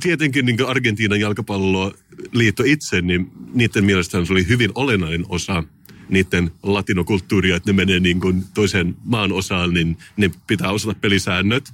tietenkin 0.00 0.46
niin 0.46 0.66
Argentiinan 0.66 1.20
jalkapalloliitto 1.20 2.62
itse, 2.66 3.00
niin 3.00 3.30
niiden 3.54 3.84
mielestä 3.84 4.24
se 4.24 4.32
oli 4.32 4.48
hyvin 4.48 4.70
olennainen 4.74 5.24
osa 5.28 5.64
niiden 6.08 6.50
latinokulttuuria, 6.62 7.56
että 7.56 7.72
ne 7.72 7.76
menee 7.76 8.00
niin 8.00 8.20
kuin 8.20 8.44
toisen 8.54 8.96
maan 9.04 9.32
osaan, 9.32 9.74
niin 9.74 9.96
ne 10.16 10.30
pitää 10.46 10.70
osata 10.70 10.98
pelisäännöt. 11.00 11.72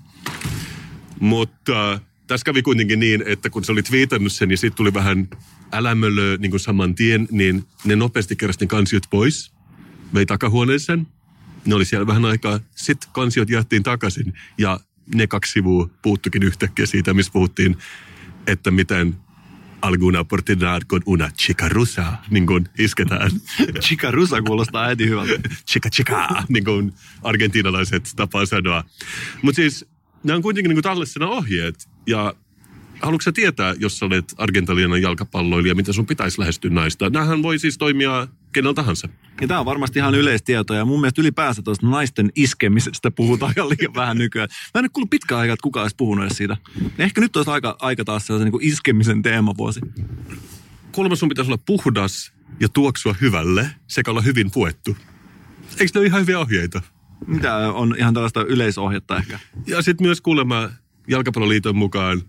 Mutta 1.21 1.93
äh, 1.93 2.01
tässä 2.27 2.45
kävi 2.45 2.63
kuitenkin 2.63 3.01
niin, 3.01 3.23
että 3.27 3.51
kun 3.51 3.65
sä 3.65 3.73
olit 3.73 3.91
viitannut 3.91 4.33
sen, 4.33 4.49
niin 4.49 4.59
sitten 4.59 4.77
tuli 4.77 4.95
vähän 4.95 5.29
älämölö 5.73 6.37
niin 6.37 6.51
kuin 6.51 6.61
saman 6.61 6.95
tien, 6.95 7.29
niin 7.31 7.65
ne 7.85 7.97
nopeasti 7.97 8.37
keräsi 8.37 8.59
ne 8.61 8.67
kansiot 8.67 9.03
pois, 9.11 9.53
vei 10.15 10.27
takahuoneeseen. 10.27 11.07
Ne 11.65 11.75
oli 11.75 11.85
siellä 11.85 12.07
vähän 12.07 12.25
aikaa. 12.25 12.61
Sitten 12.75 13.11
kansiot 13.13 13.51
jaettiin 13.51 13.83
takaisin 13.83 14.35
ja 14.59 14.81
ne 15.15 15.27
kaksi 15.27 15.53
sivua 15.53 15.91
puuttukin 16.03 16.43
yhtäkkiä 16.43 16.87
siitä, 16.87 17.15
missä 17.15 17.33
puhuttiin, 17.33 17.77
että 18.47 18.71
miten 18.71 19.17
alguna 19.83 20.21
oportunidad 20.21 20.83
con 20.89 21.03
una 21.07 21.31
chica 21.31 21.69
rusa, 21.69 22.13
niin 22.31 22.47
kuin 22.47 22.69
isketään. 22.79 23.31
Chica 23.81 24.11
rusa 24.11 24.43
kuulostaa 24.43 24.85
äiti 24.85 25.09
hyvältä. 25.09 25.33
chica 25.71 25.91
chica, 25.91 26.45
niin 26.49 26.65
kuin 26.65 26.93
argentinalaiset 27.23 28.13
tapaa 28.17 28.47
sanoa. 28.47 28.85
Mutta 29.43 29.57
siis 29.57 29.87
nämä 30.25 30.37
on 30.37 30.43
kuitenkin 30.43 30.75
niin 30.75 30.83
tällaisena 30.83 31.27
ohjeet. 31.27 31.89
Ja 32.07 32.35
haluatko 33.01 33.23
sä 33.23 33.33
tietää, 33.33 33.75
jos 33.79 33.99
sä 33.99 34.07
olet 34.07 34.35
argentalianan 34.39 35.03
jalkapalloilija, 35.03 35.75
mitä 35.75 35.93
sun 35.93 36.07
pitäisi 36.07 36.41
lähestyä 36.41 36.71
naista? 36.71 37.11
Nämähän 37.11 37.43
voi 37.43 37.59
siis 37.59 37.79
toimia 37.79 38.29
kenellä 38.59 38.75
tahansa. 38.75 39.09
Ja 39.41 39.49
tämä 39.49 39.61
on 39.61 39.67
varmasti 39.67 39.99
ihan 39.99 40.15
yleistietoa 40.15 40.77
ja 40.77 40.85
mun 40.85 41.01
mielestä 41.01 41.23
ylipäänsä 41.23 41.63
tuosta 41.63 41.87
naisten 41.87 42.33
iskemisestä 42.37 43.11
puhutaan 43.11 43.51
aika 43.51 43.69
liian 43.69 43.95
vähän 43.95 44.19
nykyään. 44.19 44.49
Mä 44.75 44.79
en 44.79 44.85
ole 44.85 44.89
kuullut 44.93 45.11
pitkään 45.11 45.41
aikaa, 45.41 45.55
että 45.55 45.63
kukaan 45.63 45.85
olisi 45.85 45.97
puhunut 45.97 46.25
edes 46.25 46.37
siitä. 46.37 46.57
Ehkä 46.99 47.21
nyt 47.21 47.37
olisi 47.37 47.51
aika, 47.51 47.77
aika 47.81 48.05
taas 48.05 48.27
sellaisen 48.27 48.53
niin 48.53 48.63
iskemisen 48.63 49.23
teemavuosi. 49.23 49.81
Kuulemma 50.93 51.17
sun 51.17 51.29
pitäisi 51.29 51.51
olla 51.51 51.63
puhdas 51.67 52.33
ja 52.61 52.69
tuoksua 52.69 53.15
hyvälle 53.21 53.71
sekä 53.87 54.11
olla 54.11 54.23
hyvin 54.23 54.51
puettu. 54.51 54.97
Eikö 55.81 55.91
ne 55.95 55.99
ole 55.99 56.07
ihan 56.07 56.21
hyviä 56.21 56.39
ohjeita? 56.39 56.83
Mitä 57.27 57.57
on 57.57 57.95
ihan 57.99 58.15
tällaista 58.15 58.45
yleisohjetta 58.45 59.17
ehkä? 59.17 59.39
Ja 59.67 59.83
sitten 59.83 60.07
myös 60.07 60.21
kuulemma 60.21 60.69
Jalkapalloliiton 61.09 61.77
mukaan 61.77 62.23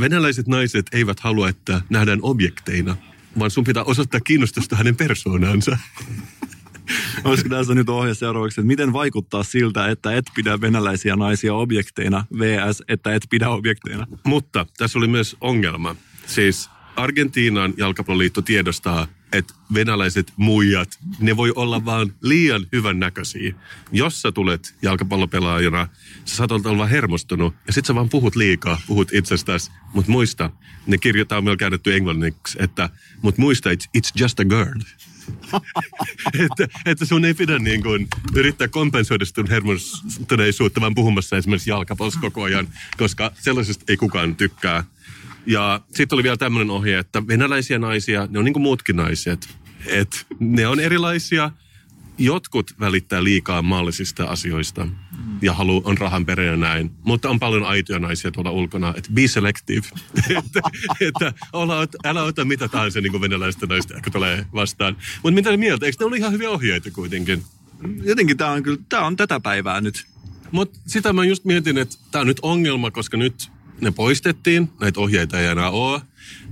venäläiset 0.00 0.46
naiset 0.46 0.86
eivät 0.92 1.20
halua, 1.20 1.48
että 1.48 1.80
nähdään 1.90 2.18
objekteina, 2.22 2.96
vaan 3.38 3.50
sun 3.50 3.64
pitää 3.64 3.84
osoittaa 3.84 4.20
kiinnostusta 4.20 4.76
hänen 4.76 4.96
persoonaansa. 4.96 5.78
Olisiko 7.24 7.48
tässä 7.48 7.74
nyt 7.74 7.88
ohje 7.88 8.14
seuraavaksi, 8.14 8.60
että 8.60 8.66
miten 8.66 8.92
vaikuttaa 8.92 9.42
siltä, 9.42 9.88
että 9.88 10.16
et 10.16 10.24
pidä 10.34 10.60
venäläisiä 10.60 11.16
naisia 11.16 11.54
objekteina, 11.54 12.24
vs. 12.38 12.82
että 12.88 13.14
et 13.14 13.22
pidä 13.30 13.48
objekteina? 13.48 14.06
Mutta 14.24 14.66
tässä 14.78 14.98
oli 14.98 15.08
myös 15.08 15.36
ongelma. 15.40 15.96
Siis 16.26 16.70
Argentiinan 16.96 17.74
jalkapalloliitto 17.76 18.42
tiedostaa, 18.42 19.06
että 19.32 19.54
venäläiset 19.74 20.32
muijat, 20.36 20.98
ne 21.20 21.36
voi 21.36 21.52
olla 21.56 21.84
vaan 21.84 22.14
liian 22.20 22.66
hyvän 22.72 23.00
näköisiä. 23.00 23.54
Jos 23.92 24.22
sä 24.22 24.32
tulet 24.32 24.74
jalkapallopelaajana, 24.82 25.88
sä 26.24 26.36
saatat 26.36 26.66
olla 26.66 26.86
hermostunut 26.86 27.54
ja 27.66 27.72
sit 27.72 27.86
sä 27.86 27.94
vaan 27.94 28.08
puhut 28.08 28.36
liikaa, 28.36 28.80
puhut 28.86 29.12
itsestäsi. 29.12 29.70
Mutta 29.94 30.10
muista, 30.10 30.50
ne 30.86 30.98
kirjoittaa 30.98 31.44
vielä 31.44 31.56
käännetty 31.56 31.94
englanniksi, 31.94 32.58
että 32.60 32.90
mut 33.22 33.38
muista, 33.38 33.70
it's, 33.70 33.88
it's 33.98 34.12
just 34.20 34.40
a 34.40 34.44
girl. 34.44 34.80
että, 36.44 36.78
että 36.86 37.04
sun 37.04 37.24
ei 37.24 37.34
pidä 37.34 37.58
niin 37.58 37.82
kuin 37.82 38.08
yrittää 38.34 38.68
kompensoida 38.68 39.24
sun 39.24 39.48
hermostuneisuutta, 39.48 40.80
vaan 40.80 40.94
puhumassa 40.94 41.36
esimerkiksi 41.36 41.70
jalkapallossa 41.70 42.20
koko 42.20 42.42
ajan, 42.42 42.68
koska 42.96 43.32
sellaisesta 43.40 43.84
ei 43.88 43.96
kukaan 43.96 44.36
tykkää. 44.36 44.84
Ja 45.46 45.80
sitten 45.94 46.16
oli 46.16 46.22
vielä 46.22 46.36
tämmöinen 46.36 46.70
ohje, 46.70 46.98
että 46.98 47.26
venäläisiä 47.26 47.78
naisia, 47.78 48.28
ne 48.30 48.38
on 48.38 48.44
niin 48.44 48.52
kuin 48.52 48.62
muutkin 48.62 48.96
naiset. 48.96 49.48
että 49.86 50.16
ne 50.40 50.66
on 50.66 50.80
erilaisia. 50.80 51.50
Jotkut 52.18 52.70
välittää 52.80 53.24
liikaa 53.24 53.62
maallisista 53.62 54.24
asioista 54.24 54.88
ja 55.42 55.54
halu, 55.54 55.82
on 55.84 55.98
rahan 55.98 56.26
perä 56.26 56.56
näin. 56.56 56.90
Mutta 57.04 57.30
on 57.30 57.40
paljon 57.40 57.64
aitoja 57.64 57.98
naisia 57.98 58.30
tuolla 58.30 58.50
ulkona. 58.50 58.94
Että 58.96 59.12
be 59.12 59.28
selective. 59.28 59.86
että, 60.38 60.60
että 61.00 61.32
olla, 61.52 61.86
älä 62.04 62.22
ota 62.22 62.44
mitä 62.44 62.68
tahansa 62.68 63.00
niin 63.00 63.10
kuin 63.10 63.20
venäläistä 63.20 63.66
naista, 63.66 63.94
joka 63.94 64.10
tulee 64.10 64.46
vastaan. 64.54 64.96
Mutta 65.22 65.34
mitä 65.34 65.56
mieltä? 65.56 65.86
Eikö 65.86 65.96
ne 66.00 66.06
ole 66.06 66.16
ihan 66.16 66.32
hyviä 66.32 66.50
ohjeita 66.50 66.90
kuitenkin? 66.90 67.42
Jotenkin 68.02 68.36
tämä 68.36 68.50
on 68.50 68.62
kyllä, 68.62 68.78
tämä 68.88 69.06
on 69.06 69.16
tätä 69.16 69.40
päivää 69.40 69.80
nyt. 69.80 70.06
Mutta 70.50 70.78
sitä 70.86 71.12
mä 71.12 71.24
just 71.24 71.44
mietin, 71.44 71.78
että 71.78 71.96
tämä 72.10 72.20
on 72.20 72.26
nyt 72.26 72.40
ongelma, 72.42 72.90
koska 72.90 73.16
nyt 73.16 73.50
ne 73.80 73.90
poistettiin, 73.90 74.68
näitä 74.80 75.00
ohjeita 75.00 75.40
ei 75.40 75.46
enää 75.46 75.70
ole, 75.70 76.00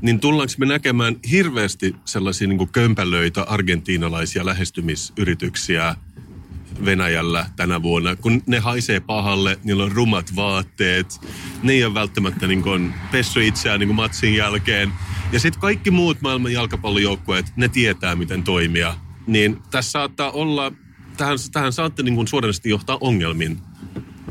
niin 0.02 0.20
tullaanko 0.20 0.52
me 0.58 0.66
näkemään 0.66 1.16
hirveästi 1.30 1.96
sellaisia 2.04 2.48
niin 2.48 2.58
kuin 2.58 2.72
kömpälöitä 2.72 3.42
argentiinalaisia 3.42 4.46
lähestymisyrityksiä 4.46 5.94
Venäjällä 6.84 7.46
tänä 7.56 7.82
vuonna, 7.82 8.16
kun 8.16 8.42
ne 8.46 8.58
haisee 8.58 9.00
pahalle, 9.00 9.58
niillä 9.64 9.84
on 9.84 9.92
rumat 9.92 10.36
vaatteet, 10.36 11.20
ne 11.62 11.72
ei 11.72 11.84
ole 11.84 11.94
välttämättä 11.94 12.46
niin 12.46 12.62
kuin 12.62 12.94
pessy 13.12 13.46
itseään 13.46 13.80
niin 13.80 13.88
kuin 13.88 13.96
matsin 13.96 14.34
jälkeen. 14.34 14.92
Ja 15.32 15.40
sitten 15.40 15.60
kaikki 15.60 15.90
muut 15.90 16.20
maailman 16.20 16.52
jalkapallojoukkueet, 16.52 17.52
ne 17.56 17.68
tietää, 17.68 18.16
miten 18.16 18.42
toimia. 18.42 18.94
Niin 19.26 19.58
tässä 19.70 19.90
saattaa 19.90 20.30
olla, 20.30 20.72
tähän, 21.16 21.38
tähän 21.52 21.72
saatte 21.72 22.02
niin 22.02 22.14
kuin 22.14 22.26
johtaa 22.64 22.98
ongelmiin 23.00 23.58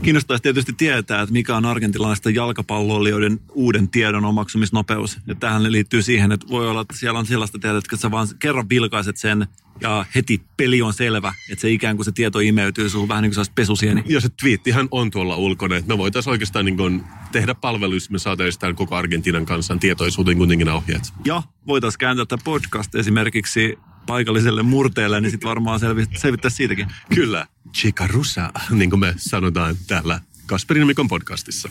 Kiinnostaisi 0.01 0.43
tietysti 0.43 0.73
tietää, 0.73 1.21
että 1.21 1.33
mikä 1.33 1.55
on 1.55 1.65
argentinalaisten 1.65 2.35
jalkapalloilijoiden 2.35 3.39
uuden 3.51 3.89
tiedon 3.89 4.25
omaksumisnopeus. 4.25 5.17
Ja 5.27 5.35
tähän 5.35 5.71
liittyy 5.71 6.01
siihen, 6.01 6.31
että 6.31 6.47
voi 6.49 6.69
olla, 6.69 6.81
että 6.81 6.97
siellä 6.97 7.19
on 7.19 7.25
sellaista 7.25 7.59
tietoa, 7.59 7.77
että 7.77 7.97
sä 7.97 8.11
vaan 8.11 8.27
kerran 8.39 8.69
vilkaiset 8.69 9.17
sen 9.17 9.47
ja 9.81 10.05
heti 10.15 10.41
peli 10.57 10.81
on 10.81 10.93
selvä, 10.93 11.33
että 11.51 11.61
se 11.61 11.71
ikään 11.71 11.95
kuin 11.95 12.05
se 12.05 12.11
tieto 12.11 12.39
imeytyy 12.39 12.89
sun 12.89 13.07
vähän 13.07 13.23
niin 13.23 13.33
kuin 13.35 13.45
pesusieni. 13.55 14.03
Ja 14.05 14.21
se 14.21 14.29
twiittihän 14.29 14.87
on 14.91 15.11
tuolla 15.11 15.35
ulkona, 15.35 15.75
että 15.75 15.93
me 15.93 15.97
voitaisiin 15.97 16.31
oikeastaan 16.31 16.65
niin 16.65 16.77
kuin 16.77 17.03
tehdä 17.31 17.55
palvelus, 17.55 18.09
me 18.09 18.19
saataisiin 18.19 18.75
koko 18.75 18.95
Argentiinan 18.95 19.45
kanssa 19.45 19.77
tietoisuuteen 19.79 20.37
kuitenkin 20.37 20.69
ohjeet. 20.69 21.13
Ja 21.25 21.43
voitaisiin 21.67 21.99
kääntää 21.99 22.25
tämä 22.25 22.41
podcast 22.43 22.95
esimerkiksi 22.95 23.77
paikalliselle 24.07 24.63
murteelle, 24.63 25.21
niin 25.21 25.31
sitten 25.31 25.49
varmaan 25.49 25.79
selvi- 25.79 26.17
selvittää 26.19 26.51
siitäkin. 26.51 26.87
Kyllä, 27.15 27.47
chica 27.73 28.07
rusa, 28.07 28.51
niin 28.69 28.89
kuin 28.89 28.99
me 28.99 29.13
sanotaan 29.17 29.75
täällä 29.87 30.21
Kasperin 30.45 30.87
Mikon 30.87 31.07
podcastissa. 31.07 31.69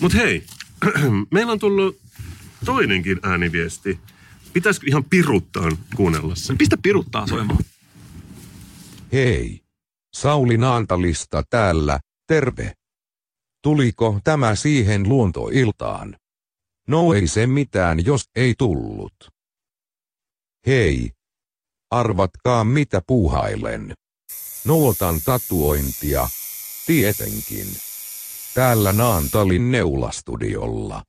Mutta 0.00 0.18
hei, 0.18 0.44
meillä 1.34 1.52
on 1.52 1.58
tullut 1.58 1.98
toinenkin 2.64 3.20
ääniviesti. 3.22 4.00
Pitäisikö 4.52 4.86
ihan 4.88 5.04
piruttaa 5.04 5.68
kuunnella 5.96 6.34
se? 6.34 6.54
Pistä 6.54 6.76
piruttaa 6.82 7.26
soimaan. 7.26 7.64
Hei. 9.12 9.60
Sauli 10.16 10.56
Naantalista 10.56 11.42
täällä, 11.50 12.00
terve. 12.26 12.72
Tuliko 13.62 14.20
tämä 14.24 14.54
siihen 14.54 15.08
luontoiltaan? 15.08 16.16
No 16.88 17.14
ei 17.14 17.26
se 17.26 17.46
mitään, 17.46 18.04
jos 18.04 18.24
ei 18.36 18.54
tullut. 18.58 19.14
Hei. 20.66 21.10
Arvatkaa 21.90 22.64
mitä 22.64 23.02
puuhailen. 23.06 23.94
Nootan 24.64 25.20
tatuointia. 25.24 26.28
Tietenkin. 26.86 27.66
Täällä 28.54 28.92
Naantalin 28.92 29.70
neulastudiolla. 29.70 31.02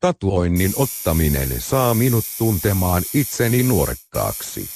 Tatuoinnin 0.00 0.72
ottaminen 0.76 1.60
saa 1.60 1.94
minut 1.94 2.24
tuntemaan 2.38 3.02
itseni 3.14 3.62
nuorekkaaksi. 3.62 4.68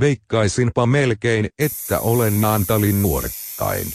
Veikkaisinpa 0.00 0.86
melkein, 0.86 1.48
että 1.58 2.00
olen 2.00 2.40
Naantalin 2.40 3.02
nuorekkain. 3.02 3.86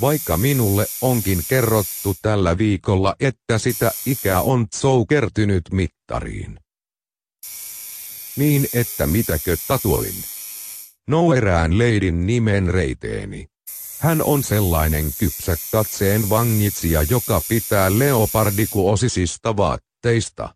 Vaikka 0.00 0.36
minulle 0.36 0.86
onkin 1.02 1.42
kerrottu 1.48 2.16
tällä 2.22 2.58
viikolla, 2.58 3.16
että 3.20 3.58
sitä 3.58 3.92
ikää 4.06 4.42
on 4.42 4.66
kertynyt 5.08 5.62
mittariin. 5.72 6.58
Niin 8.38 8.68
että 8.74 9.06
mitäkö 9.06 9.56
tatuoin? 9.68 10.14
No 11.06 11.34
erään 11.34 11.78
leidin 11.78 12.26
nimen 12.26 12.66
reiteeni. 12.68 13.46
Hän 13.98 14.22
on 14.22 14.44
sellainen 14.44 15.10
kypsä 15.18 15.56
katseen 15.72 16.30
vangitsija, 16.30 17.02
joka 17.02 17.40
pitää 17.48 17.98
leopardikuosisista 17.98 19.56
vaatteista. 19.56 20.54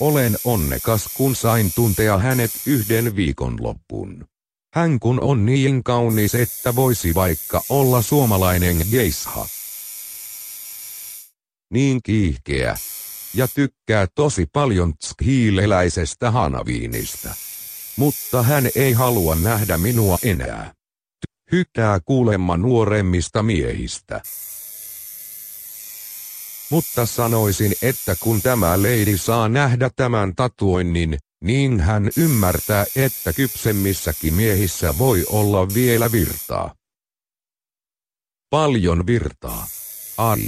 Olen 0.00 0.36
onnekas, 0.44 1.08
kun 1.14 1.36
sain 1.36 1.72
tuntea 1.74 2.18
hänet 2.18 2.50
yhden 2.66 3.16
viikon 3.16 3.56
loppuun. 3.60 4.24
Hän 4.74 5.00
kun 5.00 5.20
on 5.20 5.46
niin 5.46 5.84
kaunis, 5.84 6.34
että 6.34 6.76
voisi 6.76 7.14
vaikka 7.14 7.62
olla 7.68 8.02
suomalainen 8.02 8.76
geisha. 8.90 9.48
Niin 11.70 12.00
kiihkeä. 12.02 12.76
Ja 13.34 13.48
tykkää 13.48 14.06
tosi 14.14 14.46
paljon 14.52 14.94
tshiileläisestä 14.96 16.30
hanaviinistä. 16.30 17.34
Mutta 17.96 18.42
hän 18.42 18.68
ei 18.74 18.92
halua 18.92 19.34
nähdä 19.34 19.78
minua 19.78 20.18
enää. 20.22 20.72
Hyttää 21.52 22.00
kuulemma 22.04 22.56
nuoremmista 22.56 23.42
miehistä. 23.42 24.22
Mutta 26.70 27.06
sanoisin, 27.06 27.72
että 27.82 28.16
kun 28.20 28.42
tämä 28.42 28.82
leidi 28.82 29.18
saa 29.18 29.48
nähdä 29.48 29.90
tämän 29.96 30.34
tatuoinnin, 30.36 31.18
niin 31.44 31.80
hän 31.80 32.10
ymmärtää, 32.16 32.84
että 32.96 33.32
kypsemmissäkin 33.32 34.34
miehissä 34.34 34.98
voi 34.98 35.24
olla 35.28 35.74
vielä 35.74 36.12
virtaa. 36.12 36.74
Paljon 38.50 39.06
virtaa. 39.06 39.66
Ai. 40.18 40.42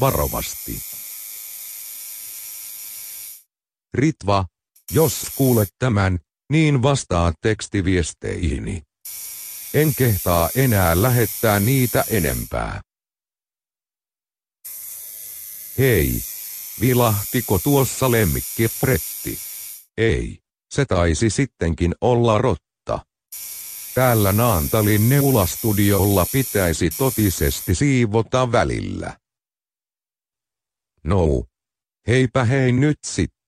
Varovasti. 0.00 0.89
Ritva, 3.94 4.46
jos 4.92 5.26
kuulet 5.36 5.68
tämän, 5.78 6.18
niin 6.52 6.82
vastaa 6.82 7.32
tekstiviesteihini. 7.42 8.82
En 9.74 9.94
kehtaa 9.94 10.48
enää 10.56 11.02
lähettää 11.02 11.60
niitä 11.60 12.04
enempää. 12.10 12.80
Hei, 15.78 16.22
vilahtiko 16.80 17.58
tuossa 17.58 18.10
lemmikki 18.10 18.68
Fretti? 18.68 19.38
Ei, 19.96 20.38
se 20.74 20.84
taisi 20.84 21.30
sittenkin 21.30 21.94
olla 22.00 22.38
rotta. 22.38 23.06
Täällä 23.94 24.32
Naantalin 24.32 25.08
neulastudiolla 25.08 26.26
pitäisi 26.32 26.90
totisesti 26.98 27.74
siivota 27.74 28.52
välillä. 28.52 29.18
No. 31.04 31.44
Heipä 32.06 32.44
hei 32.44 32.72
nyt 32.72 32.98
sitten. 33.06 33.39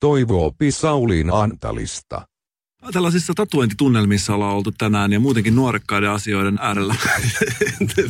Toivoopi 0.00 0.70
Sauliin 0.70 1.32
Antalista. 1.32 2.26
Tällaisissa 2.92 3.32
tatuointitunnelmissa 3.36 4.34
ollaan 4.34 4.56
oltu 4.56 4.72
tänään 4.72 5.12
ja 5.12 5.20
muutenkin 5.20 5.54
nuorekkaiden 5.54 6.10
asioiden 6.10 6.58
äärellä. 6.60 6.94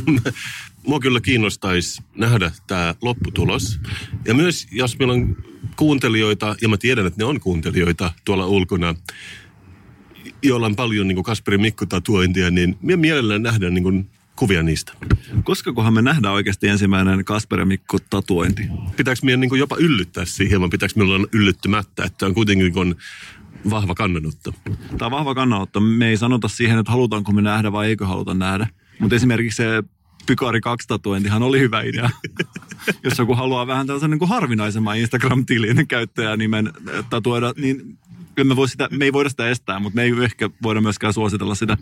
Mua 0.87 1.01
kyllä 1.01 1.21
kiinnostaisi 1.21 2.03
nähdä 2.17 2.51
tämä 2.67 2.95
lopputulos. 3.03 3.81
Ja 4.25 4.35
myös 4.35 4.67
jos 4.71 4.99
meillä 4.99 5.15
on 5.15 5.37
kuuntelijoita, 5.77 6.57
ja 6.63 6.69
mä 6.69 6.77
tiedän, 6.77 7.07
että 7.07 7.19
ne 7.19 7.25
on 7.25 7.41
kuuntelijoita 7.41 8.13
tuolla 8.25 8.47
ulkona, 8.47 8.95
joilla 10.43 10.67
on 10.67 10.77
paljon 10.77 11.09
niin 11.09 11.23
Kasperin 11.23 11.61
Mikko-tatuointia, 11.61 12.51
niin 12.51 12.79
mielellään 12.81 13.43
nähdään 13.43 13.75
niin 13.75 14.11
kuvia 14.43 14.63
niistä. 14.63 14.93
Koska 15.45 15.73
kohan 15.73 15.95
me 15.95 16.03
nähdään 16.03 16.35
oikeasti 16.35 16.69
ensimmäinen 16.69 17.25
Kasper 17.25 17.61
ja 17.61 17.67
Mikko 17.67 17.99
tatuointi? 18.11 18.63
Pitääkö 18.97 19.21
meidän 19.23 19.41
niin 19.41 19.59
jopa 19.59 19.77
yllyttää 19.77 20.25
siihen, 20.25 20.61
vai 20.61 20.69
pitääkö 20.69 20.95
meillä 20.97 21.15
olla 21.15 21.27
yllyttymättä, 21.33 22.05
että 22.05 22.27
on 22.27 22.35
kuitenkin 22.35 22.73
kun 22.73 22.97
vahva 23.71 23.95
kannanotto? 23.95 24.55
Tämä 24.99 25.07
on 25.07 25.11
vahva 25.11 25.35
kannanotto. 25.35 25.81
Me 25.81 26.09
ei 26.09 26.17
sanota 26.17 26.49
siihen, 26.49 26.79
että 26.79 26.93
halutaanko 26.93 27.33
me 27.33 27.43
nähdä 27.43 27.73
vai 27.73 27.89
eikö 27.89 28.07
haluta 28.07 28.35
nähdä. 28.35 28.67
Mutta 28.99 29.17
esimerkiksi 29.17 29.57
se 29.57 29.83
Pykari 30.27 30.61
2 30.61 30.89
tatuointihan 30.89 31.43
oli 31.43 31.61
hyvä 31.61 31.83
idea. 31.83 32.11
Jos 33.05 33.19
joku 33.19 33.35
haluaa 33.35 33.67
vähän 33.67 33.87
tällaisen 33.87 34.11
niin 34.11 34.19
kuin 34.19 34.29
harvinaisemman 34.29 34.99
Instagram-tilin 34.99 35.87
käyttäjänimen 35.89 36.73
tatuoida, 37.11 37.55
niin 37.57 37.99
me, 38.45 38.57
voi 38.57 38.69
sitä, 38.69 38.89
me 38.91 39.05
ei 39.05 39.13
voida 39.13 39.31
sitä 39.31 39.49
estää, 39.49 39.79
mutta 39.79 39.97
me 39.97 40.03
ei 40.03 40.13
ehkä 40.25 40.51
voida 40.63 40.81
myöskään 40.81 41.13
suositella 41.13 41.55
sitä. 41.55 41.77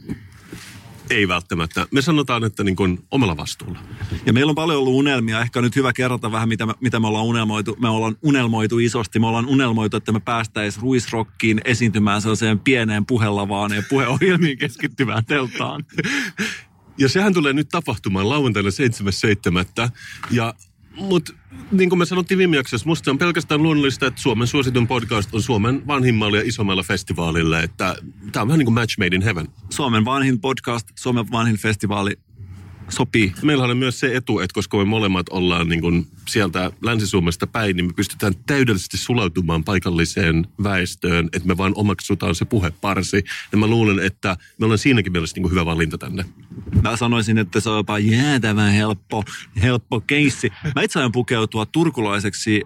Ei 1.10 1.28
välttämättä. 1.28 1.86
Me 1.90 2.02
sanotaan, 2.02 2.44
että 2.44 2.64
niin 2.64 2.76
kuin 2.76 3.04
omalla 3.10 3.36
vastuulla. 3.36 3.78
Ja 4.26 4.32
meillä 4.32 4.50
on 4.50 4.54
paljon 4.54 4.78
ollut 4.78 4.94
unelmia. 4.94 5.40
Ehkä 5.40 5.60
nyt 5.60 5.76
hyvä 5.76 5.92
kerrata 5.92 6.32
vähän, 6.32 6.48
mitä 6.48 6.66
me, 6.66 6.74
mitä 6.80 7.00
me 7.00 7.06
ollaan 7.06 7.24
unelmoitu. 7.24 7.76
Me 7.80 7.88
ollaan 7.88 8.16
unelmoitu 8.22 8.78
isosti. 8.78 9.18
Me 9.18 9.26
ollaan 9.26 9.46
unelmoitu, 9.46 9.96
että 9.96 10.12
me 10.12 10.20
päästäisiin 10.20 10.82
ruisrokkiin 10.82 11.60
esiintymään 11.64 12.22
sellaiseen 12.22 12.58
pieneen 12.58 13.06
puhelavaan 13.06 13.72
ja 13.72 13.82
puheohjelmiin 13.88 14.58
keskittyvään 14.58 15.24
teltaan. 15.24 15.84
Ja 16.98 17.08
sehän 17.08 17.34
tulee 17.34 17.52
nyt 17.52 17.68
tapahtumaan 17.68 18.28
lauantaina 18.28 18.68
7.7. 19.86 19.90
Ja 20.30 20.54
mutta 20.94 21.32
niin 21.70 21.88
kuin 21.88 21.98
me 21.98 22.04
sanottiin 22.04 22.38
viime 22.38 22.56
jaksossa, 22.56 22.86
musta 22.86 23.10
on 23.10 23.18
pelkästään 23.18 23.62
luonnollista, 23.62 24.06
että 24.06 24.20
Suomen 24.20 24.46
suositun 24.46 24.86
podcast 24.86 25.34
on 25.34 25.42
Suomen 25.42 25.86
vanhimmalla 25.86 26.36
ja 26.36 26.42
isommalla 26.46 26.82
festivaalilla. 26.82 27.60
Että 27.60 27.96
tämä 28.32 28.42
on 28.42 28.48
vähän 28.48 28.58
niin 28.58 28.66
kuin 28.66 28.74
match 28.74 28.98
made 28.98 29.16
in 29.16 29.22
heaven. 29.22 29.48
Suomen 29.70 30.04
vanhin 30.04 30.40
podcast, 30.40 30.88
Suomen 30.94 31.30
vanhin 31.30 31.56
festivaali 31.56 32.16
sopii. 32.90 33.32
Meillä 33.42 33.64
on 33.64 33.76
myös 33.76 34.00
se 34.00 34.16
etu, 34.16 34.38
että 34.38 34.54
koska 34.54 34.76
me 34.76 34.84
molemmat 34.84 35.26
ollaan 35.28 35.68
niin 35.68 35.80
kuin 35.80 36.06
sieltä 36.28 36.70
Länsi-Suomesta 36.82 37.46
päin, 37.46 37.76
niin 37.76 37.86
me 37.86 37.92
pystytään 37.92 38.32
täydellisesti 38.46 38.96
sulautumaan 38.96 39.64
paikalliseen 39.64 40.46
väestöön, 40.62 41.28
että 41.32 41.48
me 41.48 41.56
vaan 41.56 41.72
omaksutaan 41.76 42.34
se 42.34 42.44
puheparsi. 42.44 43.24
Ja 43.52 43.58
mä 43.58 43.66
luulen, 43.66 43.98
että 43.98 44.36
me 44.58 44.64
ollaan 44.64 44.78
siinäkin 44.78 45.12
mielessä 45.12 45.36
niin 45.36 45.42
kuin 45.42 45.50
hyvä 45.50 45.66
valinta 45.66 45.98
tänne. 45.98 46.24
Mä 46.82 46.96
sanoisin, 46.96 47.38
että 47.38 47.60
se 47.60 47.70
on 47.70 47.76
jopa 47.76 47.98
jäätävän 47.98 48.72
helppo, 48.72 49.24
helppo 49.62 50.00
keissi. 50.00 50.52
Mä 50.74 50.82
itse 50.82 50.98
aion 50.98 51.12
pukeutua 51.12 51.66
turkulaiseksi 51.66 52.62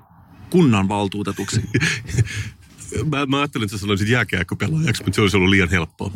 kunnanvaltuutetuksi. 0.51 1.61
mä, 3.11 3.27
mä 3.27 3.39
ajattelin, 3.39 3.65
että 3.65 3.77
sä 3.77 3.81
sanoisit 3.81 4.09
jääkääkköpelaajaksi, 4.09 5.03
mutta 5.03 5.15
se 5.15 5.21
olisi 5.21 5.37
ollut 5.37 5.51
liian 5.51 5.71
helppoa. 5.71 6.11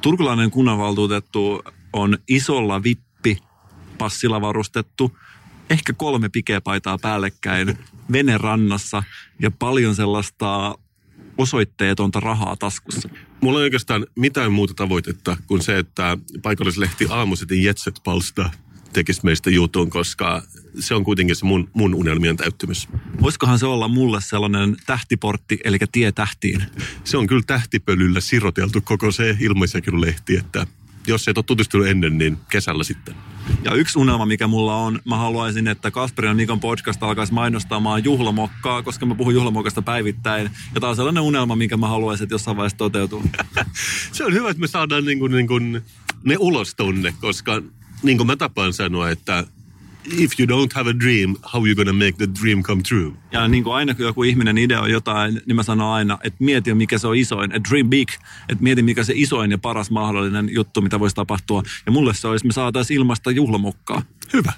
Turkulainen 0.00 0.50
kunnanvaltuutettu 0.50 1.62
on 1.92 2.18
isolla 2.28 2.82
vip 2.82 3.05
passilla 3.96 4.40
varustettu, 4.40 5.16
ehkä 5.70 5.92
kolme 5.92 6.28
pikepaitaa 6.28 6.98
päällekkäin, 6.98 7.78
vene 8.12 8.38
rannassa 8.38 9.02
ja 9.42 9.50
paljon 9.50 9.94
sellaista 9.94 10.78
osoitteetonta 11.38 12.20
rahaa 12.20 12.56
taskussa. 12.56 13.08
Mulla 13.40 13.58
ei 13.58 13.64
oikeastaan 13.64 14.06
mitään 14.14 14.52
muuta 14.52 14.74
tavoitetta 14.74 15.36
kuin 15.46 15.62
se, 15.62 15.78
että 15.78 16.18
paikallislehti 16.42 17.06
Aamusetin 17.10 17.62
Jetset 17.62 18.00
Palsta 18.04 18.50
tekisi 18.92 19.20
meistä 19.24 19.50
jutun, 19.50 19.90
koska 19.90 20.42
se 20.78 20.94
on 20.94 21.04
kuitenkin 21.04 21.36
se 21.36 21.44
mun, 21.44 21.70
mun 21.72 21.94
unelmien 21.94 22.36
täyttymys. 22.36 22.88
Voisikohan 23.20 23.58
se 23.58 23.66
olla 23.66 23.88
mulle 23.88 24.20
sellainen 24.20 24.76
tähtiportti, 24.86 25.58
eli 25.64 25.78
tie 25.92 26.12
tähtiin? 26.12 26.62
Se 27.04 27.16
on 27.16 27.26
kyllä 27.26 27.42
tähtipölyllä 27.46 28.20
siroteltu 28.20 28.80
koko 28.80 29.10
se 29.10 29.36
ilmaisjakelulehti, 29.40 30.36
että 30.36 30.66
jos 31.06 31.28
et 31.28 31.38
ole 31.38 31.44
tutustunut 31.44 31.86
ennen, 31.86 32.18
niin 32.18 32.38
kesällä 32.50 32.84
sitten. 32.84 33.14
Ja 33.64 33.74
yksi 33.74 33.98
unelma, 33.98 34.26
mikä 34.26 34.46
mulla 34.46 34.76
on, 34.76 35.00
mä 35.04 35.16
haluaisin, 35.16 35.68
että 35.68 35.90
Kasperin 35.90 36.28
ja 36.28 36.34
Nikon 36.34 36.60
podcast 36.60 37.02
alkaisi 37.02 37.32
mainostamaan 37.32 38.04
juhlamokkaa, 38.04 38.82
koska 38.82 39.06
mä 39.06 39.14
puhun 39.14 39.34
juhlamokasta 39.34 39.82
päivittäin. 39.82 40.50
Ja 40.74 40.80
tämä 40.80 40.90
on 40.90 40.96
sellainen 40.96 41.22
unelma, 41.22 41.56
minkä 41.56 41.76
mä 41.76 41.88
haluaisin, 41.88 42.24
että 42.24 42.34
jossain 42.34 42.56
vaiheessa 42.56 42.78
toteutuu. 42.78 43.22
Se 44.12 44.24
on 44.24 44.32
hyvä, 44.32 44.50
että 44.50 44.60
me 44.60 44.66
saadaan 44.66 45.04
niin 45.04 45.18
kuin, 45.18 45.32
niin 45.32 45.46
kuin 45.46 45.82
ne 46.24 46.36
ulos 46.38 46.74
tonne, 46.74 47.14
koska 47.20 47.62
niin 48.02 48.16
kuin 48.16 48.26
mä 48.26 48.36
tapaan 48.36 48.72
sanoa, 48.72 49.10
että 49.10 49.44
if 50.12 50.40
you 50.40 50.46
don't 50.46 50.72
have 50.74 50.90
a 50.90 50.94
dream, 51.00 51.36
how 51.52 51.62
are 51.62 51.68
you 51.68 51.76
gonna 51.76 51.92
make 51.92 52.12
the 52.12 52.28
dream 52.42 52.62
come 52.62 52.82
true? 52.82 53.12
Ja 53.32 53.48
niin 53.48 53.64
kuin 53.64 53.74
aina 53.74 53.94
kun 53.94 54.04
joku 54.04 54.22
ihminen 54.22 54.58
idea 54.58 54.88
jotain, 54.88 55.40
niin 55.46 55.56
mä 55.56 55.62
sanon 55.62 55.92
aina, 55.92 56.18
että 56.24 56.44
mieti 56.44 56.74
mikä 56.74 56.98
se 56.98 57.06
on 57.06 57.16
isoin, 57.16 57.52
että 57.52 57.70
dream 57.70 57.90
big, 57.90 58.08
että 58.48 58.64
mieti 58.64 58.82
mikä 58.82 59.04
se 59.04 59.12
isoin 59.16 59.50
ja 59.50 59.58
paras 59.58 59.90
mahdollinen 59.90 60.48
juttu, 60.52 60.80
mitä 60.82 61.00
voisi 61.00 61.16
tapahtua. 61.16 61.62
Ja 61.86 61.92
mulle 61.92 62.14
se 62.14 62.28
olisi, 62.28 62.46
me 62.46 62.52
saataisiin 62.52 62.96
ilmasta 62.96 63.30
juhlamokkaa. 63.30 64.02
Hyvä. 64.32 64.52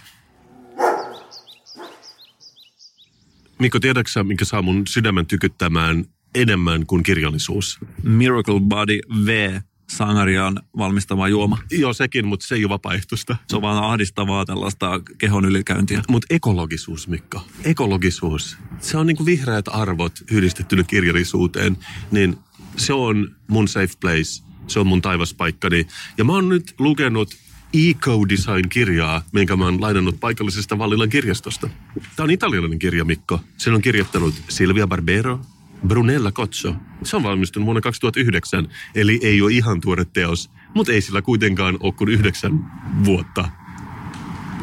Mikko, 3.59 3.81
tiedätkö 3.81 4.25
mikä 4.25 4.45
saa 4.45 4.63
mun 4.63 4.87
sydämen 4.87 5.27
tykyttämään 5.27 6.05
enemmän 6.35 6.87
kuin 6.87 7.03
kirjallisuus? 7.03 7.79
Miracle 8.03 8.61
Body 8.61 8.99
V 9.25 9.61
sangariaan 9.91 10.61
valmistama 10.79 11.29
juoma. 11.29 11.59
Joo, 11.71 11.93
sekin, 11.93 12.27
mutta 12.27 12.47
se 12.47 12.55
ei 12.55 12.65
ole 12.65 12.69
vapaaehtoista. 12.69 13.37
Se 13.49 13.57
on 13.57 13.63
vaan 13.63 13.85
ahdistavaa 13.85 14.45
tällaista 14.45 15.01
kehon 15.19 15.45
ylikäyntiä. 15.45 16.03
Mutta 16.09 16.27
ekologisuus, 16.31 17.09
Mikko. 17.09 17.43
Ekologisuus. 17.65 18.57
Se 18.81 18.97
on 18.97 19.07
niinku 19.07 19.27
vihreät 19.27 19.69
arvot 19.69 20.13
yhdistettynä 20.31 20.83
kirjallisuuteen. 20.83 21.77
Niin 22.11 22.37
se 22.77 22.93
on 22.93 23.37
mun 23.49 23.69
safe 23.69 23.95
place. 24.01 24.45
Se 24.67 24.81
on 24.81 24.87
mun 24.87 25.03
taivaspaikkani. 25.03 25.87
Ja 26.19 26.25
mä 26.25 26.33
oon 26.33 26.49
nyt 26.49 26.75
lukenut 26.79 27.35
Eco-design-kirjaa, 27.75 29.23
minkä 29.33 29.57
mä 29.57 29.65
oon 29.65 29.81
lainannut 29.81 30.21
paikallisesta 30.21 30.79
Vallilan 30.79 31.09
kirjastosta. 31.09 31.69
Tämä 32.17 32.25
on 32.25 32.31
italialainen 32.31 32.79
kirja, 32.79 33.05
Mikko. 33.05 33.41
Sen 33.57 33.75
on 33.75 33.83
kirjoittanut 33.83 34.35
Silvia 34.49 34.87
Barbero, 34.87 35.41
Brunella 35.87 36.33
Cozzo. 36.33 36.75
Se 37.03 37.17
on 37.17 37.23
valmistunut 37.23 37.65
vuonna 37.65 37.81
2009, 37.81 38.69
eli 38.95 39.21
ei 39.23 39.43
ole 39.43 39.53
ihan 39.53 39.81
tuore 39.81 40.05
teos, 40.05 40.51
mutta 40.75 40.93
ei 40.93 41.01
sillä 41.01 41.23
kuitenkaan 41.23 41.77
ole 41.81 41.93
kuin 41.93 42.11
yhdeksän 42.11 42.71
vuotta 43.05 43.49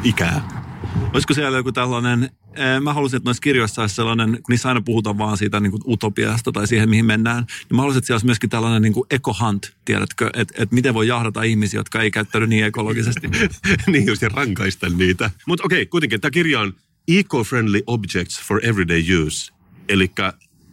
ikää. 0.04 0.66
Olisiko 1.12 1.34
siellä 1.34 1.56
joku 1.58 1.72
tällainen, 1.72 2.30
eh, 2.54 2.80
mä 2.80 2.94
haluaisin, 2.94 3.16
että 3.16 3.28
noissa 3.28 3.40
kirjoissa 3.40 3.82
olisi 3.82 3.94
sellainen, 3.94 4.30
kun 4.30 4.42
niissä 4.48 4.68
aina 4.68 4.80
puhutaan 4.80 5.18
vaan 5.18 5.36
siitä 5.36 5.60
niin 5.60 5.70
kuin 5.70 5.82
utopiasta 5.86 6.52
tai 6.52 6.66
siihen, 6.66 6.90
mihin 6.90 7.04
mennään, 7.04 7.44
niin 7.46 7.76
mä 7.76 7.82
haluaisin, 7.82 7.98
että 7.98 8.06
siellä 8.06 8.16
olisi 8.16 8.26
myöskin 8.26 8.50
tällainen 8.50 8.82
niin 8.82 8.92
kuin 8.92 9.06
eco-hunt, 9.10 9.72
tiedätkö, 9.84 10.30
että, 10.34 10.54
että 10.62 10.74
miten 10.74 10.94
voi 10.94 11.08
jahdata 11.08 11.42
ihmisiä, 11.42 11.80
jotka 11.80 12.02
ei 12.02 12.10
käyttäydy 12.10 12.46
niin 12.46 12.64
ekologisesti. 12.64 13.28
niin 13.86 14.06
ja 14.20 14.28
rankaista 14.28 14.88
niitä. 14.88 15.30
Mutta 15.46 15.64
okei, 15.64 15.82
okay, 15.82 15.86
kuitenkin 15.86 16.20
tämä 16.20 16.30
kirja 16.30 16.60
on 16.60 16.72
Eco-Friendly 17.08 17.82
Objects 17.86 18.42
for 18.42 18.60
Everyday 18.62 19.02
Use. 19.26 19.52
Eli 19.88 20.10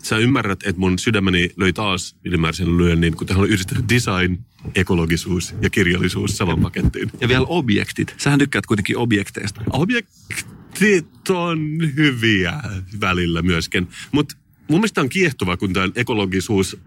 sä 0.04 0.18
ymmärrät, 0.18 0.60
että 0.66 0.80
mun 0.80 1.00
sydämeni 1.00 1.50
löi 1.58 1.74
taas 1.74 2.16
ylimääräisen 2.24 2.78
lyönnin, 2.78 3.16
kun 3.16 3.28
tähän 3.28 3.44
on 3.44 3.50
yhdistetty 3.50 3.84
design, 3.90 4.38
ekologisuus 4.76 5.56
ja 5.62 5.70
kirjallisuus 5.70 6.38
saman 6.38 6.62
pakettiin. 6.62 7.12
Ja 7.22 7.28
vielä 7.28 7.46
objektit. 7.46 8.16
Sähän 8.18 8.40
tykkäät 8.40 8.66
kuitenkin 8.66 8.98
objekteista. 8.98 9.62
Objektit 9.70 11.30
on 11.30 11.78
hyviä 11.96 12.54
välillä 13.02 13.42
myöskin. 13.42 13.88
Mutta 14.12 14.36
mun 14.68 14.80
mielestä 14.80 15.02
on 15.02 15.10
kiehtovaa, 15.10 15.58
kun 15.58 15.74
tämä 15.74 15.90
ekologisuus 15.96 16.78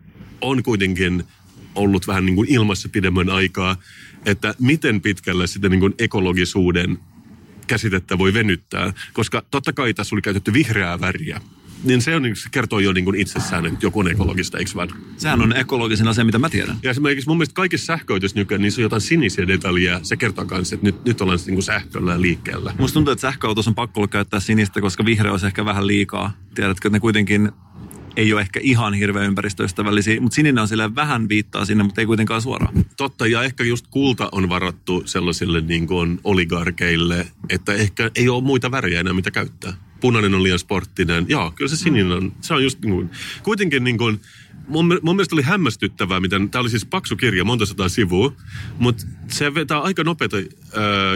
on 0.41 0.62
kuitenkin 0.62 1.25
ollut 1.75 2.07
vähän 2.07 2.27
niin 2.27 2.37
kuin 2.37 2.51
ilmassa 2.51 2.89
pidemmän 2.89 3.31
aikaa, 3.31 3.77
että 4.27 4.55
miten 4.61 5.01
pitkälle 5.01 5.47
sitä 5.47 5.69
niin 5.69 5.81
kuin 5.81 5.95
ekologisuuden 5.99 6.99
käsitettä 7.67 8.19
voi 8.19 8.35
venyttää. 8.35 8.93
Koska 9.12 9.43
totta 9.51 9.73
kai 9.73 9.95
tässä 9.95 10.14
oli 10.14 10.23
käytetty 10.23 10.53
vihreää 10.53 11.01
väriä. 11.01 11.41
Niin 11.85 12.03
se, 12.03 12.16
on, 12.16 12.22
niin 12.22 12.37
se 12.37 12.49
kertoo 12.51 12.79
jo 12.79 12.93
niin 12.93 13.05
kuin 13.05 13.20
itsessään, 13.20 13.66
että 13.66 13.87
joku 13.87 14.01
on 14.01 14.09
ekologista, 14.09 14.59
eikö 14.59 14.70
vaan? 14.74 14.89
Sehän 15.16 15.43
on 15.43 15.57
ekologisena 15.57 16.14
se, 16.14 16.24
mitä 16.24 16.39
mä 16.39 16.49
tiedän. 16.49 16.77
Ja 16.83 16.91
esimerkiksi 16.91 17.29
mun 17.29 17.37
mielestä 17.37 17.55
kaikissa 17.55 17.87
sähköautoissa 17.87 18.39
nykyään 18.39 18.62
niissä 18.62 18.81
on 18.81 18.83
jotain 18.83 19.01
sinisiä 19.01 19.49
detaljeja. 19.49 20.01
Se 20.03 20.16
kertoo 20.16 20.45
myös, 20.51 20.72
että 20.72 20.87
nyt, 20.87 21.05
nyt 21.05 21.20
ollaan 21.20 21.39
niin 21.47 21.55
kuin 21.55 21.62
sähköllä 21.62 22.20
liikkeellä. 22.20 22.74
Musta 22.79 22.95
tuntuu, 22.95 23.12
että 23.12 23.22
sähköautossa 23.22 23.70
on 23.70 23.74
pakko 23.74 24.09
käyttää 24.09 24.41
sinistä, 24.41 24.81
koska 24.81 25.05
vihreä 25.05 25.33
olisi 25.33 25.47
ehkä 25.47 25.64
vähän 25.64 25.87
liikaa. 25.87 26.33
Tiedätkö, 26.55 26.89
että 26.89 26.97
ne 26.97 27.01
kuitenkin 27.01 27.53
ei 28.16 28.33
ole 28.33 28.41
ehkä 28.41 28.61
ihan 28.62 28.95
hirveän 28.95 29.27
ympäristöystävällisiä, 29.27 30.20
mutta 30.20 30.35
sininen 30.35 30.62
on 30.62 30.68
sille 30.68 30.95
vähän 30.95 31.29
viittaa 31.29 31.64
sinne, 31.64 31.85
mutta 31.85 32.01
ei 32.01 32.07
kuitenkaan 32.07 32.43
suoraan. 32.43 32.85
Totta, 32.97 33.27
ja 33.27 33.43
ehkä 33.43 33.64
just 33.64 33.87
kulta 33.91 34.29
on 34.33 34.49
varattu 34.49 35.03
sellaisille 35.07 35.61
niin 35.61 35.87
kuin 35.87 36.20
oligarkeille, 36.24 37.27
että 37.49 37.72
ehkä 37.72 38.11
ei 38.14 38.29
ole 38.29 38.45
muita 38.45 38.70
värejä 38.70 39.01
enää, 39.01 39.12
mitä 39.12 39.31
käyttää. 39.31 39.72
Punainen 40.01 40.35
on 40.35 40.43
liian 40.43 40.59
sporttinen. 40.59 41.27
Joo, 41.29 41.51
kyllä 41.51 41.69
se 41.69 41.77
sininen 41.77 42.13
on. 42.13 42.33
Se 42.41 42.55
on 42.55 42.63
just 42.63 42.81
niin 42.81 42.95
kuin, 42.95 43.11
kuitenkin 43.43 43.85
niin 43.85 43.99
kuin, 43.99 44.21
mun, 44.69 44.99
mun 45.03 45.17
mielestä 45.17 45.35
oli 45.35 45.43
hämmästyttävää, 45.43 46.21
miten, 46.21 46.51
tämä 46.51 46.61
oli 46.61 46.71
siis 46.71 46.85
paksu 46.85 47.17
kirja, 47.17 47.45
monta 47.45 47.67
sataa 47.67 47.89
sivua, 47.89 48.33
mutta 48.79 49.07
se 49.29 49.55
vetää 49.55 49.81
aika 49.81 50.05
nopeita 50.05 50.37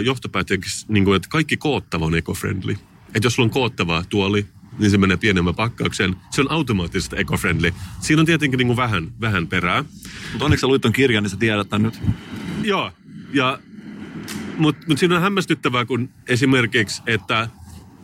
johtopäätöksiä, 0.05 0.87
niin 0.89 1.05
kuin, 1.05 1.17
että 1.17 1.29
kaikki 1.29 1.57
koottava 1.57 2.05
on 2.05 2.15
eco-friendly. 2.15 2.77
Että 3.15 3.27
jos 3.27 3.35
sulla 3.35 3.47
on 3.47 3.51
koottava 3.51 4.05
tuoli, 4.09 4.47
niin 4.79 4.91
se 4.91 4.99
menee 4.99 5.17
pienemmän 5.17 5.55
pakkauksen. 5.55 6.17
Se 6.31 6.41
on 6.41 6.51
automaattisesti 6.51 7.17
eco-friendly. 7.17 7.75
Siinä 8.01 8.21
on 8.21 8.27
tietenkin 8.27 8.59
niin 8.59 8.67
kuin 8.67 8.77
vähän, 8.77 9.13
vähän 9.21 9.47
perää. 9.47 9.85
Mutta 10.33 10.45
onneksi 10.45 10.61
sä 10.61 10.67
luit 10.67 10.83
ton 10.83 10.93
kirjan, 10.93 11.23
niin 11.23 11.31
sä 11.31 11.37
tiedät 11.37 11.69
tämän 11.69 11.83
nyt. 11.83 12.01
Joo, 12.63 12.93
ja, 13.33 13.59
mutta 14.57 14.87
mut 14.89 14.99
siinä 14.99 15.17
on 15.17 15.23
hämmästyttävää, 15.23 15.85
kun 15.85 16.09
esimerkiksi, 16.29 17.03
että 17.07 17.49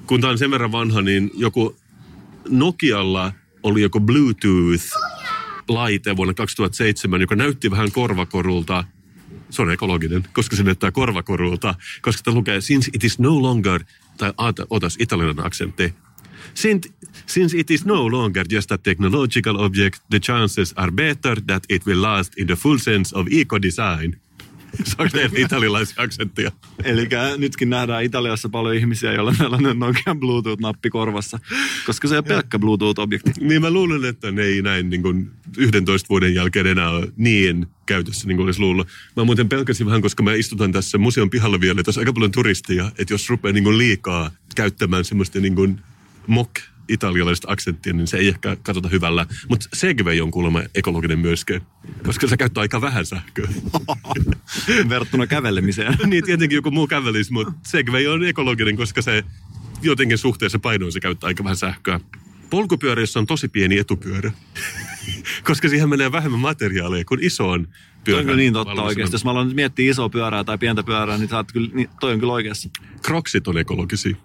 kun 0.06 0.20
tämä 0.20 0.30
on 0.30 0.38
sen 0.38 0.50
verran 0.50 0.72
vanha, 0.72 1.02
niin 1.02 1.30
joku 1.34 1.76
Nokialla 2.48 3.32
oli 3.62 3.82
joku 3.82 4.00
Bluetooth-laite 4.00 6.16
vuonna 6.16 6.34
2007, 6.34 7.20
joka 7.20 7.36
näytti 7.36 7.70
vähän 7.70 7.92
korvakorulta. 7.92 8.84
Se 9.50 9.62
on 9.62 9.70
ekologinen, 9.70 10.24
koska 10.32 10.56
se 10.56 10.62
näyttää 10.62 10.90
korvakorulta, 10.90 11.74
koska 12.02 12.22
tämä 12.24 12.34
lukee, 12.34 12.60
since 12.60 12.90
it 12.94 13.04
is 13.04 13.18
no 13.18 13.42
longer, 13.42 13.84
tai 14.16 14.32
otas 14.70 14.96
italialainen 15.00 15.46
aksentti, 15.46 15.94
Since, 16.54 16.88
since 17.26 17.58
it 17.58 17.70
is 17.70 17.84
no 17.84 18.10
longer 18.10 18.44
just 18.48 18.72
a 18.72 18.78
technological 18.78 19.56
object, 19.56 20.00
the 20.10 20.18
chances 20.18 20.72
are 20.76 20.90
better 20.90 21.40
that 21.46 21.62
it 21.68 21.86
will 21.86 22.02
last 22.02 22.38
in 22.38 22.46
the 22.46 22.56
full 22.56 22.78
sense 22.78 23.12
of 23.12 23.26
eco-design. 23.30 24.16
Saanko 24.84 25.18
tehdä 25.18 25.30
italialaisia 25.36 26.02
aksenttia? 26.02 26.52
Eli 26.84 27.08
nytkin 27.36 27.70
nähdään 27.70 28.04
Italiassa 28.04 28.48
paljon 28.48 28.74
ihmisiä, 28.74 29.12
joilla 29.12 29.30
on 29.30 29.36
tällainen 29.36 29.78
Nokian 29.78 30.20
Bluetooth-nappi 30.20 30.90
korvassa, 30.90 31.38
koska 31.86 32.08
se 32.08 32.14
ei 32.14 32.18
ole 32.18 32.22
pelkkä 32.22 32.58
Bluetooth-objekti. 32.58 33.32
Niin 33.40 33.62
mä 33.62 33.70
luulen, 33.70 34.04
että 34.04 34.30
ne 34.30 34.42
ei 34.42 34.62
näin 34.62 34.90
niin 34.90 35.02
kuin 35.02 35.30
11 35.56 36.08
vuoden 36.08 36.34
jälkeen 36.34 36.66
enää 36.66 36.90
ole 36.90 37.12
niin 37.16 37.66
käytössä, 37.86 38.28
niin 38.28 38.36
kuin 38.36 38.44
olisi 38.44 38.60
luullut. 38.60 38.88
Mä 39.16 39.24
muuten 39.24 39.48
pelkäsin 39.48 39.86
vähän, 39.86 40.02
koska 40.02 40.22
mä 40.22 40.34
istutan 40.34 40.72
tässä 40.72 40.98
museon 40.98 41.30
pihalla 41.30 41.60
vielä, 41.60 41.80
että 41.80 41.88
olisi 41.88 42.00
aika 42.00 42.12
paljon 42.12 42.32
turistia, 42.32 42.90
että 42.98 43.14
jos 43.14 43.30
rupeaa 43.30 43.52
niin 43.52 43.64
kuin 43.64 43.78
liikaa 43.78 44.30
käyttämään 44.56 45.04
semmoista 45.04 45.40
niin 45.40 45.54
kuin 45.54 45.80
mok 46.26 46.50
italialaista 46.88 47.48
aksenttia, 47.50 47.92
niin 47.92 48.06
se 48.06 48.16
ei 48.16 48.28
ehkä 48.28 48.56
katsota 48.62 48.88
hyvällä. 48.88 49.26
Mutta 49.48 49.68
Segway 49.74 50.20
on 50.20 50.30
kuulemma 50.30 50.62
ekologinen 50.74 51.18
myöskin, 51.18 51.62
koska 52.04 52.26
se 52.26 52.36
käyttää 52.36 52.60
aika 52.60 52.80
vähän 52.80 53.06
sähköä. 53.06 53.48
Verrattuna 54.88 55.26
kävelemiseen. 55.26 55.98
niin, 56.06 56.24
tietenkin 56.24 56.56
joku 56.56 56.70
muu 56.70 56.86
kävelisi, 56.86 57.32
mutta 57.32 57.52
Segway 57.66 58.06
on 58.06 58.24
ekologinen, 58.24 58.76
koska 58.76 59.02
se 59.02 59.24
jotenkin 59.82 60.18
suhteessa 60.18 60.58
painoon 60.58 60.92
se 60.92 61.00
käyttää 61.00 61.28
aika 61.28 61.44
vähän 61.44 61.56
sähköä. 61.56 62.00
Polkupyörässä 62.50 63.18
on 63.18 63.26
tosi 63.26 63.48
pieni 63.48 63.78
etupyörä, 63.78 64.32
koska 65.48 65.68
siihen 65.68 65.88
menee 65.88 66.12
vähemmän 66.12 66.40
materiaalia 66.40 67.04
kuin 67.04 67.24
isoon 67.24 67.68
pyörään. 68.04 68.26
Toi 68.26 68.32
on 68.32 68.38
niin 68.38 68.52
totta 68.52 68.82
oikeasti. 68.82 69.14
Jos 69.14 69.24
mä 69.24 69.30
aloin 69.30 69.54
miettiä 69.54 69.90
isoa 69.90 70.08
pyörää 70.08 70.44
tai 70.44 70.58
pientä 70.58 70.82
pyörää, 70.82 71.18
niin, 71.18 71.28
saat 71.28 71.52
kyllä, 71.52 71.70
niin 71.74 71.88
toi 72.00 72.12
on 72.12 72.20
kyllä 72.20 72.32
oikeassa. 72.32 72.70
Kroksit 73.02 73.48
on 73.48 73.58
ekologisia 73.58 74.16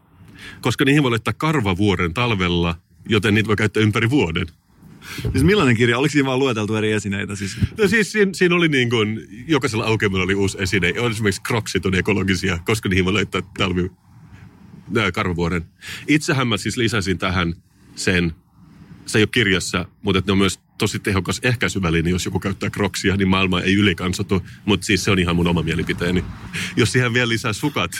koska 0.61 0.85
niihin 0.85 1.03
voi 1.03 1.11
laittaa 1.11 1.33
karvavuoren 1.37 2.13
talvella, 2.13 2.75
joten 3.09 3.33
niitä 3.33 3.47
voi 3.47 3.55
käyttää 3.55 3.83
ympäri 3.83 4.09
vuoden. 4.09 4.47
Siis 5.31 5.43
millainen 5.43 5.77
kirja? 5.77 5.97
Oliko 5.97 6.11
siinä 6.11 6.27
vaan 6.27 6.39
lueteltu 6.39 6.75
eri 6.75 6.91
esineitä? 6.91 7.35
Siis? 7.35 7.57
No 7.77 7.87
siis 7.87 8.11
siinä, 8.11 8.31
siinä 8.33 8.55
oli 8.55 8.67
niin 8.67 8.89
kuin, 8.89 9.27
jokaisella 9.47 9.85
aukeamalla 9.85 10.23
oli 10.23 10.35
uusi 10.35 10.57
esine. 10.61 10.93
On 10.99 11.11
esimerkiksi 11.11 11.41
kroksit 11.41 11.85
on 11.85 11.95
ekologisia, 11.95 12.59
koska 12.65 12.89
niihin 12.89 13.05
voi 13.05 13.13
laittaa 13.13 13.41
talvi, 13.57 13.91
nää, 14.89 15.11
karvavuoren. 15.11 15.65
Itsehän 16.07 16.47
mä 16.47 16.57
siis 16.57 16.77
lisäsin 16.77 17.17
tähän 17.17 17.53
sen, 17.95 18.33
se 19.05 19.17
ei 19.19 19.21
ole 19.21 19.29
kirjassa, 19.31 19.85
mutta 20.01 20.23
ne 20.25 20.31
on 20.31 20.37
myös 20.37 20.59
tosi 20.81 20.99
tehokas 20.99 21.39
ehkäisyväline, 21.43 22.09
jos 22.09 22.25
joku 22.25 22.39
käyttää 22.39 22.69
kroksia, 22.69 23.17
niin 23.17 23.27
maailma 23.27 23.61
ei 23.61 23.73
ylikansotu. 23.73 24.41
Mutta 24.65 24.85
siis 24.85 25.03
se 25.03 25.11
on 25.11 25.19
ihan 25.19 25.35
mun 25.35 25.47
oma 25.47 25.61
mielipiteeni. 25.61 26.23
Jos 26.75 26.91
siihen 26.91 27.13
vielä 27.13 27.29
lisää 27.29 27.53
sukat, 27.53 27.91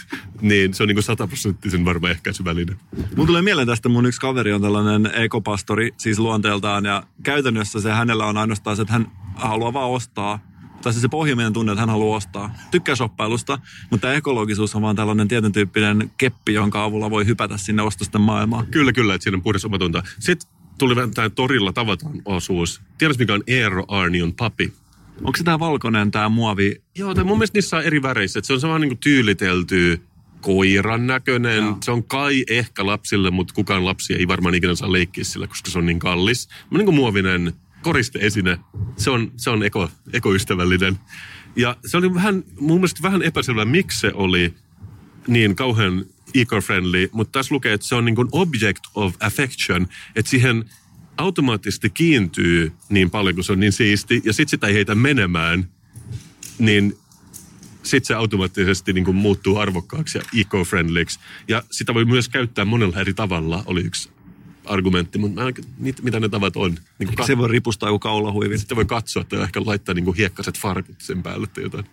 niin 0.42 0.74
se 0.74 0.84
on 0.84 0.90
niin 0.90 1.04
sataprosenttisen 1.04 1.86
varma 1.86 2.10
ehkäisyväline. 2.10 2.76
Mun 3.16 3.28
tulee 3.28 3.42
mieleen 3.42 3.68
tästä, 3.68 3.90
mun 3.90 4.06
yksi 4.06 4.22
kaveri 4.22 4.54
on 4.54 4.62
tällainen 4.62 5.12
ekopastori, 5.14 5.92
siis 5.98 6.20
luonteeltaan, 6.20 6.86
ja 6.86 7.04
käytännössä 7.24 7.82
se 7.82 7.92
hänellä 7.92 8.26
on 8.26 8.38
ainoastaan 8.38 8.76
se, 8.76 8.82
että 8.82 8.94
hän 8.94 9.12
haluaa 9.36 9.74
vaan 9.74 9.90
ostaa 9.90 10.40
tai 10.82 10.94
se 10.94 11.08
pohjiminen 11.08 11.54
tunne, 11.54 11.72
että 11.72 11.82
hän 11.82 11.90
haluaa 11.90 12.18
ostaa. 12.18 12.56
Tykkää 12.72 12.96
shoppailusta, 12.96 13.60
mutta 13.90 14.14
ekologisuus 14.14 14.76
on 14.76 14.82
vaan 14.82 14.96
tällainen 14.96 15.28
tietyn 15.28 15.52
tyyppinen 15.52 16.12
keppi, 16.18 16.54
jonka 16.54 16.84
avulla 16.84 17.10
voi 17.10 17.26
hypätä 17.26 17.58
sinne 17.58 17.82
ostosten 17.82 18.22
maailmaan. 18.22 18.68
Kyllä, 18.68 18.94
kyllä, 18.94 19.14
että 19.14 19.24
siinä 19.24 19.36
on 19.36 19.42
puhdas 19.42 19.66
omatunta. 19.66 20.04
Sitten 20.20 20.61
tuli 20.86 20.96
vähän 20.96 21.12
torilla 21.36 21.74
tavataan 21.74 22.22
osuus. 22.26 22.82
Tiedätkö 22.98 23.24
mikä 23.24 23.34
on 23.34 23.44
Eero 23.48 23.86
Arnion 23.88 24.34
papi? 24.34 24.74
Onko 25.18 25.38
se 25.38 25.44
tämä 25.44 25.60
valkoinen, 25.60 26.12
tämä 26.12 26.30
muovi? 26.30 26.82
Joo, 26.96 27.16
tai 27.16 27.24
mun 27.24 27.38
mielestä 27.38 27.58
niissä 27.58 27.78
on 27.78 27.84
eri 27.84 28.02
väreissä. 28.02 28.40
Se 28.44 28.54
on 28.54 28.60
sama 28.60 28.80
niin 28.80 28.98
tyylitelty 28.98 30.02
koiran 30.42 31.08
näköinen. 31.08 31.64
Joo. 31.64 31.78
Se 31.84 31.92
on 31.92 32.04
kai 32.04 32.44
ehkä 32.50 32.86
lapsille, 32.86 33.32
mutta 33.32 33.54
kukaan 33.54 33.86
lapsi 33.86 34.14
ei 34.14 34.28
varmaan 34.28 34.56
ikinä 34.56 34.76
saa 34.76 34.92
leikkiä 34.92 35.24
sillä, 35.24 35.48
koska 35.48 35.72
se 35.72 35.78
on 35.78 35.86
niin 35.86 36.00
kallis. 36.00 36.50
Mä 36.72 36.78
niin 36.78 36.86
kuin 36.86 36.96
muovinen 36.96 37.54
koristeesine. 37.82 38.60
Se 38.98 39.10
on, 39.10 39.32
se 39.38 39.50
on 39.50 39.64
eko, 39.64 39.90
ekoystävällinen. 40.14 41.00
Ja 41.56 41.76
se 41.86 41.98
oli 41.98 42.14
vähän, 42.14 42.44
mun 42.60 42.78
mielestä 42.78 43.04
vähän 43.04 43.22
epäselvä, 43.22 43.66
miksi 43.66 44.00
se 44.00 44.12
oli 44.14 44.54
niin 45.28 45.56
kauhean 45.56 46.06
eco-friendly, 46.34 47.10
mutta 47.12 47.40
tässä 47.40 47.56
lukee, 47.56 47.74
että 47.74 47.88
se 47.88 47.96
on 47.96 48.06
niin 48.06 48.16
kuin 48.16 48.28
object 48.32 48.82
of 48.96 49.16
affection, 49.20 49.88
että 50.16 50.30
siihen 50.32 50.66
automaattisesti 51.18 51.90
kiintyy 51.90 52.72
niin 52.90 53.10
paljon, 53.10 53.36
kun 53.36 53.44
se 53.44 53.52
on 53.52 53.60
niin 53.60 53.72
siisti, 53.72 54.22
ja 54.26 54.34
sitten 54.34 54.50
sitä 54.50 54.68
ei 54.68 54.74
heitä 54.74 54.96
menemään, 54.96 55.70
niin 56.60 56.98
sitten 57.84 58.08
se 58.08 58.14
automaattisesti 58.14 58.94
niin 58.94 59.06
kuin 59.06 59.16
muuttuu 59.18 59.58
arvokkaaksi 59.58 60.18
ja 60.18 60.24
eco-friendlyksi. 60.42 61.20
Ja 61.48 61.64
sitä 61.72 61.94
voi 61.94 62.06
myös 62.06 62.30
käyttää 62.30 62.66
monella 62.66 63.00
eri 63.00 63.14
tavalla, 63.14 63.64
oli 63.66 63.82
yksi 63.82 64.10
argumentti, 64.66 65.18
mutta 65.18 65.42
mä, 65.44 65.52
niitä- 65.78 66.04
mitä 66.04 66.20
ne 66.20 66.30
tavat 66.30 66.56
on. 66.56 66.78
Niin 67.00 67.16
kuin 67.16 67.28
Se 67.28 67.38
voi 67.38 67.48
ripustaa 67.50 67.90
joku 67.90 68.00
kaulahuivin. 68.00 68.60
sitten 68.60 68.76
voi 68.76 68.86
katsoa, 68.86 69.22
että 69.22 69.44
ehkä 69.44 69.62
laittaa 69.66 69.96
niin 69.96 70.06
kuin 70.06 70.18
hiekkaset 70.18 70.58
farkut 70.60 71.02
sen 71.02 71.24
päälle 71.24 71.48
tai 71.48 71.64
jotain. 71.64 71.86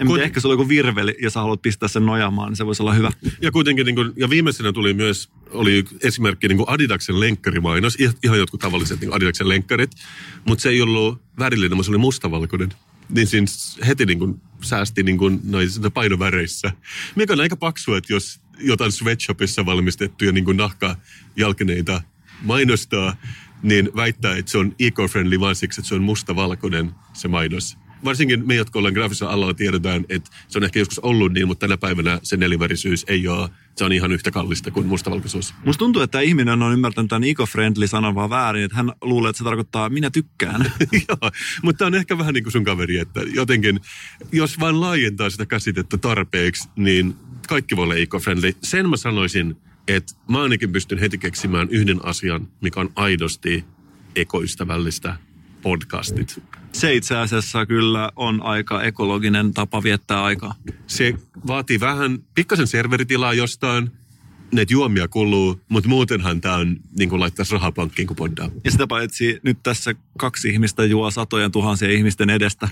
En 0.00 0.06
tiedä, 0.06 0.22
ehkä 0.22 0.40
sulla 0.40 0.52
on 0.52 0.58
joku 0.58 0.68
virveli 0.68 1.16
ja 1.22 1.30
sä 1.30 1.40
haluat 1.40 1.62
pistää 1.62 1.88
sen 1.88 2.06
nojaamaan, 2.06 2.48
niin 2.48 2.56
se 2.56 2.66
voisi 2.66 2.82
olla 2.82 2.94
hyvä. 2.94 3.10
Ja 3.42 3.52
kuitenkin, 3.52 3.86
niin 3.86 3.94
kuin, 3.94 4.12
ja 4.16 4.30
viimeisenä 4.30 4.72
tuli 4.72 4.94
myös, 4.94 5.30
oli 5.50 5.84
esimerkki 6.02 6.48
niin 6.48 6.64
Adidaksen 6.66 7.20
lenkkarimainos, 7.20 7.96
ihan, 8.22 8.38
jotkut 8.38 8.60
tavalliset 8.60 9.00
niin 9.00 9.14
Adidaksen 9.14 9.48
lenkkarit, 9.48 9.90
mutta 10.44 10.62
se 10.62 10.68
ei 10.68 10.82
ollut 10.82 11.22
värillinen, 11.38 11.76
vaan 11.76 11.84
se 11.84 11.90
oli 11.90 11.98
mustavalkoinen. 11.98 12.68
Niin 13.08 13.26
siinä 13.26 13.46
heti 13.86 14.06
niin 14.06 14.18
kuin, 14.18 14.40
säästi 14.62 15.02
niin 15.02 15.18
kuin, 15.18 15.40
noissa 15.44 15.90
painoväreissä. 15.90 16.72
Mikä 17.16 17.32
on 17.32 17.40
aika 17.40 17.56
paksua, 17.56 17.98
että 17.98 18.12
jos 18.12 18.40
jotain 18.58 18.92
sweatshopissa 18.92 19.66
valmistettuja 19.66 20.32
niin 20.32 20.44
nahkajalkineita 20.56 22.02
mainostaa, 22.42 23.16
niin 23.62 23.90
väittää, 23.96 24.36
että 24.36 24.50
se 24.50 24.58
on 24.58 24.74
eco-friendly 24.78 25.40
vaan 25.40 25.56
siksi, 25.56 25.80
että 25.80 25.88
se 25.88 25.94
on 25.94 26.02
mustavalkoinen 26.02 26.90
se 27.12 27.28
mainos. 27.28 27.76
Varsinkin 28.04 28.46
me, 28.46 28.54
jotka 28.54 28.78
ollaan 28.78 28.94
graafisella 28.94 29.32
alalla, 29.32 29.54
tiedetään, 29.54 30.04
että 30.08 30.30
se 30.48 30.58
on 30.58 30.64
ehkä 30.64 30.78
joskus 30.78 30.98
ollut 30.98 31.32
niin, 31.32 31.46
mutta 31.46 31.66
tänä 31.66 31.76
päivänä 31.76 32.20
se 32.22 32.36
nelivärisyys 32.36 33.04
ei 33.08 33.28
ole, 33.28 33.48
se 33.76 33.84
on 33.84 33.92
ihan 33.92 34.12
yhtä 34.12 34.30
kallista 34.30 34.70
kuin 34.70 34.86
mustavalkoisuus. 34.86 35.54
Musta 35.64 35.78
tuntuu, 35.78 36.02
että 36.02 36.20
ihminen 36.20 36.62
on 36.62 36.72
ymmärtänyt 36.72 37.08
tämän 37.08 37.24
eco-friendly 37.24 37.86
sanan 37.86 38.14
vaan 38.14 38.30
väärin, 38.30 38.64
että 38.64 38.76
hän 38.76 38.92
luulee, 39.00 39.30
että 39.30 39.38
se 39.38 39.44
tarkoittaa 39.44 39.88
minä 39.88 40.10
tykkään. 40.10 40.72
Joo, 41.08 41.30
mutta 41.62 41.78
tämä 41.78 41.86
on 41.86 41.94
ehkä 41.94 42.18
vähän 42.18 42.34
niin 42.34 42.44
kuin 42.44 42.52
sun 42.52 42.64
kaveri, 42.64 42.98
että 42.98 43.20
jotenkin, 43.34 43.80
jos 44.32 44.60
vain 44.60 44.80
laajentaa 44.80 45.30
sitä 45.30 45.46
käsitettä 45.46 45.98
tarpeeksi, 45.98 46.68
niin 46.76 47.16
kaikki 47.48 47.76
voi 47.76 47.84
olla 47.84 47.94
eco-friendly. 47.94 48.52
Sen 48.62 48.90
mä 48.90 48.96
sanoisin, 48.96 49.56
että 49.88 50.12
mä 50.28 50.42
ainakin 50.42 50.72
pystyn 50.72 50.98
heti 50.98 51.18
keksimään 51.18 51.68
yhden 51.70 52.04
asian, 52.04 52.48
mikä 52.60 52.80
on 52.80 52.92
aidosti 52.94 53.64
ekoystävällistä 54.16 55.16
podcastit. 55.62 56.42
Se 56.72 56.94
itse 56.94 57.16
asiassa 57.16 57.66
kyllä 57.66 58.10
on 58.16 58.42
aika 58.42 58.82
ekologinen 58.82 59.54
tapa 59.54 59.82
viettää 59.82 60.24
aikaa. 60.24 60.54
Se 60.86 61.14
vaatii 61.46 61.80
vähän 61.80 62.18
pikkasen 62.34 62.66
serveritilaa 62.66 63.34
jostain, 63.34 63.90
näitä 64.52 64.72
juomia 64.72 65.08
kuluu, 65.08 65.60
mutta 65.68 65.88
muutenhan 65.88 66.40
tämä 66.40 66.56
on 66.56 66.76
niin 66.98 67.08
kuin 67.08 67.20
laittaisi 67.20 67.52
rahaa 67.52 67.72
pankkiin, 67.72 68.06
kun 68.06 68.16
poddaa. 68.16 68.50
Ja 68.64 68.70
sitä 68.70 68.86
paitsi 68.86 69.40
nyt 69.42 69.58
tässä 69.62 69.94
kaksi 70.20 70.48
ihmistä 70.48 70.84
juo 70.84 71.10
satojen 71.10 71.52
tuhansien 71.52 71.90
ihmisten 71.90 72.30
edestä. 72.30 72.68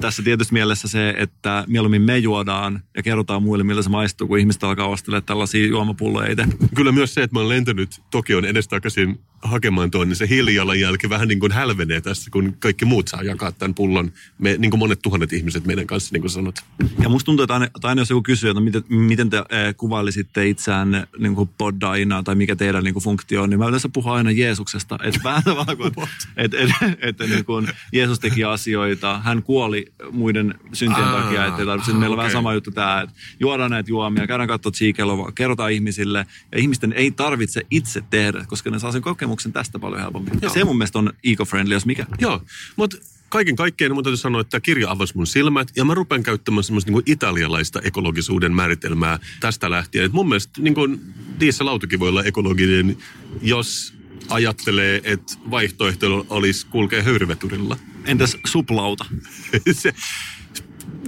Tässä 0.00 0.22
tietysti 0.22 0.52
mielessä 0.52 0.88
se, 0.88 1.14
että 1.18 1.64
mieluummin 1.66 2.02
me 2.02 2.18
juodaan 2.18 2.82
ja 2.96 3.02
kerrotaan 3.02 3.42
muille, 3.42 3.64
miltä 3.64 3.82
se 3.82 3.90
maistuu, 3.90 4.28
kun 4.28 4.38
ihmiset 4.38 4.64
alkaa 4.64 4.86
ostelemaan 4.86 5.24
tällaisia 5.24 5.66
juomapulloja 5.66 6.32
itse. 6.32 6.44
Kyllä 6.74 6.92
myös 6.92 7.14
se, 7.14 7.22
että 7.22 7.34
mä 7.34 7.40
oon 7.40 7.48
lentänyt 7.48 8.02
Tokioon 8.10 8.44
edestakaisin 8.44 9.18
hakemaan 9.42 9.90
tuon, 9.90 10.08
niin 10.08 10.16
se 10.16 10.28
hiilijalanjälki 10.28 11.08
vähän 11.08 11.28
niin 11.28 11.40
kuin 11.40 11.52
hälvenee 11.52 12.00
tässä, 12.00 12.30
kun 12.30 12.56
kaikki 12.58 12.84
muut 12.84 13.08
saa 13.08 13.22
jakaa 13.22 13.52
tämän 13.52 13.74
pullon. 13.74 14.12
Me, 14.38 14.56
niin 14.58 14.70
kuin 14.70 14.78
monet 14.78 15.02
tuhannet 15.02 15.32
ihmiset 15.32 15.66
meidän 15.66 15.86
kanssa, 15.86 16.12
niin 16.12 16.20
kuin 16.20 16.30
sanot. 16.30 16.54
Ja 17.02 17.08
musta 17.08 17.24
tuntuu, 17.24 17.42
että 17.42 17.54
aina, 17.54 17.66
että 17.66 17.88
aina 17.88 18.00
jos 18.00 18.10
joku 18.10 18.22
kysyy, 18.22 18.50
että 18.50 18.60
miten, 18.60 18.84
miten 18.88 19.30
te 19.30 19.36
eh, 19.36 19.76
kuvailisitte 19.76 20.48
itseään 20.48 21.06
niin 21.18 21.34
kuin 21.34 21.50
poddaina 21.58 22.22
tai 22.22 22.34
mikä 22.34 22.56
teidän 22.56 22.84
niin 22.84 22.94
kuin 22.94 23.04
funktio 23.04 23.42
on, 23.42 23.50
niin 23.50 23.58
mä 23.58 23.68
yleensä 23.68 23.88
puhun 23.92 24.12
aina 24.12 24.30
Jeesuksesta. 24.30 24.98
Että 25.02 25.20
vähän 25.24 25.76
kuin, 25.76 25.92
että, 26.36 26.58
että, 26.58 26.74
että 27.08 27.24
niin 27.24 27.44
kuin 27.44 27.68
Jeesus 27.92 28.20
teki 28.20 28.44
asioita, 28.44 29.20
hän 29.20 29.42
kuoli 29.42 29.86
muiden 30.10 30.54
syntien 30.72 31.06
Aa, 31.06 31.22
takia, 31.22 31.46
että 31.46 31.60
ei 31.60 31.66
tarvitse. 31.66 31.92
Meillä 31.92 32.14
on 32.14 32.18
vähän 32.18 32.32
sama 32.32 32.54
juttu 32.54 32.70
tämä, 32.70 33.00
että 33.00 33.16
juodaan 33.40 33.70
näitä 33.70 33.90
juomia, 33.90 34.26
käydään 34.26 34.48
katsoa 34.48 34.72
Tsiikelovaa, 34.72 35.32
kerrotaan 35.32 35.72
ihmisille 35.72 36.26
ja 36.52 36.58
ihmisten 36.58 36.92
ei 36.92 37.10
tarvitse 37.10 37.62
itse 37.70 38.02
tehdä, 38.10 38.44
koska 38.48 38.70
ne 38.70 38.78
saa 38.78 38.92
sen 38.92 39.02
kokemuksen 39.02 39.52
tästä 39.52 39.78
paljon 39.78 40.00
helpommin. 40.00 40.34
Ja 40.34 40.38
Joo. 40.42 40.54
se 40.54 40.64
mun 40.64 40.78
mielestä 40.78 40.98
on 40.98 41.12
eco-friendly, 41.24 41.74
jos 41.74 41.86
mikä. 41.86 42.06
Joo, 42.20 42.42
mutta 42.76 42.96
kaiken 43.32 43.56
kaikkiaan 43.56 43.94
mun 43.94 44.04
täytyy 44.04 44.16
sanoa, 44.16 44.40
että 44.40 44.50
tämä 44.50 44.60
kirja 44.60 44.90
avasi 44.90 45.16
mun 45.16 45.26
silmät 45.26 45.68
ja 45.76 45.84
mä 45.84 45.94
rupean 45.94 46.22
käyttämään 46.22 46.64
semmoista 46.64 46.90
niin 46.90 47.02
italialaista 47.06 47.80
ekologisuuden 47.84 48.52
määritelmää 48.52 49.18
tästä 49.40 49.70
lähtien. 49.70 50.04
Et 50.04 50.12
mun 50.12 50.28
mielestä 50.28 50.62
niin 50.62 50.74
kuin 50.74 51.00
dieselautakin 51.40 52.00
voi 52.00 52.08
olla 52.08 52.24
ekologinen, 52.24 52.96
jos 53.42 53.94
ajattelee, 54.28 55.00
että 55.04 55.34
vaihtoehto 55.50 56.26
olisi 56.30 56.66
kulkea 56.66 57.02
höyryveturilla. 57.02 57.76
Entäs 58.04 58.36
suplauta? 58.46 59.04
Se, 59.72 59.94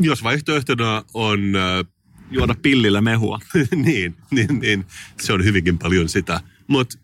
jos 0.01 0.23
vaihtoehtona 0.23 1.05
on 1.15 1.41
Juoda 2.31 2.55
pillillä 2.63 3.01
mehua. 3.01 3.39
niin, 3.85 4.17
niin, 4.31 4.61
niin, 4.61 4.85
se 5.21 5.33
on 5.33 5.45
hyvinkin 5.45 5.79
paljon 5.79 6.09
sitä. 6.09 6.41
Mutta 6.67 6.99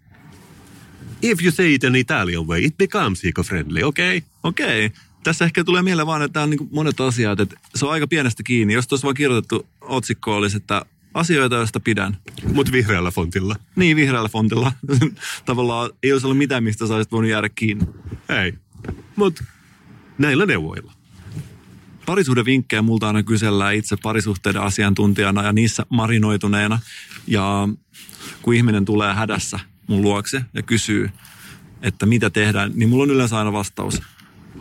if 1.23 1.43
you 1.43 1.53
say 1.53 1.75
it 1.75 1.85
in 1.85 1.97
Italian 1.97 2.47
way, 2.47 2.65
it 2.65 2.77
becomes 2.77 3.25
eco-friendly, 3.25 3.83
okei? 3.83 4.17
Okay? 4.17 4.29
Okei. 4.43 4.91
Tässä 5.23 5.45
ehkä 5.45 5.65
tulee 5.65 5.83
mieleen 5.83 6.07
vaan, 6.07 6.23
että 6.23 6.33
tämä 6.33 6.45
on 6.45 6.51
niin 6.51 6.69
monet 6.71 7.01
asiat, 7.01 7.41
että 7.41 7.57
se 7.75 7.87
on 7.87 7.93
aika 7.93 8.07
pienestä 8.07 8.43
kiinni. 8.43 8.75
Jos 8.75 8.89
tuossa 8.89 9.05
vaan 9.05 9.15
kirjoitettu 9.15 9.67
otsikko 9.81 10.37
olisi, 10.37 10.57
että 10.57 10.85
asioita, 11.15 11.57
joista 11.57 11.81
pidän. 11.81 12.17
Mutta 12.55 12.73
vihreällä 12.73 13.11
fontilla. 13.11 13.57
Niin, 13.77 13.97
vihreällä 13.97 14.29
fontilla. 14.29 14.73
Tavallaan 15.45 15.91
ei 16.03 16.13
olisi 16.13 16.27
ollut 16.27 16.39
mitään, 16.39 16.65
mistä 16.65 16.87
sä 16.87 16.95
olisit 16.95 17.13
voinut 17.13 17.31
jäädä 17.31 17.49
kiinni. 17.49 17.87
Ei. 18.29 18.55
Mutta 19.17 19.45
näillä 20.19 20.47
neuvoilla. 20.47 20.93
Parisuhden 22.07 22.45
vinkkejä 22.45 22.83
multa 22.83 23.07
aina 23.07 23.23
kysellään 23.23 23.75
itse 23.75 23.97
parisuhteiden 24.03 24.63
asiantuntijana 24.63 25.43
ja 25.43 25.53
niissä 25.53 25.87
marinoituneena. 25.89 26.79
Ja 27.27 27.69
kun 28.43 28.55
ihminen 28.55 28.85
tulee 28.85 29.15
hädässä 29.15 29.61
mun 29.87 30.03
luokse 30.03 30.45
ja 30.55 30.63
kysyy, 30.63 31.11
että 31.83 32.07
mitä 32.07 32.31
tehdään, 32.31 32.73
niin 32.75 32.89
mulla 32.89 33.03
on 33.03 33.11
yleensä 33.11 33.39
aina 33.39 33.53
vastaus. 33.53 34.03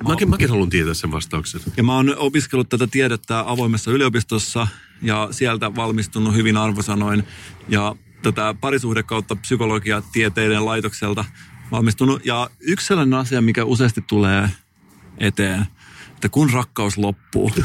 Mäkin, 0.08 0.30
mäkin 0.30 0.50
haluan 0.50 0.70
tietää 0.70 0.94
sen 0.94 1.12
vastauksen. 1.12 1.62
Ja 1.78 1.84
mä 1.84 1.96
oon 1.96 2.16
opiskellut 2.18 2.70
tätä 2.70 2.88
tiedettä 2.88 3.44
avoimessa 3.48 3.92
yliopistossa 3.92 4.68
ja 5.02 5.28
sieltä 5.32 5.76
valmistunut 5.76 6.36
hyvin 6.36 6.58
arvosanoin. 6.58 7.24
Ja 7.68 7.96
tätä 8.22 8.56
parisuhde 8.62 9.04
kautta 9.04 9.36
psykologiatieteiden 9.36 10.66
laitokselta 10.66 11.26
valmistunut. 11.72 12.26
Ja 12.26 12.50
yksi 12.60 12.88
sellainen 12.88 13.20
asia, 13.20 13.42
mikä 13.42 13.66
useasti 13.66 14.02
tulee 14.02 14.50
eteen, 15.18 15.66
että 16.14 16.30
kun 16.30 16.50
rakkaus 16.50 16.98
loppuu, 16.98 17.52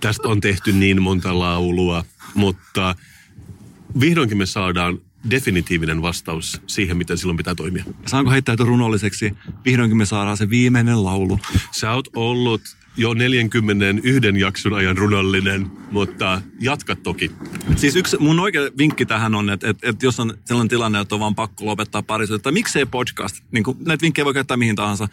Tästä 0.00 0.28
on 0.28 0.40
tehty 0.40 0.72
niin 0.72 1.02
monta 1.02 1.38
laulua, 1.38 2.04
mutta 2.34 2.94
vihdoinkin 4.00 4.38
me 4.38 4.46
saadaan 4.46 4.98
definitiivinen 5.30 6.02
vastaus 6.02 6.60
siihen, 6.66 6.96
miten 6.96 7.18
silloin 7.18 7.36
pitää 7.36 7.54
toimia. 7.54 7.84
saanko 8.06 8.30
heittää 8.30 8.56
runolliseksi, 8.58 9.34
vihdoinkin 9.64 9.96
me 9.96 10.06
saadaan 10.06 10.36
se 10.36 10.50
viimeinen 10.50 11.04
laulu. 11.04 11.38
Sä 11.70 11.92
oot 11.92 12.08
ollut 12.16 12.62
jo 12.96 13.14
41 13.14 14.40
jakson 14.40 14.74
ajan 14.74 14.96
runollinen, 14.96 15.70
mutta 15.90 16.42
jatka 16.60 16.96
toki. 16.96 17.32
Siis 17.76 17.96
yksi 17.96 18.16
mun 18.20 18.40
oikea 18.40 18.62
vinkki 18.78 19.06
tähän 19.06 19.34
on, 19.34 19.50
että, 19.50 19.70
että, 19.70 19.88
että 19.88 20.06
jos 20.06 20.20
on 20.20 20.34
sellainen 20.44 20.68
tilanne, 20.68 21.00
että 21.00 21.14
on 21.14 21.20
vaan 21.20 21.34
pakko 21.34 21.66
lopettaa 21.66 22.02
parisuutta, 22.02 22.42
tai 22.42 22.52
miksei 22.52 22.86
podcast, 22.86 23.36
niin 23.50 23.64
kuin, 23.64 23.78
näitä 23.86 24.02
vinkkejä 24.02 24.24
voi 24.24 24.34
käyttää 24.34 24.56
mihin 24.56 24.76
tahansa. 24.76 25.08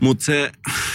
Mutta 0.00 0.24
se 0.24 0.52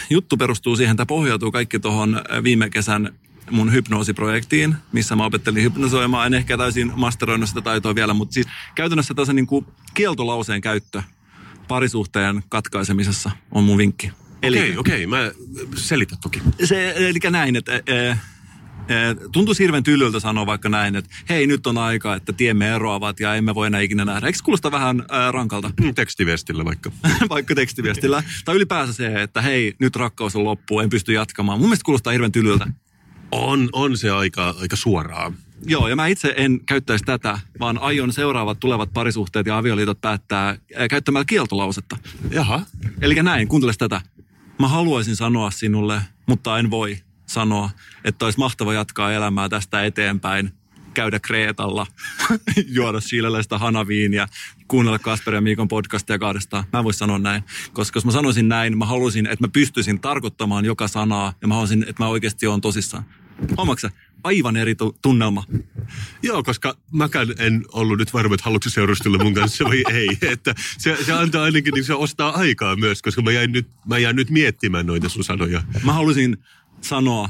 juttu 0.09 0.37
perustuu 0.37 0.75
siihen, 0.75 0.93
että 0.93 1.05
pohjautuu 1.05 1.51
kaikki 1.51 1.79
tuohon 1.79 2.21
viime 2.43 2.69
kesän 2.69 3.13
mun 3.51 3.73
hypnoosiprojektiin, 3.73 4.75
missä 4.91 5.15
mä 5.15 5.25
opettelin 5.25 5.63
hypnosoimaan. 5.63 6.27
En 6.27 6.33
ehkä 6.33 6.57
täysin 6.57 6.91
masteroinut 6.95 7.49
sitä 7.49 7.61
taitoa 7.61 7.95
vielä, 7.95 8.13
mutta 8.13 8.33
siis 8.33 8.47
käytännössä 8.75 9.13
tässä 9.13 9.33
niin 9.33 9.47
kuin 9.47 9.65
kieltolauseen 9.93 10.61
käyttö 10.61 11.01
parisuhteen 11.67 12.43
katkaisemisessa 12.49 13.31
on 13.51 13.63
mun 13.63 13.77
vinkki. 13.77 14.11
Eli 14.43 14.57
Okei, 14.59 14.77
okei, 14.77 15.07
mä 15.07 15.31
selitän 15.75 16.17
toki. 16.21 16.41
se, 16.63 16.93
eli 16.97 17.19
näin, 17.29 17.55
että 17.55 17.75
e, 17.75 17.95
e, 18.07 18.17
tuntuisi 19.31 19.63
hirveän 19.63 19.83
tyllyltä 19.83 20.19
sanoa 20.19 20.45
vaikka 20.45 20.69
näin, 20.69 20.95
että 20.95 21.15
hei 21.29 21.47
nyt 21.47 21.67
on 21.67 21.77
aika, 21.77 22.15
että 22.15 22.33
tiemme 22.33 22.75
eroavat 22.75 23.19
ja 23.19 23.35
emme 23.35 23.55
voi 23.55 23.67
enää 23.67 23.81
ikinä 23.81 24.05
nähdä. 24.05 24.27
Eikö 24.27 24.39
kuulosta 24.43 24.71
vähän 24.71 25.03
ä, 25.11 25.31
rankalta? 25.31 25.71
Mm, 25.81 25.95
Tekstiviestillä 25.95 26.65
vaikka. 26.65 26.91
vaikka 27.29 27.55
tekstiviestillä. 27.55 28.23
tai 28.45 28.55
ylipäänsä 28.55 28.93
se, 28.93 29.21
että 29.21 29.41
hei 29.41 29.75
nyt 29.79 29.95
rakkaus 29.95 30.35
on 30.35 30.43
loppu, 30.43 30.79
en 30.79 30.89
pysty 30.89 31.13
jatkamaan. 31.13 31.59
Mun 31.59 31.67
mielestä 31.67 31.85
kuulostaa 31.85 32.11
hirveän 32.11 32.31
tyllyltä. 32.31 32.67
On, 33.31 33.69
on 33.71 33.97
se 33.97 34.09
aika, 34.09 34.55
aika 34.61 34.75
suoraa. 34.75 35.33
Joo, 35.65 35.87
ja 35.87 35.95
mä 35.95 36.07
itse 36.07 36.33
en 36.37 36.59
käyttäisi 36.65 37.03
tätä, 37.03 37.39
vaan 37.59 37.77
aion 37.77 38.13
seuraavat 38.13 38.59
tulevat 38.59 38.93
parisuhteet 38.93 39.45
ja 39.47 39.57
avioliitot 39.57 40.01
päättää 40.01 40.57
käyttämällä 40.89 41.25
kieltolausetta. 41.25 41.97
Jaha. 42.31 42.61
Eli 43.01 43.15
näin, 43.15 43.47
kuuntele 43.47 43.73
tätä. 43.77 44.01
Mä 44.63 44.67
haluaisin 44.67 45.15
sanoa 45.15 45.51
sinulle, 45.51 46.01
mutta 46.25 46.59
en 46.59 46.71
voi 46.71 46.97
sanoa, 47.25 47.69
että 48.03 48.25
olisi 48.25 48.39
mahtava 48.39 48.73
jatkaa 48.73 49.13
elämää 49.13 49.49
tästä 49.49 49.85
eteenpäin. 49.85 50.51
käydä 50.93 51.19
Kreetalla, 51.19 51.87
juoda 52.75 52.99
siiläläistä 52.99 53.57
hanaviiniä, 53.57 54.27
kuunnella 54.67 54.99
Kasper 54.99 55.33
ja 55.33 55.41
Miikon 55.41 55.67
podcastia 55.67 56.19
kahdestaan. 56.19 56.63
Mä 56.73 56.79
en 56.79 56.85
voi 56.85 56.93
sanoa 56.93 57.19
näin, 57.19 57.43
koska 57.73 57.97
jos 57.97 58.05
mä 58.05 58.11
sanoisin 58.11 58.49
näin, 58.49 58.77
mä 58.77 58.85
haluaisin, 58.85 59.25
että 59.25 59.43
mä 59.43 59.51
pystyisin 59.53 59.99
tarkoittamaan 59.99 60.65
joka 60.65 60.87
sanaa 60.87 61.33
ja 61.41 61.47
mä 61.47 61.53
haluaisin, 61.53 61.85
että 61.87 62.03
mä 62.03 62.07
oikeasti 62.07 62.47
oon 62.47 62.61
tosissaan. 62.61 63.05
Omaksä? 63.57 63.91
Aivan 64.23 64.57
eri 64.57 64.75
tu- 64.75 64.97
tunnelma. 65.01 65.43
Joo, 66.21 66.43
koska 66.43 66.77
mäkään 66.91 67.27
en 67.37 67.65
ollut 67.71 67.97
nyt 67.97 68.13
varma, 68.13 68.35
että 68.35 68.43
haluatko 68.45 68.69
seurustella 68.69 69.23
mun 69.23 69.33
kanssa 69.33 69.63
vai 69.63 69.83
ei. 69.93 70.17
Että 70.21 70.55
se, 70.77 70.97
se 71.05 71.13
antaa 71.13 71.43
ainakin, 71.43 71.73
niin 71.73 71.83
se 71.83 71.93
ostaa 71.93 72.29
aikaa 72.29 72.75
myös, 72.75 73.01
koska 73.01 73.21
mä 73.21 73.31
jäin 73.31 73.51
nyt, 73.51 73.67
mä 73.87 73.97
jäin 73.97 74.15
nyt 74.15 74.29
miettimään 74.29 74.85
noita 74.85 75.09
sun 75.09 75.23
sanoja. 75.23 75.63
Mä 75.83 75.93
haluaisin 75.93 76.37
sanoa, 76.81 77.29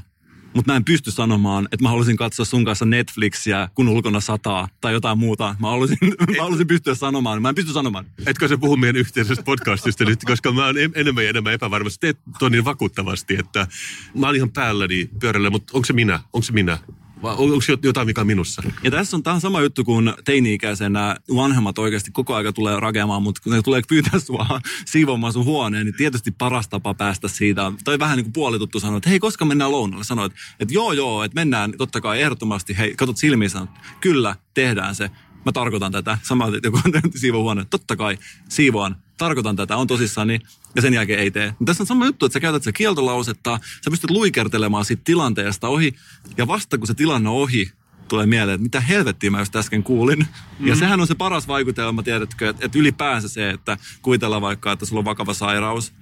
mutta 0.55 0.71
mä 0.71 0.75
en 0.75 0.85
pysty 0.85 1.11
sanomaan, 1.11 1.67
että 1.71 1.83
mä 1.83 1.89
haluaisin 1.89 2.17
katsoa 2.17 2.45
sun 2.45 2.65
kanssa 2.65 2.85
Netflixiä, 2.85 3.69
kun 3.75 3.87
ulkona 3.87 4.19
sataa, 4.19 4.67
tai 4.81 4.93
jotain 4.93 5.17
muuta. 5.17 5.55
Mä 5.59 5.69
haluaisin, 5.69 5.97
mä 6.37 6.41
haluaisin 6.43 6.67
pystyä 6.67 6.95
sanomaan, 6.95 7.41
mä 7.41 7.49
en 7.49 7.55
pysty 7.55 7.73
sanomaan. 7.73 8.05
Etkö 8.25 8.47
se 8.47 8.57
puhu 8.57 8.77
meidän 8.77 8.99
yhteisestä 8.99 9.43
podcastista 9.43 10.05
nyt, 10.05 10.19
koska 10.25 10.51
mä 10.51 10.65
oon 10.65 10.77
en- 10.77 10.91
enemmän 10.95 11.23
ja 11.23 11.29
enemmän 11.29 11.53
epävarma. 11.53 11.89
Teet 11.99 12.17
niin 12.49 12.65
vakuuttavasti, 12.65 13.35
että 13.39 13.67
mä 14.15 14.25
oon 14.25 14.35
ihan 14.35 14.51
päälläni 14.51 15.09
pyörällä, 15.19 15.49
mutta 15.49 15.71
onko 15.73 15.85
se 15.85 15.93
minä? 15.93 16.19
Onko 16.33 16.43
se 16.43 16.53
minä? 16.53 16.77
Vai 17.23 17.35
on- 17.37 17.51
onko 17.51 17.63
jotain, 17.83 18.07
mikä 18.07 18.21
on 18.21 18.27
minussa? 18.27 18.63
Ja 18.83 18.91
tässä 18.91 19.17
on, 19.17 19.23
tämä 19.23 19.33
on 19.33 19.41
sama 19.41 19.61
juttu, 19.61 19.83
kun 19.83 20.13
teini-ikäisenä 20.25 21.15
vanhemmat 21.35 21.79
oikeasti 21.79 22.11
koko 22.11 22.35
aika 22.35 22.53
tulee 22.53 22.79
rakeamaan, 22.79 23.23
mutta 23.23 23.41
kun 23.43 23.51
ne 23.53 23.61
tulee 23.61 23.81
pyytää 23.87 24.19
sua 24.19 24.47
siivoamaan 24.85 25.33
sun 25.33 25.45
huoneen, 25.45 25.85
niin 25.85 25.95
tietysti 25.95 26.31
paras 26.31 26.67
tapa 26.67 26.93
päästä 26.93 27.27
siitä, 27.27 27.71
tai 27.83 27.99
vähän 27.99 28.17
niin 28.17 28.25
kuin 28.25 28.33
puolituttu 28.33 28.79
sanoa, 28.79 28.97
että 28.97 29.09
hei, 29.09 29.19
koska 29.19 29.45
mennään 29.45 29.71
lounalle? 29.71 30.03
Sanoit, 30.03 30.33
että, 30.59 30.73
joo, 30.73 30.93
joo, 30.93 31.23
että 31.23 31.35
mennään 31.35 31.73
totta 31.77 32.01
kai 32.01 32.21
ehdottomasti, 32.21 32.77
hei, 32.77 32.95
katsot 32.95 33.17
silmiin 33.17 33.49
sanot, 33.49 33.69
kyllä, 34.01 34.35
tehdään 34.53 34.95
se. 34.95 35.09
Mä 35.45 35.51
tarkoitan 35.51 35.91
tätä. 35.91 36.17
Sama, 36.23 36.47
että 36.47 36.67
joku 36.67 36.79
siivoo 37.15 37.43
huoneen. 37.43 37.67
Totta 37.67 37.95
kai, 37.95 38.17
siivoan. 38.49 38.95
Tarkoitan 39.17 39.55
tätä, 39.55 39.77
on 39.77 39.87
tosissani. 39.87 40.39
Ja 40.75 40.81
sen 40.81 40.93
jälkeen 40.93 41.19
ei 41.19 41.31
tee. 41.31 41.47
Mutta 41.47 41.65
tässä 41.65 41.83
on 41.83 41.87
sama 41.87 42.05
juttu, 42.05 42.25
että 42.25 42.33
sä 42.33 42.39
käytät 42.39 42.63
se 42.63 42.71
kieltolausetta, 42.71 43.59
sä 43.85 43.91
pystyt 43.91 44.09
luikertelemaan 44.09 44.85
siitä 44.85 45.01
tilanteesta 45.05 45.67
ohi. 45.67 45.95
Ja 46.37 46.47
vasta 46.47 46.77
kun 46.77 46.87
se 46.87 46.93
tilanne 46.93 47.29
on 47.29 47.35
ohi, 47.35 47.71
tulee 48.07 48.25
mieleen, 48.25 48.55
että 48.55 48.63
mitä 48.63 48.79
helvettiä 48.79 49.31
mä 49.31 49.39
just 49.39 49.55
äsken 49.55 49.83
kuulin. 49.83 50.27
Mm. 50.59 50.67
Ja 50.67 50.75
sehän 50.75 51.01
on 51.01 51.07
se 51.07 51.15
paras 51.15 51.47
vaikutelma, 51.47 52.03
tiedätkö, 52.03 52.49
että, 52.49 52.65
että 52.65 52.79
ylipäänsä 52.79 53.29
se, 53.29 53.49
että 53.49 53.77
kuvitellaan 54.01 54.41
vaikka, 54.41 54.71
että 54.71 54.85
sulla 54.85 54.99
on 54.99 55.05
vakava 55.05 55.33
sairaus, 55.33 55.93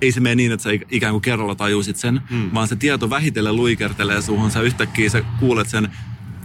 ei 0.00 0.12
se 0.12 0.20
mene 0.20 0.34
niin, 0.34 0.52
että 0.52 0.64
sä 0.64 0.70
ik- 0.70 0.86
ikään 0.90 1.12
kuin 1.12 1.22
kerralla 1.22 1.54
tajusit 1.54 1.96
sen, 1.96 2.22
mm. 2.30 2.50
vaan 2.54 2.68
se 2.68 2.76
tieto 2.76 3.10
vähitellen 3.10 3.56
luikertelee 3.56 4.22
suhun. 4.22 4.50
Sä 4.50 4.60
yhtäkkiä 4.60 5.10
sä 5.10 5.22
kuulet 5.40 5.68
sen 5.68 5.88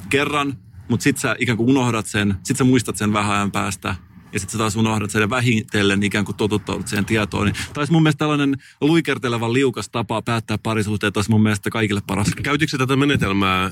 kerran, 0.09 0.57
mutta 0.89 1.03
sit 1.03 1.17
sä 1.17 1.35
ikään 1.39 1.57
kuin 1.57 1.69
unohdat 1.69 2.05
sen, 2.05 2.35
sit 2.43 2.57
sä 2.57 2.63
muistat 2.63 2.97
sen 2.97 3.13
vähän 3.13 3.35
ajan 3.35 3.51
päästä. 3.51 3.95
Ja 4.33 4.39
sitten 4.39 4.51
sä 4.51 4.57
taas 4.57 4.75
unohdat 4.75 5.11
sen 5.11 5.21
ja 5.21 5.29
vähitellen 5.29 6.03
ikään 6.03 6.25
kuin 6.25 6.35
totuttaudut 6.35 6.87
siihen 6.87 7.05
tietoon. 7.05 7.45
Niin 7.45 7.55
taisi 7.73 7.91
mun 7.91 8.03
mielestä 8.03 8.19
tällainen 8.19 8.55
luikerteleva 8.81 9.53
liukas 9.53 9.89
tapa 9.89 10.21
päättää 10.21 10.57
parisuhteet 10.57 11.17
olisi 11.17 11.29
mun 11.29 11.43
mielestä 11.43 11.69
kaikille 11.69 12.01
paras. 12.07 12.27
Käytitkö 12.43 12.77
tätä 12.77 12.95
menetelmää 12.95 13.71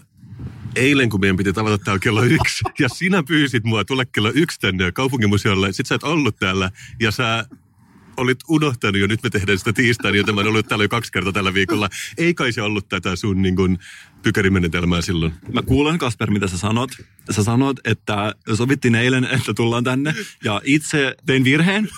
eilen, 0.75 1.09
kun 1.09 1.19
meidän 1.19 1.37
piti 1.37 1.53
tavata 1.53 1.77
täällä 1.77 1.99
kello 1.99 2.23
yksi, 2.23 2.63
ja 2.79 2.89
sinä 2.89 3.23
pyysit 3.23 3.63
mua 3.63 3.85
tulla 3.85 4.05
kello 4.05 4.31
yksi 4.35 4.59
tänne 4.59 4.91
kaupunkimuseolle, 4.91 5.73
sit 5.73 5.85
sä 5.85 5.95
et 5.95 6.03
ollut 6.03 6.35
täällä, 6.35 6.71
ja 6.99 7.11
sä 7.11 7.45
olit 8.17 8.39
unohtanut 8.49 9.01
jo, 9.01 9.07
nyt 9.07 9.23
me 9.23 9.29
tehdään 9.29 9.57
sitä 9.57 9.73
tiistaina, 9.73 10.17
joten 10.17 10.35
mä 10.35 10.41
olen 10.41 10.49
ollut 10.49 10.67
täällä 10.67 10.83
jo 10.83 10.89
kaksi 10.89 11.11
kertaa 11.11 11.33
tällä 11.33 11.53
viikolla. 11.53 11.89
Ei 12.17 12.33
kai 12.33 12.51
se 12.51 12.61
ollut 12.61 12.89
tätä 12.89 13.15
sun 13.15 13.41
niin 13.41 13.55
kuin, 13.55 13.79
pykärimenetelmää 14.23 15.01
silloin. 15.01 15.33
Mä 15.53 15.61
kuulen, 15.61 15.97
Kasper, 15.97 16.31
mitä 16.31 16.47
sä 16.47 16.57
sanot. 16.57 16.91
Sä 17.31 17.43
sanot, 17.43 17.79
että 17.85 18.35
sovittiin 18.53 18.95
eilen, 18.95 19.23
että 19.23 19.53
tullaan 19.53 19.83
tänne. 19.83 20.15
Ja 20.43 20.61
itse 20.63 21.15
tein 21.25 21.43
virheen. 21.43 21.89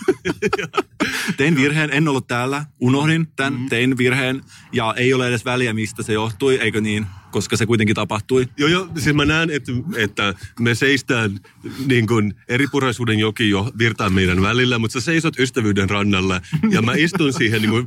tein 1.37 1.55
virheen, 1.55 1.89
en 1.93 2.07
ollut 2.07 2.27
täällä. 2.27 2.65
Unohdin 2.79 3.27
tämän, 3.35 3.65
tein 3.69 3.97
virheen. 3.97 4.41
Ja 4.71 4.93
ei 4.97 5.13
ole 5.13 5.27
edes 5.27 5.45
väliä, 5.45 5.73
mistä 5.73 6.03
se 6.03 6.13
johtui, 6.13 6.55
eikö 6.55 6.81
niin? 6.81 7.05
Koska 7.35 7.57
se 7.57 7.65
kuitenkin 7.65 7.95
tapahtui. 7.95 8.47
Joo, 8.57 8.69
joo. 8.69 8.87
Siis 8.97 9.15
mä 9.15 9.25
näen, 9.25 9.49
että, 9.49 9.71
että 9.97 10.33
me 10.59 10.75
seistään 10.75 11.39
niin 11.87 12.07
kuin 12.07 12.33
eripuraisuuden 12.47 13.19
joki 13.19 13.49
jo 13.49 13.71
virtaa 13.77 14.09
meidän 14.09 14.41
välillä, 14.41 14.79
mutta 14.79 14.93
sä 14.93 15.05
seisot 15.05 15.39
ystävyyden 15.39 15.89
rannalla 15.89 16.41
ja 16.69 16.81
mä 16.81 16.93
istun 16.93 17.33
siihen 17.33 17.61
niin 17.61 17.69
kuin, 17.69 17.85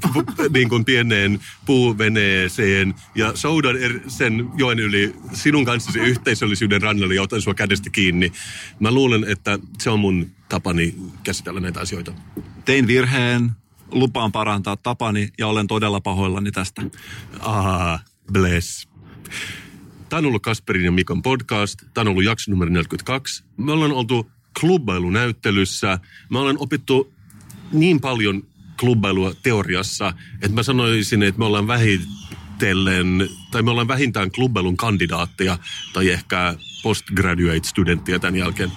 niin 0.52 0.68
kuin 0.68 0.84
pieneen 0.84 1.40
puuveneeseen 1.66 2.94
ja 3.14 3.32
soudan 3.34 3.76
er, 3.76 4.00
sen 4.08 4.50
joen 4.56 4.78
yli 4.78 5.14
sinun 5.32 5.64
kanssasi 5.64 5.98
yhteisöllisyyden 5.98 6.82
rannalle 6.82 7.14
ja 7.14 7.22
otan 7.22 7.42
sua 7.42 7.54
kädestä 7.54 7.90
kiinni. 7.90 8.32
Mä 8.80 8.90
luulen, 8.90 9.24
että 9.24 9.58
se 9.78 9.90
on 9.90 10.00
mun 10.00 10.30
tapani 10.48 10.94
käsitellä 11.24 11.60
näitä 11.60 11.80
asioita. 11.80 12.12
Tein 12.64 12.86
virheen, 12.86 13.50
lupaan 13.90 14.32
parantaa 14.32 14.76
tapani 14.76 15.28
ja 15.38 15.46
olen 15.46 15.66
todella 15.66 16.00
pahoillani 16.00 16.52
tästä. 16.52 16.82
Ah, 17.40 18.04
bless. 18.32 18.87
Tämä 20.08 20.18
on 20.18 20.26
ollut 20.26 20.42
Kasperin 20.42 20.84
ja 20.84 20.92
Mikon 20.92 21.22
podcast. 21.22 21.82
Tämä 21.94 22.02
on 22.02 22.08
ollut 22.08 22.24
jakso 22.24 22.50
numero 22.50 22.70
42. 22.70 23.44
Me 23.56 23.72
ollaan 23.72 23.92
oltu 23.92 24.30
klubbailunäyttelyssä. 24.60 25.98
Me 26.30 26.38
ollaan 26.38 26.58
opittu 26.58 27.12
niin 27.72 28.00
paljon 28.00 28.42
klubbailua 28.80 29.32
teoriassa, 29.42 30.12
että 30.34 30.54
mä 30.54 30.62
sanoisin, 30.62 31.22
että 31.22 31.38
me 31.38 31.44
ollaan 31.44 31.66
vähitellen, 31.66 33.28
tai 33.50 33.62
me 33.62 33.70
ollaan 33.70 33.88
vähintään 33.88 34.30
klubbailun 34.30 34.76
kandidaatteja, 34.76 35.58
tai 35.92 36.10
ehkä 36.10 36.54
postgraduate-studenttia 36.82 38.18
tämän 38.18 38.36
jälkeen. 38.36 38.72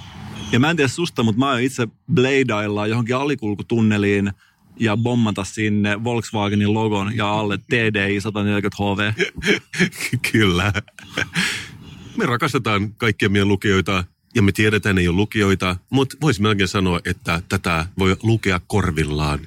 Ja 0.51 0.59
mä 0.59 0.69
en 0.69 0.75
tiedä 0.75 0.87
susta, 0.87 1.23
mutta 1.23 1.39
mä 1.39 1.49
oon 1.51 1.61
itse 1.61 1.87
bladeilla 2.13 2.87
johonkin 2.87 3.15
alikulkutunneliin 3.15 4.31
ja 4.81 4.97
bommata 4.97 5.43
sinne 5.43 6.03
Volkswagenin 6.03 6.73
logon 6.73 7.15
ja 7.15 7.31
alle 7.31 7.57
TDI 7.57 8.21
140 8.21 8.83
HV. 8.83 9.13
Kyllä. 10.31 10.73
Me 12.17 12.25
rakastetaan 12.25 12.93
kaikkia 12.93 13.29
meidän 13.29 13.47
lukijoita 13.47 14.03
ja 14.35 14.41
me 14.41 14.51
tiedetään, 14.51 14.97
ei 14.97 15.07
ole 15.07 15.15
lukijoita, 15.15 15.75
mutta 15.89 16.17
voisi 16.21 16.41
melkein 16.41 16.67
sanoa, 16.67 16.99
että 17.05 17.41
tätä 17.49 17.85
voi 17.99 18.15
lukea 18.23 18.61
korvillaan. 18.67 19.39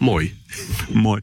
Moi. 0.00 0.30
Moi. 0.94 1.22